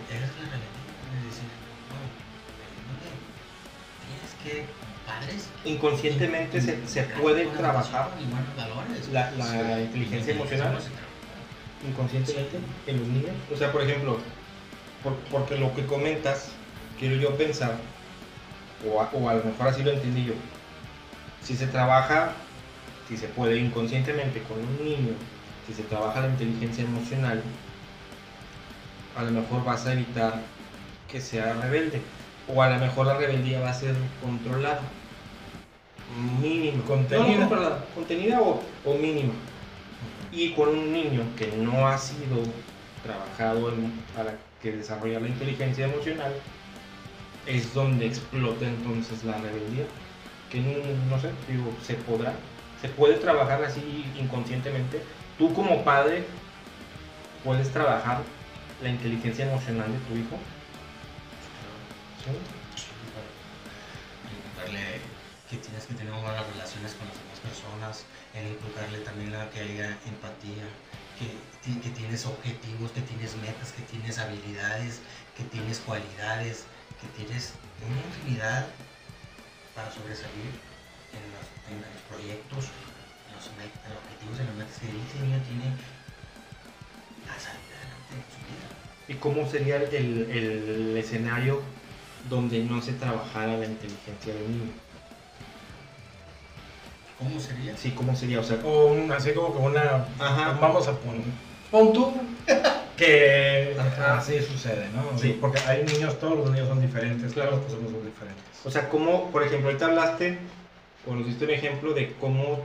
tienes 4.07 4.35
que, 4.43 4.65
padres, 5.07 5.49
Inconscientemente 5.65 6.61
se, 6.61 6.87
se 6.87 7.03
puede 7.05 7.47
trabajar 7.47 8.11
educación 8.15 8.29
y 8.29 8.33
buenos 8.33 8.57
valores. 8.57 9.09
la, 9.13 9.31
la 9.33 9.77
Sí. 9.77 9.83
inteligencia 9.83 10.35
emocional 10.35 10.79
inconscientemente 11.89 12.59
en 12.87 12.99
los 12.99 13.09
niños. 13.09 13.31
O 13.53 13.57
sea, 13.57 13.73
por 13.73 13.83
ejemplo, 13.83 14.19
por- 15.03 15.17
porque 15.31 15.57
lo 15.57 15.75
que 15.75 15.87
comentas, 15.87 16.49
quiero 16.99 17.17
yo 17.17 17.35
pensar, 17.37 17.77
o 18.87 19.01
a, 19.01 19.09
o 19.13 19.29
a 19.31 19.35
lo 19.35 19.45
mejor 19.45 19.69
así 19.69 19.83
lo 19.83 19.91
entendí 19.91 20.25
yo, 20.27 20.35
si 21.43 21.57
se 21.57 21.67
trabaja, 21.67 22.33
si 23.09 23.17
se 23.17 23.29
puede 23.29 23.57
inconscientemente 23.59 24.43
con 24.43 24.59
un 24.59 24.85
niño, 24.85 25.15
si 25.67 25.73
se 25.75 25.83
trabaja 25.85 26.21
la 26.21 26.29
inteligencia 26.29 26.85
emocional, 26.85 27.43
a 29.17 29.23
lo 29.23 29.31
mejor 29.31 29.65
vas 29.65 29.87
a 29.87 29.93
evitar 29.93 30.41
que 31.11 31.21
sea 31.21 31.55
rebelde. 31.55 32.01
O 32.49 32.63
a 32.63 32.71
lo 32.71 32.79
mejor 32.79 33.07
la 33.07 33.15
rebeldía 33.17 33.61
va 33.61 33.71
a 33.71 33.75
ser 33.75 33.95
controlada. 34.23 34.81
Mínima. 36.41 36.83
Contenida. 36.85 37.27
No, 37.27 37.33
no 37.35 37.39
controlada, 37.49 37.85
contenida 37.95 38.41
o, 38.41 38.63
o 38.85 38.95
mínima. 38.95 39.33
Y 40.33 40.53
con 40.53 40.69
un 40.71 40.93
niño 40.93 41.23
que 41.37 41.49
no 41.57 41.87
ha 41.87 41.97
sido 41.99 42.43
trabajado 43.05 43.71
en- 43.73 43.93
para 44.17 44.35
que 44.61 44.73
desarrolle 44.73 45.21
la 45.21 45.29
inteligencia 45.29 45.87
emocional, 45.87 46.33
es 47.47 47.73
donde 47.73 48.07
explota 48.07 48.67
entonces 48.67 49.25
la 49.25 49.37
rebeldía. 49.39 49.85
Que 50.51 50.61
no, 50.61 50.71
no 51.09 51.21
sé, 51.21 51.31
digo, 51.49 51.73
se 51.83 51.95
podrá, 51.95 52.33
se 52.81 52.89
puede 52.89 53.15
trabajar 53.15 53.63
así 53.63 54.05
inconscientemente. 54.19 55.01
Tú 55.39 55.55
como 55.55 55.85
padre 55.85 56.25
puedes 57.45 57.71
trabajar 57.71 58.21
la 58.83 58.89
inteligencia 58.89 59.45
emocional 59.47 59.93
de 59.93 59.99
tu 60.01 60.15
hijo. 60.17 60.39
Inculcarle 64.31 65.01
que 65.49 65.57
tienes 65.57 65.85
que 65.87 65.95
tener 65.95 66.13
buenas 66.13 66.47
relaciones 66.47 66.93
con 66.95 67.09
las 67.09 67.17
demás 67.19 67.41
personas, 67.43 68.05
el 68.35 68.47
inculcarle 68.53 68.99
también 69.01 69.33
la 69.33 69.51
que 69.51 69.61
haya 69.61 69.99
empatía, 70.07 70.65
que, 71.19 71.27
ti- 71.63 71.81
que 71.81 71.91
tienes 71.91 72.25
objetivos, 72.27 72.93
que 72.93 73.01
tienes 73.03 73.37
metas, 73.37 73.73
que 73.73 73.83
tienes 73.83 74.19
habilidades, 74.19 75.01
que 75.37 75.45
tienes 75.45 75.79
cualidades, 75.81 76.65
que 77.01 77.09
tienes 77.19 77.53
una 77.85 78.01
infinidad 78.01 78.67
para 79.75 79.91
sobresalir 79.91 80.53
en 81.13 81.25
los, 81.35 81.45
proyectos, 82.09 82.65
en 83.27 83.35
los, 83.35 83.49
objetivos, 83.51 84.39
en 84.39 84.47
las 84.47 84.57
metas 84.57 84.79
que 84.79 84.87
ese 84.87 85.19
niño 85.25 85.41
tiene 85.49 85.75
¿Y 89.09 89.15
cómo 89.15 89.49
sería 89.49 89.77
el, 89.77 89.95
el 90.31 90.97
escenario 90.97 91.61
donde 92.29 92.61
no 92.65 92.81
se 92.81 92.93
trabajara 92.93 93.57
la 93.57 93.65
inteligencia 93.67 94.33
del 94.35 94.51
niño? 94.51 94.71
¿Cómo 97.19 97.39
sería? 97.39 97.77
Sí, 97.77 97.91
¿cómo 97.91 98.17
sería? 98.17 98.41
O 98.41 98.45
sea, 98.45 98.59
O 98.65 98.87
un- 98.87 99.13
así 99.13 99.33
como 99.33 99.53
que 99.53 99.59
una. 99.59 100.07
Ajá. 100.19 100.59
Vamos 100.61 100.89
a 100.89 100.93
poner. 100.99 101.23
Pon 101.71 101.93
tú 101.93 102.13
que 102.97 103.77
Ajá. 103.79 104.19
así 104.19 104.41
sucede, 104.41 104.89
¿no? 104.95 105.19
Sí. 105.19 105.37
Porque 105.41 105.59
hay 105.61 105.85
niños, 105.85 106.19
todos 106.19 106.39
los 106.39 106.51
niños 106.51 106.69
son 106.69 106.81
diferentes, 106.81 107.33
Claro. 107.33 107.51
todos 107.51 107.63
los 107.63 107.71
personas 107.73 107.93
son 107.93 108.07
diferentes. 108.11 108.45
o 108.65 108.71
sea, 108.71 108.89
¿cómo, 108.89 109.31
por 109.31 109.43
ejemplo, 109.43 109.69
ahorita 109.69 109.87
hablaste, 109.87 110.39
o 111.07 111.15
nos 111.15 111.27
diste 111.27 111.45
un 111.45 111.51
ejemplo 111.51 111.93
de 111.93 112.13
cómo, 112.21 112.61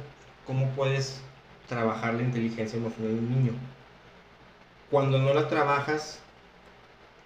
cómo 0.46 0.70
puedes 0.72 1.22
trabajar 1.68 2.14
la 2.16 2.22
inteligencia 2.24 2.78
emocional 2.78 3.14
de 3.14 3.20
un 3.20 3.30
niño? 3.30 3.54
Cuando 4.96 5.20
no 5.20 5.34
la 5.34 5.50
trabajas, 5.50 6.20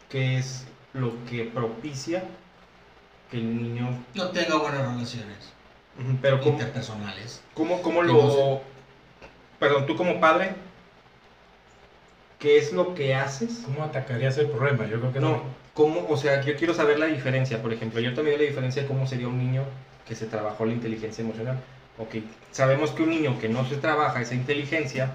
¿qué 0.09 0.39
es 0.39 0.65
lo 0.93 1.13
que 1.29 1.43
propicia 1.43 2.23
que 3.29 3.37
el 3.37 3.61
niño... 3.61 3.89
No 4.15 4.29
tenga 4.31 4.55
buenas 4.57 4.81
relaciones 4.81 5.53
Pero 6.19 6.39
¿cómo, 6.39 6.53
interpersonales. 6.53 7.43
cómo, 7.53 7.83
cómo 7.83 8.01
Que 8.01 8.07
lo... 8.07 8.13
no 8.23 8.61
Perdón, 9.59 9.85
tú 9.85 9.95
como 9.95 10.19
padre, 10.19 10.55
¿qué 12.39 12.57
es 12.57 12.73
lo 12.73 12.95
que 12.95 13.13
haces 13.13 13.61
¿Cómo 13.63 13.83
atacarías 13.83 14.35
el 14.39 14.49
problema? 14.49 14.87
Yo 14.87 14.99
creo 14.99 15.13
que 15.13 15.19
No, 15.19 15.29
no. 15.33 15.43
¿cómo? 15.75 16.07
O 16.09 16.17
sea, 16.17 16.41
yo 16.41 16.55
quiero 16.55 16.73
saber 16.73 16.97
la 16.97 17.05
diferencia. 17.05 17.61
Por 17.61 17.71
ejemplo, 17.71 17.99
yo 17.99 18.15
también 18.15 18.39
la 18.39 18.45
diferencia 18.45 18.81
de 18.81 18.87
cómo 18.87 19.05
sería 19.05 19.27
un 19.27 19.37
niño 19.37 19.61
que 20.07 20.15
se 20.15 20.25
trabajó 20.25 20.65
la 20.65 20.73
inteligencia 20.73 21.23
emocional. 21.23 21.59
Ok, 21.99 22.15
sabemos 22.51 22.89
que 22.89 23.03
un 23.03 23.11
niño 23.11 23.37
que 23.39 23.47
no 23.47 23.63
se 23.69 23.75
trabaja 23.75 24.21
esa 24.21 24.33
inteligencia, 24.33 25.13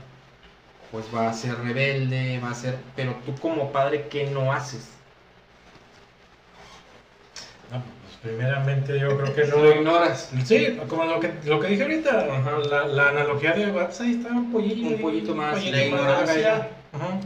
pues 0.95 1.07
va 1.13 1.29
a 1.29 1.33
ser 1.33 1.57
rebelde, 1.59 2.39
va 2.39 2.51
a 2.53 2.55
ser... 2.55 2.79
Pero 2.95 3.17
tú 3.27 3.35
como 3.41 3.73
padre, 3.73 4.07
¿qué 4.09 4.27
no 4.31 4.53
haces? 4.53 4.91
No, 7.73 7.83
pues 7.83 8.17
primeramente 8.23 8.97
yo 9.01 9.19
creo 9.19 9.35
que 9.35 9.45
Lo 9.49 9.59
no. 9.59 9.71
ignoras. 9.73 10.31
Sí, 10.45 10.79
como 10.89 11.05
lo 11.05 11.19
que, 11.19 11.33
lo 11.47 11.59
que 11.59 11.67
dije 11.67 11.83
ahorita, 11.83 12.29
Ajá. 12.33 12.59
la, 12.71 12.87
la 12.87 13.09
analogía 13.09 13.55
de, 13.55 13.67
pues 13.73 14.01
ahí 14.01 14.13
está 14.13 14.29
un 14.29 14.53
pollito. 14.53 14.87
Un 14.95 15.01
pollito 15.03 15.35
más, 15.35 15.55
pollito 15.55 15.77
la 15.77 15.85
ignorancia. 15.85 16.69
Ajá. 16.93 17.19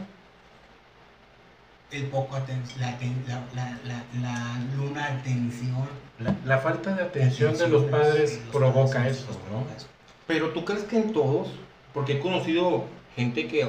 El 1.91 2.03
poco 2.07 2.37
aten- 2.37 2.75
la, 2.79 2.97
la, 2.97 3.37
la, 3.53 3.77
la, 3.83 4.03
la 4.19 4.57
luna 4.77 5.05
atención. 5.05 5.87
La, 6.17 6.35
la 6.43 6.57
falta 6.57 6.95
de 6.95 7.03
atención 7.03 7.55
de 7.55 7.65
Atención 7.65 7.71
los 7.71 7.85
de 7.85 7.91
padres 7.91 8.39
los 8.45 8.55
provoca 8.55 8.97
padres, 8.97 9.17
eso, 9.17 9.27
¿no? 9.27 9.37
provoca 9.47 9.75
eso. 9.77 9.85
Pero 10.25 10.49
tú 10.49 10.65
crees 10.65 10.83
que 10.85 10.97
en 10.97 11.13
todos, 11.13 11.49
porque 11.93 12.13
he 12.13 12.19
conocido 12.19 12.85
gente 13.15 13.47
que, 13.47 13.67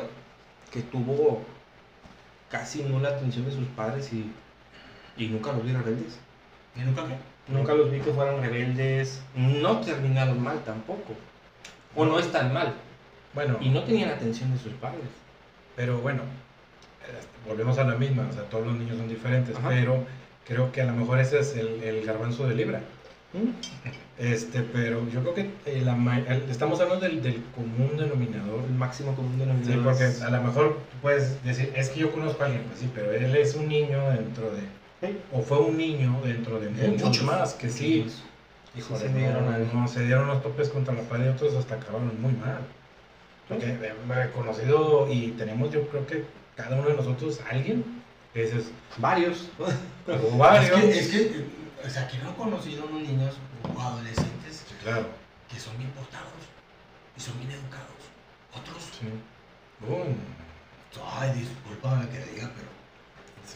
que 0.72 0.82
tuvo 0.82 1.43
casi 2.51 2.82
nula 2.82 3.11
atención 3.11 3.45
de 3.45 3.53
sus 3.53 3.66
padres 3.68 4.12
y, 4.12 4.30
y 5.16 5.28
nunca 5.28 5.53
los 5.53 5.64
vi 5.64 5.72
rebeldes. 5.72 6.18
¿Y 6.76 6.80
nunca 6.80 7.07
qué? 7.07 7.14
Nunca 7.53 7.74
los 7.74 7.91
vi 7.91 7.99
que 8.01 8.12
fueran 8.12 8.41
rebeldes, 8.41 9.20
no 9.34 9.80
terminaron 9.80 10.43
mal 10.43 10.62
tampoco. 10.64 11.14
O 11.97 12.05
no 12.05 12.18
es 12.18 12.30
tan 12.30 12.53
mal. 12.53 12.72
Bueno, 13.34 13.57
Y 13.61 13.68
no 13.70 13.82
tenían 13.84 14.11
atención 14.11 14.53
de 14.53 14.59
sus 14.59 14.72
padres. 14.74 15.01
pero 15.76 15.99
bueno, 15.99 16.22
este, 17.05 17.49
volvemos 17.49 17.78
a 17.78 17.84
la 17.84 17.95
misma, 17.97 18.26
o 18.28 18.32
sea, 18.32 18.43
todos 18.45 18.66
los 18.66 18.76
niños 18.76 18.99
son 18.99 19.09
diferentes, 19.09 19.57
Ajá. 19.57 19.68
pero 19.68 20.05
creo 20.47 20.70
que 20.72 20.82
a 20.82 20.86
lo 20.86 20.93
mejor 20.95 21.18
ese 21.20 21.38
es 21.41 21.57
el, 21.57 21.82
el 21.82 22.05
garbanzo 22.05 22.47
de 22.49 22.55
libra. 22.57 22.80
Este, 24.18 24.61
pero 24.62 25.09
yo 25.09 25.20
creo 25.20 25.35
que 25.35 25.51
eh, 25.64 25.83
la 25.85 25.95
ma- 25.95 26.18
el- 26.18 26.51
estamos 26.51 26.81
hablando 26.81 27.07
del, 27.07 27.22
del 27.22 27.43
común 27.55 27.97
denominador. 27.97 28.64
El 28.64 28.74
máximo 28.74 29.14
común 29.14 29.33
Sí, 29.35 29.41
denominador. 29.41 29.85
porque 29.85 30.05
es- 30.07 30.22
a 30.22 30.31
lo 30.31 30.43
mejor 30.43 30.78
puedes 31.01 31.43
decir, 31.45 31.72
es 31.76 31.89
que 31.91 32.01
yo 32.01 32.12
conozco 32.12 32.43
a 32.43 32.47
alguien, 32.47 32.64
pues 32.64 32.81
sí, 32.81 32.91
pero 32.95 33.12
él 33.12 33.35
es 33.37 33.55
un 33.55 33.68
niño 33.68 34.11
dentro 34.11 34.51
de, 34.53 34.61
Sí. 35.07 35.16
o 35.33 35.41
fue 35.43 35.59
un 35.59 35.76
niño 35.78 36.20
dentro 36.24 36.61
de 36.61 36.68
muchos, 36.70 37.03
muchos. 37.07 37.24
más 37.24 37.55
que 37.55 37.70
sí, 37.70 38.07
híjole, 38.76 39.01
se 39.01 39.09
dieron 39.14 39.47
no, 39.47 39.53
al- 39.53 39.70
no, 39.72 39.89
se 39.89 40.05
dieron 40.05 40.26
los 40.26 40.43
topes 40.43 40.68
contra 40.68 40.93
la 40.93 41.03
pared 41.03 41.26
y 41.26 41.28
otros 41.28 41.55
hasta 41.55 41.76
acabaron 41.76 42.20
muy 42.20 42.33
mal. 42.33 42.59
Porque 43.49 43.66
he 43.66 44.31
conocido 44.33 45.09
y 45.11 45.28
tenemos 45.33 45.72
yo 45.72 45.89
creo 45.89 46.07
que 46.07 46.24
cada 46.57 46.76
uno 46.78 46.89
de 46.89 46.95
nosotros 46.95 47.41
alguien 47.51 47.85
que 48.35 48.43
dices, 48.45 48.70
Varios. 48.99 49.49
o 50.33 50.37
varios. 50.37 50.70
Es 50.70 50.81
que, 50.83 50.99
es 51.01 51.09
que, 51.09 51.22
eh, 51.39 51.45
o 51.87 51.91
sea, 51.91 52.07
que 52.09 52.18
no 52.18 52.31
he 52.31 52.35
conocido 52.35 52.87
unos 52.87 53.03
niños 53.03 53.35
o 53.76 53.81
adolescentes 53.81 54.64
Sí, 54.68 54.74
claro, 54.83 55.07
que 55.49 55.59
son 55.59 55.76
bien 55.78 55.91
portados 55.91 56.43
y 57.16 57.20
son 57.20 57.39
bien 57.39 57.51
educados. 57.53 58.01
Otros, 58.55 58.83
sí. 58.99 59.07
Ay, 61.18 61.33
discúlpame 61.39 62.09
que 62.09 62.18
diga, 62.33 62.51
pero 62.55 62.68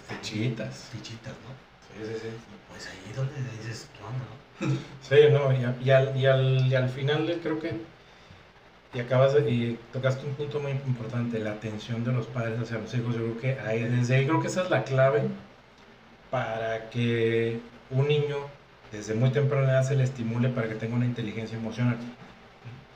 fichitas. 0.09 0.89
fichitas, 0.93 1.33
¿no? 1.33 2.05
Sí, 2.05 2.13
sí, 2.13 2.19
sí. 2.23 2.29
Pues 2.71 2.87
ahí 2.89 2.99
es 3.11 3.17
donde 3.17 3.35
dices, 3.59 3.89
¿qué 3.97 4.05
onda, 4.05 4.25
no? 4.25 4.81
Sí, 5.03 5.17
no, 5.31 5.53
y, 5.53 5.65
a- 5.65 5.77
y 5.83 5.91
al, 5.91 6.17
y, 6.17 6.27
al, 6.27 6.67
y 6.67 6.75
al 6.75 6.89
final 6.89 7.39
creo 7.43 7.59
que 7.61 7.81
y 8.95 9.01
acabas 9.01 9.35
de, 9.35 9.51
y 9.51 9.79
tocaste 9.93 10.25
un 10.25 10.35
punto 10.35 10.61
muy 10.61 10.71
importante, 10.71 11.41
la 11.41 11.51
atención 11.53 12.05
de 12.05 12.13
los 12.13 12.27
padres 12.27 12.61
hacia 12.61 12.79
los 12.79 12.95
hijos. 12.95 13.15
Yo 13.17 13.23
creo 13.23 13.41
que 13.41 13.61
ahí, 13.61 13.83
desde 13.83 14.15
ahí 14.17 14.25
creo 14.27 14.41
que 14.41 14.47
esa 14.47 14.63
es 14.63 14.71
la 14.71 14.85
clave 14.85 15.23
para 16.31 16.91
que 16.91 17.61
un 17.95 18.09
niño 18.09 18.37
desde 18.93 19.15
muy 19.15 19.31
temprana 19.31 19.71
edad 19.73 19.83
se 19.85 19.97
le 19.97 20.05
estimule 20.05 20.49
para 20.51 20.69
que 20.69 20.75
tenga 20.75 20.97
una 20.97 21.07
inteligencia 21.07 21.57
emocional. 21.59 21.97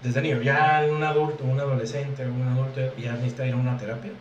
Desde 0.03 0.23
niño, 0.23 0.41
ya 0.43 0.85
un 0.89 1.03
adulto, 1.03 1.45
un 1.45 1.59
adolescente, 1.59 2.25
un 2.27 2.47
adulto 2.47 2.97
ya 2.97 3.13
necesita 3.15 3.47
ir 3.47 3.55
a 3.55 3.57
una 3.57 3.77
terapia. 3.79 4.13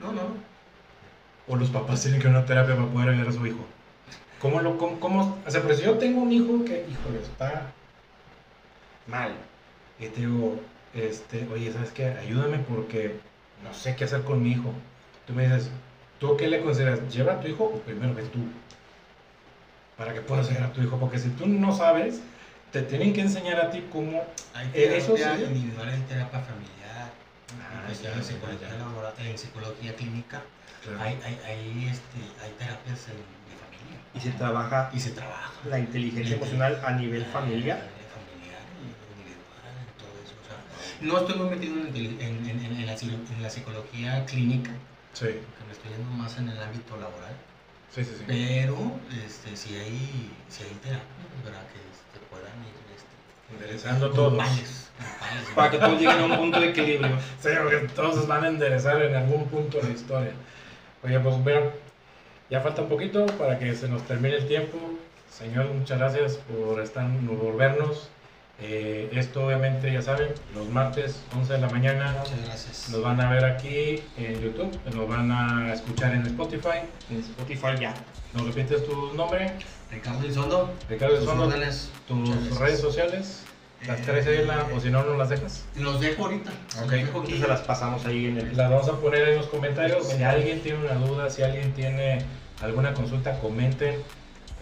No, 0.00 0.12
no. 0.12 0.22
o 1.48 1.54
los 1.56 1.68
papás 1.70 2.02
tienen 2.02 2.20
que 2.20 2.26
ir 2.28 2.34
a 2.34 2.38
una 2.38 2.46
terapia 2.46 2.74
para 2.74 2.88
poder 2.88 3.10
ayudar 3.10 3.28
a 3.28 3.32
su 3.32 3.46
hijo. 3.46 3.64
¿Cómo 4.40 4.60
lo, 4.60 4.76
cómo, 4.78 4.98
cómo- 4.98 5.38
o 5.46 5.50
sea, 5.50 5.62
pero 5.62 5.74
si 5.74 5.84
yo 5.84 5.94
tengo 5.98 6.20
un 6.22 6.32
hijo 6.32 6.64
que, 6.64 6.84
híjole, 6.90 7.20
está 7.22 7.70
mal, 9.06 9.30
y 10.00 10.06
te 10.06 10.20
digo, 10.20 10.58
este, 10.94 11.46
oye, 11.52 11.72
¿sabes 11.72 11.90
qué? 11.92 12.06
Ayúdame 12.06 12.58
porque 12.58 13.14
no 13.62 13.72
sé 13.72 13.94
qué 13.96 14.04
hacer 14.04 14.22
con 14.22 14.42
mi 14.42 14.50
hijo. 14.52 14.72
Tú 15.26 15.32
me 15.32 15.44
dices, 15.44 15.70
¿tú 16.18 16.36
qué 16.36 16.48
le 16.48 16.60
consideras? 16.60 17.00
¿Lleva 17.14 17.34
a 17.34 17.40
tu 17.40 17.48
hijo 17.48 17.64
o 17.64 17.78
primero 17.80 18.12
ve 18.14 18.22
tú? 18.24 18.40
Para 19.96 20.12
que 20.12 20.20
puedas 20.20 20.48
ayudar 20.50 20.64
a 20.64 20.72
tu 20.72 20.82
hijo, 20.82 20.98
porque 21.00 21.18
si 21.18 21.30
tú 21.30 21.46
no 21.46 21.74
sabes, 21.74 22.20
te 22.70 22.82
tienen 22.82 23.14
que 23.14 23.22
enseñar 23.22 23.58
a 23.60 23.70
ti 23.70 23.82
cómo... 23.90 24.24
Hay 24.52 24.70
Eh, 24.74 24.96
eso 24.98 25.14
terapia 25.14 25.46
sí. 25.46 25.52
individual 25.54 25.88
en 25.88 26.06
terapia 26.06 26.40
familiar, 26.40 27.10
Ah, 27.62 27.86
en 27.88 27.94
ya, 28.02 28.14
ya, 28.14 28.22
psicología 28.22 28.68
ya. 28.68 29.24
en 29.24 29.38
psicología 29.38 29.94
clínica, 29.96 30.42
Claro. 30.84 31.00
hay, 31.00 31.18
hay, 31.24 31.40
hay, 31.46 31.88
este, 31.90 32.18
hay 32.44 32.50
terapias 32.58 33.08
en- 33.08 33.24
de 33.48 33.56
familia. 33.56 33.98
Y 34.14 34.20
se 34.20 34.30
trabaja 34.32 34.90
Y 34.92 35.00
se 35.00 35.10
trabaja. 35.12 35.52
la 35.64 35.78
inteligencia 35.78 36.36
emocional 36.36 36.80
a 36.84 36.92
nivel 36.92 37.22
A 37.22 37.26
familiar. 37.32 37.78
nivel 37.78 38.06
familiar 38.12 38.60
y 38.84 38.92
individual, 39.16 39.72
en 39.80 39.88
todo 39.96 40.12
eso. 40.20 40.34
O 40.36 40.44
sea, 40.46 40.58
no 41.00 41.18
estoy 41.20 41.36
muy 41.40 41.48
metido 41.56 41.74
en, 41.80 41.96
en, 41.96 42.20
en, 42.20 42.60
en- 42.60 42.76
en 42.80 42.86
la, 42.86 42.92
en 42.94 43.42
la 43.42 43.48
psicología 43.50 44.26
clínica, 44.26 44.72
Sí, 45.14 45.24
porque 45.40 45.64
me 45.66 45.72
estoy 45.72 45.90
yendo 45.92 46.10
más 46.10 46.36
en 46.36 46.50
el 46.50 46.60
ámbito 46.62 46.96
laboral. 46.98 47.32
Sí, 47.94 48.04
sí. 48.04 48.12
sí. 48.18 48.24
Pero 48.26 48.76
este, 49.24 49.56
si 49.56 49.76
hay, 49.76 50.30
si 50.48 50.64
hay 50.64 50.74
terapias 50.82 51.26
para 51.44 51.60
que 51.68 51.80
este, 51.92 52.18
puedan 52.30 52.52
ir 52.62 52.74
este, 52.94 53.54
Enderezando 53.54 54.10
todos. 54.10 54.42
Para 55.54 55.70
que 55.70 55.78
todos 55.78 56.00
lleguen 56.00 56.20
a 56.20 56.24
un 56.24 56.36
punto 56.36 56.60
de 56.60 56.70
equilibrio. 56.70 57.18
Sí, 57.40 57.48
porque 57.62 57.88
todos 57.94 58.26
van 58.26 58.44
a 58.44 58.48
enderezar 58.48 59.00
en 59.02 59.14
algún 59.14 59.46
punto 59.48 59.78
de 59.78 59.84
la 59.84 59.90
historia. 59.90 60.32
Oye, 61.02 61.20
pues 61.20 61.44
vean, 61.44 61.70
ya 62.50 62.60
falta 62.60 62.82
un 62.82 62.88
poquito 62.88 63.26
para 63.38 63.58
que 63.58 63.74
se 63.74 63.88
nos 63.88 64.02
termine 64.02 64.36
el 64.36 64.46
tiempo. 64.46 64.78
Señor, 65.30 65.66
muchas 65.66 65.98
gracias 65.98 66.36
por, 66.36 66.80
estar, 66.80 67.06
por 67.26 67.56
vernos. 67.56 68.08
Eh, 68.58 69.10
esto 69.12 69.44
obviamente, 69.46 69.92
ya 69.92 70.00
saben, 70.00 70.28
los 70.54 70.66
martes 70.70 71.20
11 71.36 71.52
de 71.54 71.58
la 71.60 71.68
mañana 71.68 72.16
Muchas 72.18 72.42
gracias. 72.46 72.88
nos 72.88 73.02
van 73.02 73.20
a 73.20 73.30
ver 73.30 73.44
aquí 73.44 74.02
en 74.16 74.40
YouTube, 74.40 74.78
nos 74.94 75.06
van 75.08 75.30
a 75.30 75.74
escuchar 75.74 76.14
en 76.14 76.24
Spotify. 76.26 76.78
En 77.10 77.18
Spotify 77.20 77.78
ya. 77.78 77.94
¿Nos 78.32 78.46
repites 78.46 78.86
tu 78.86 79.12
nombre? 79.12 79.52
Ricardo 79.90 80.20
Elizondo, 80.24 80.74
Ricardo 80.88 81.16
tus 81.18 81.28
Elizondo, 81.28 81.94
tus 82.08 82.58
redes 82.58 82.80
sociales, 82.80 83.42
las 83.86 84.00
tres 84.00 84.26
ahí 84.26 84.36
en 84.38 84.46
la- 84.48 84.66
o 84.74 84.80
si 84.80 84.88
no, 84.90 85.02
nos 85.04 85.18
las 85.18 85.28
dejas. 85.28 85.64
Los 85.76 86.00
dejo 86.00 86.24
ahorita. 86.24 86.50
Ok. 86.82 86.90
dejo 86.92 87.20
aquí. 87.20 87.38
Se 87.38 87.46
las 87.46 87.60
pasamos 87.60 88.06
ahí 88.06 88.26
en 88.26 88.38
el. 88.38 88.56
Las 88.56 88.70
vamos 88.70 88.88
a 88.88 88.92
poner 88.98 89.28
en 89.28 89.36
los 89.36 89.46
comentarios. 89.48 90.08
Si 90.08 90.22
alguien 90.22 90.60
tiene 90.62 90.78
una 90.78 90.94
duda, 90.94 91.28
si 91.28 91.42
alguien 91.42 91.72
tiene 91.74 92.20
alguna 92.62 92.94
consulta, 92.94 93.38
comenten. 93.38 93.96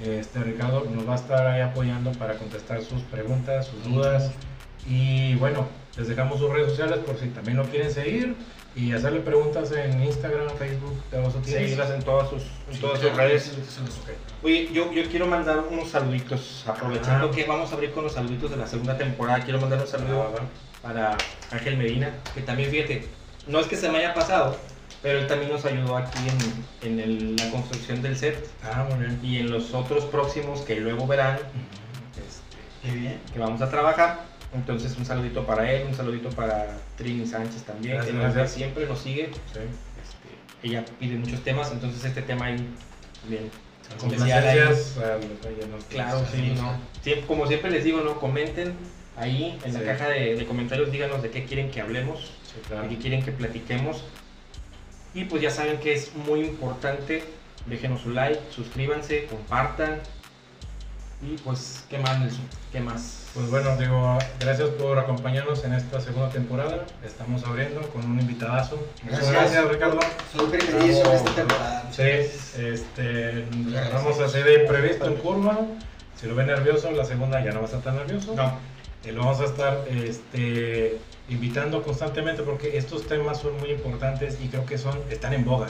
Este 0.03 0.40
Ricardo 0.40 0.84
nos 0.90 1.09
va 1.09 1.12
a 1.12 1.16
estar 1.16 1.47
ahí 1.47 1.61
apoyando 1.61 2.11
para 2.12 2.34
contestar 2.34 2.82
sus 2.82 3.03
preguntas, 3.03 3.66
sus 3.66 3.84
dudas. 3.84 4.32
Y 4.88 5.34
bueno, 5.36 5.66
les 5.97 6.09
dejamos 6.09 6.40
sus 6.40 6.51
redes 6.51 6.70
sociales 6.70 6.99
por 7.07 7.16
si 7.18 7.28
también 7.28 7.57
lo 7.57 7.64
quieren 7.64 7.90
seguir 7.92 8.34
y 8.76 8.92
hacerle 8.92 9.20
preguntas 9.20 9.70
en 9.72 10.03
Instagram, 10.03 10.49
Facebook. 10.59 11.01
Seguirlas 11.45 11.90
en 11.90 12.03
todas 12.03 12.28
sus, 12.28 12.42
en 12.68 12.74
Sí, 12.74 12.80
todas 12.80 12.99
sus 13.01 13.14
redes. 13.16 13.53
Oye, 14.42 14.68
yo, 14.72 14.92
yo 14.92 15.09
quiero 15.09 15.26
mandar 15.26 15.62
unos 15.70 15.88
saluditos, 15.90 16.64
aprovechando 16.66 17.28
Ah. 17.28 17.34
que 17.34 17.45
vamos 17.45 17.70
a 17.70 17.74
abrir 17.76 17.92
con 17.92 18.03
los 18.05 18.12
saluditos 18.12 18.51
de 18.51 18.57
la 18.57 18.66
segunda 18.66 18.99
temporada. 18.99 19.42
Quiero 19.45 19.61
mandar 19.61 19.80
un 19.80 19.86
saludo 19.86 20.34
Ah, 20.36 20.40
para 20.82 21.16
Ángel 21.53 21.76
Medina, 21.78 22.11
que 22.34 22.42
también, 22.42 22.70
fíjate, 22.70 23.07
no 23.47 23.61
es 23.61 23.66
que 23.68 23.76
se 23.76 23.88
me 23.88 23.99
haya 23.99 24.12
pasado, 24.12 24.57
pero 25.05 25.19
él 25.21 25.27
también 25.29 25.53
nos 25.53 25.65
ayudó 25.67 25.97
aquí 25.99 26.19
en, 26.83 26.91
en 26.93 26.99
el- 26.99 27.37
la 27.37 27.51
construcción 27.51 28.01
del 28.03 28.17
set 28.17 28.49
Ah, 28.65 28.87
muy 28.89 28.99
bien. 28.99 29.21
y 29.23 29.39
en 29.39 29.51
los 29.51 29.75
otros 29.75 30.05
próximos 30.07 30.63
que 30.63 30.77
luego 30.81 31.07
verán, 31.07 31.37
este, 32.17 32.89
Qué 32.91 32.97
bien. 32.99 33.21
que 33.33 33.39
vamos 33.39 33.61
a 33.61 33.69
trabajar. 33.71 34.25
Entonces, 34.55 34.97
un 34.97 35.05
saludito 35.05 35.45
para 35.45 35.71
él, 35.71 35.87
un 35.89 35.95
saludito 35.95 36.31
para 36.31 36.79
Trini 36.97 37.27
Sánchez 37.27 37.65
también, 37.65 37.97
Gracias, 37.97 38.17
que 38.17 38.23
nos 38.23 38.35
ve 38.35 38.49
siempre, 38.49 38.87
nos 38.87 38.99
sigue. 39.01 39.27
Sí. 39.53 39.59
Este, 39.61 40.69
ella 40.69 40.85
pide 40.99 41.17
muchos 41.17 41.41
temas, 41.43 41.71
entonces 41.73 42.03
este 42.05 42.23
tema 42.23 42.47
ahí 42.47 42.67
bien 43.29 43.51
especial 43.99 44.47
ahí. 44.49 44.59
Claro, 45.91 46.25
sí, 46.33 46.55
¿no? 46.57 46.79
Siempre- 47.03 47.27
como 47.27 47.47
siempre 47.47 47.71
les 47.71 47.85
digo, 47.85 48.01
¿no? 48.01 48.19
Comenten 48.19 48.75
ahí 49.17 49.59
en 49.65 49.75
la 49.75 49.81
Sí. 49.81 49.85
caja 49.87 50.09
de, 50.09 50.37
de 50.37 50.47
comentarios, 50.47 50.91
díganos 50.91 51.23
de 51.23 51.31
qué 51.31 51.45
quieren 51.45 51.71
que 51.71 51.81
hablemos, 51.81 52.21
Sí, 52.45 52.55
claro. 52.67 52.83
de 52.85 52.89
qué 52.91 52.97
quieren 52.99 53.23
que 53.23 53.33
platiquemos. 53.33 54.05
Y 55.15 55.25
pues 55.25 55.41
ya 55.43 55.51
saben 55.51 55.79
que 55.79 55.95
es 55.95 56.15
muy 56.15 56.41
importante, 56.41 57.23
déjenos 57.67 58.01
su 58.03 58.11
like, 58.11 58.41
suscríbanse, 58.51 59.27
compartan. 59.27 60.01
Y 61.23 61.37
pues, 61.39 61.85
¿qué 61.89 61.99
más, 61.99 62.19
Nelson? 62.19 62.45
¿Qué 62.73 62.81
más? 62.81 63.29
Pues 63.33 63.49
bueno, 63.49 63.77
digo, 63.77 64.19
gracias 64.41 64.69
por 64.71 64.99
acompañarnos 64.99 65.65
en 65.65 65.73
esta 65.73 66.01
segunda 66.01 66.29
temporada. 66.31 66.85
Estamos 67.05 67.45
abriendo 67.45 67.81
con 67.91 68.05
un 68.05 68.21
invitadazo. 68.21 68.77
Muchas 69.03 69.31
Gracias. 69.31 69.53
gracias, 69.53 69.69
Ricardo. 69.73 69.99
Primerizo 70.51 71.11
en 71.11 71.17
esta 71.17 71.31
temporada. 71.35 71.89
Sí, 71.93 72.03
este, 72.03 73.47
vamos 73.93 74.19
gracias. 74.19 74.21
así 74.35 74.43
de 74.43 74.62
imprevisto 74.62 75.07
en 75.07 75.15
curva. 75.17 75.59
Si 76.21 76.27
lo 76.27 76.35
ve 76.35 76.45
nervioso, 76.45 76.91
la 76.91 77.05
segunda 77.05 77.43
ya 77.43 77.53
no 77.53 77.61
va 77.61 77.62
a 77.62 77.67
estar 77.67 77.81
tan 77.83 77.97
nervioso. 77.97 78.35
No, 78.35 78.59
Y 79.05 79.12
lo 79.12 79.21
vamos 79.21 79.41
a 79.41 79.45
estar 79.45 79.85
este, 79.89 80.99
invitando 81.29 81.83
constantemente 81.83 82.43
porque 82.43 82.77
estos 82.77 83.07
temas 83.07 83.39
son 83.41 83.57
muy 83.59 83.70
importantes 83.70 84.39
y 84.43 84.49
creo 84.49 84.66
que 84.66 84.77
son, 84.79 84.99
están 85.11 85.33
en 85.35 85.45
boga. 85.45 85.66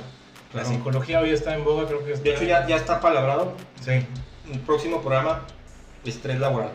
Claro. 0.52 0.68
La 0.68 0.74
psicología 0.74 1.20
hoy 1.20 1.30
está 1.30 1.54
en 1.54 1.64
boga, 1.64 1.86
creo 1.86 2.04
que 2.04 2.12
está. 2.12 2.24
de 2.24 2.34
hecho 2.34 2.44
ya, 2.44 2.66
ya 2.66 2.76
está 2.76 3.00
palabrado. 3.00 3.54
Sí, 3.80 4.04
Un 4.52 4.60
próximo 4.60 5.00
programa, 5.00 5.42
estrés 6.04 6.38
laboral. 6.38 6.70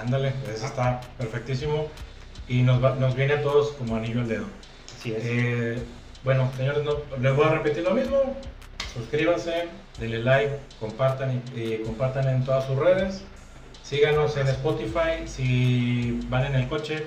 ándale, 0.00 0.32
pues 0.44 0.56
eso 0.56 0.66
está 0.66 1.00
perfectísimo 1.18 1.88
y 2.48 2.62
nos, 2.62 2.82
va- 2.82 2.94
nos 2.96 3.14
viene 3.14 3.34
a 3.34 3.42
todos 3.42 3.72
como 3.72 3.96
anillo 3.96 4.20
al 4.20 4.28
dedo. 4.28 4.44
Así 4.98 5.12
es. 5.12 5.22
Eh, 5.24 5.78
bueno, 6.24 6.50
señores, 6.56 6.82
no, 6.84 6.96
les 7.20 7.34
voy 7.36 7.44
a 7.46 7.50
repetir 7.50 7.82
lo 7.84 7.90
mismo. 7.92 8.36
Suscríbanse, 8.94 9.68
denle 9.98 10.18
like, 10.20 10.56
compartan 10.80 11.42
y, 11.54 11.78
compartan 11.78 12.28
en 12.28 12.44
todas 12.44 12.64
sus 12.66 12.76
redes. 12.78 13.22
Síganos 13.82 14.36
en 14.36 14.48
Spotify. 14.48 15.26
Si 15.26 16.20
van 16.28 16.46
en 16.46 16.54
el 16.54 16.68
coche, 16.68 17.06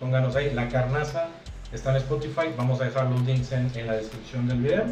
pónganos 0.00 0.36
ahí 0.36 0.52
la 0.54 0.68
carnaza. 0.68 1.28
Está 1.72 1.90
en 1.90 1.96
Spotify. 1.96 2.48
Vamos 2.56 2.80
a 2.80 2.84
dejar 2.84 3.06
los 3.06 3.20
links 3.22 3.52
en, 3.52 3.70
en 3.74 3.86
la 3.86 3.94
descripción 3.94 4.46
del 4.48 4.58
video. 4.60 4.84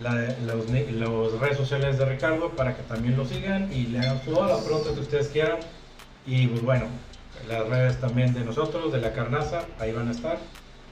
La- 0.00 0.34
los, 0.46 0.66
los 0.68 1.40
redes 1.40 1.56
sociales 1.56 1.98
de 1.98 2.04
Ricardo 2.06 2.50
para 2.50 2.74
que 2.76 2.82
también 2.82 3.16
lo 3.16 3.24
sigan 3.24 3.72
y 3.72 3.86
le 3.86 3.98
hagan 4.00 4.18
todas 4.20 4.50
las 4.50 4.60
preguntas 4.62 4.94
que 4.94 5.00
ustedes 5.00 5.28
quieran. 5.28 5.58
Y 6.26 6.46
pues 6.48 6.62
bueno, 6.62 6.86
las 7.48 7.68
redes 7.68 8.00
también 8.00 8.32
de 8.34 8.40
nosotros, 8.44 8.92
de 8.92 9.00
la 9.00 9.12
carnaza, 9.12 9.62
ahí 9.78 9.92
van 9.92 10.08
a 10.08 10.12
estar. 10.12 10.38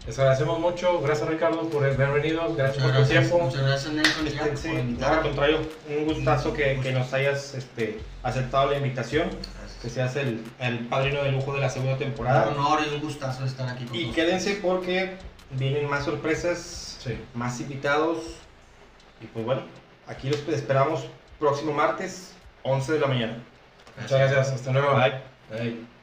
Les 0.07 0.19
agradecemos 0.19 0.59
mucho, 0.59 1.01
gracias 1.03 1.29
Ricardo 1.29 1.61
por 1.69 1.85
haber 1.85 2.11
venido, 2.11 2.55
gracias 2.57 2.83
por 2.85 2.97
tu 2.97 3.05
tiempo. 3.05 3.39
Muchas 3.39 3.63
gracias, 3.63 3.93
Nelson, 3.93 4.27
Este, 4.27 4.57
sí, 4.57 4.97
por 4.99 5.05
al 5.05 5.23
contrario, 5.23 5.59
un 5.89 6.05
gustazo 6.07 6.53
que, 6.55 6.81
que 6.83 6.93
nos 6.93 7.13
hayas 7.13 7.55
este, 7.55 8.01
aceptado 8.23 8.71
la 8.71 8.79
invitación, 8.79 9.29
que 9.83 9.89
seas 9.89 10.15
el, 10.17 10.45
el 10.59 10.81
padrino 10.87 11.23
de 11.23 11.33
lujo 11.33 11.55
de 11.55 11.61
la 11.61 11.71
segunda 11.71 11.95
Un 11.95 11.99
temporada. 11.99 12.49
honor 12.49 12.81
y 12.91 12.95
un 12.95 13.01
gustazo 13.01 13.45
estar 13.45 13.69
aquí 13.69 13.85
con 13.87 13.97
Y 13.97 14.11
quédense 14.13 14.55
porque 14.63 15.17
vienen 15.51 15.89
más 15.89 16.05
sorpresas, 16.05 16.99
Sí. 17.03 17.19
más 17.35 17.59
invitados. 17.61 18.19
Y 19.23 19.27
pues 19.27 19.45
bueno, 19.45 19.63
aquí 20.07 20.29
los 20.29 20.41
esperamos 20.49 21.07
próximo 21.39 21.73
martes, 21.73 22.33
11 22.63 22.93
de 22.93 22.99
la 23.01 23.07
mañana. 23.07 23.37
Muchas 24.01 24.19
gracias, 24.19 24.53
hasta 24.53 24.73
luego. 24.73 24.95
Bye. 24.95 25.13
Bye. 25.51 26.00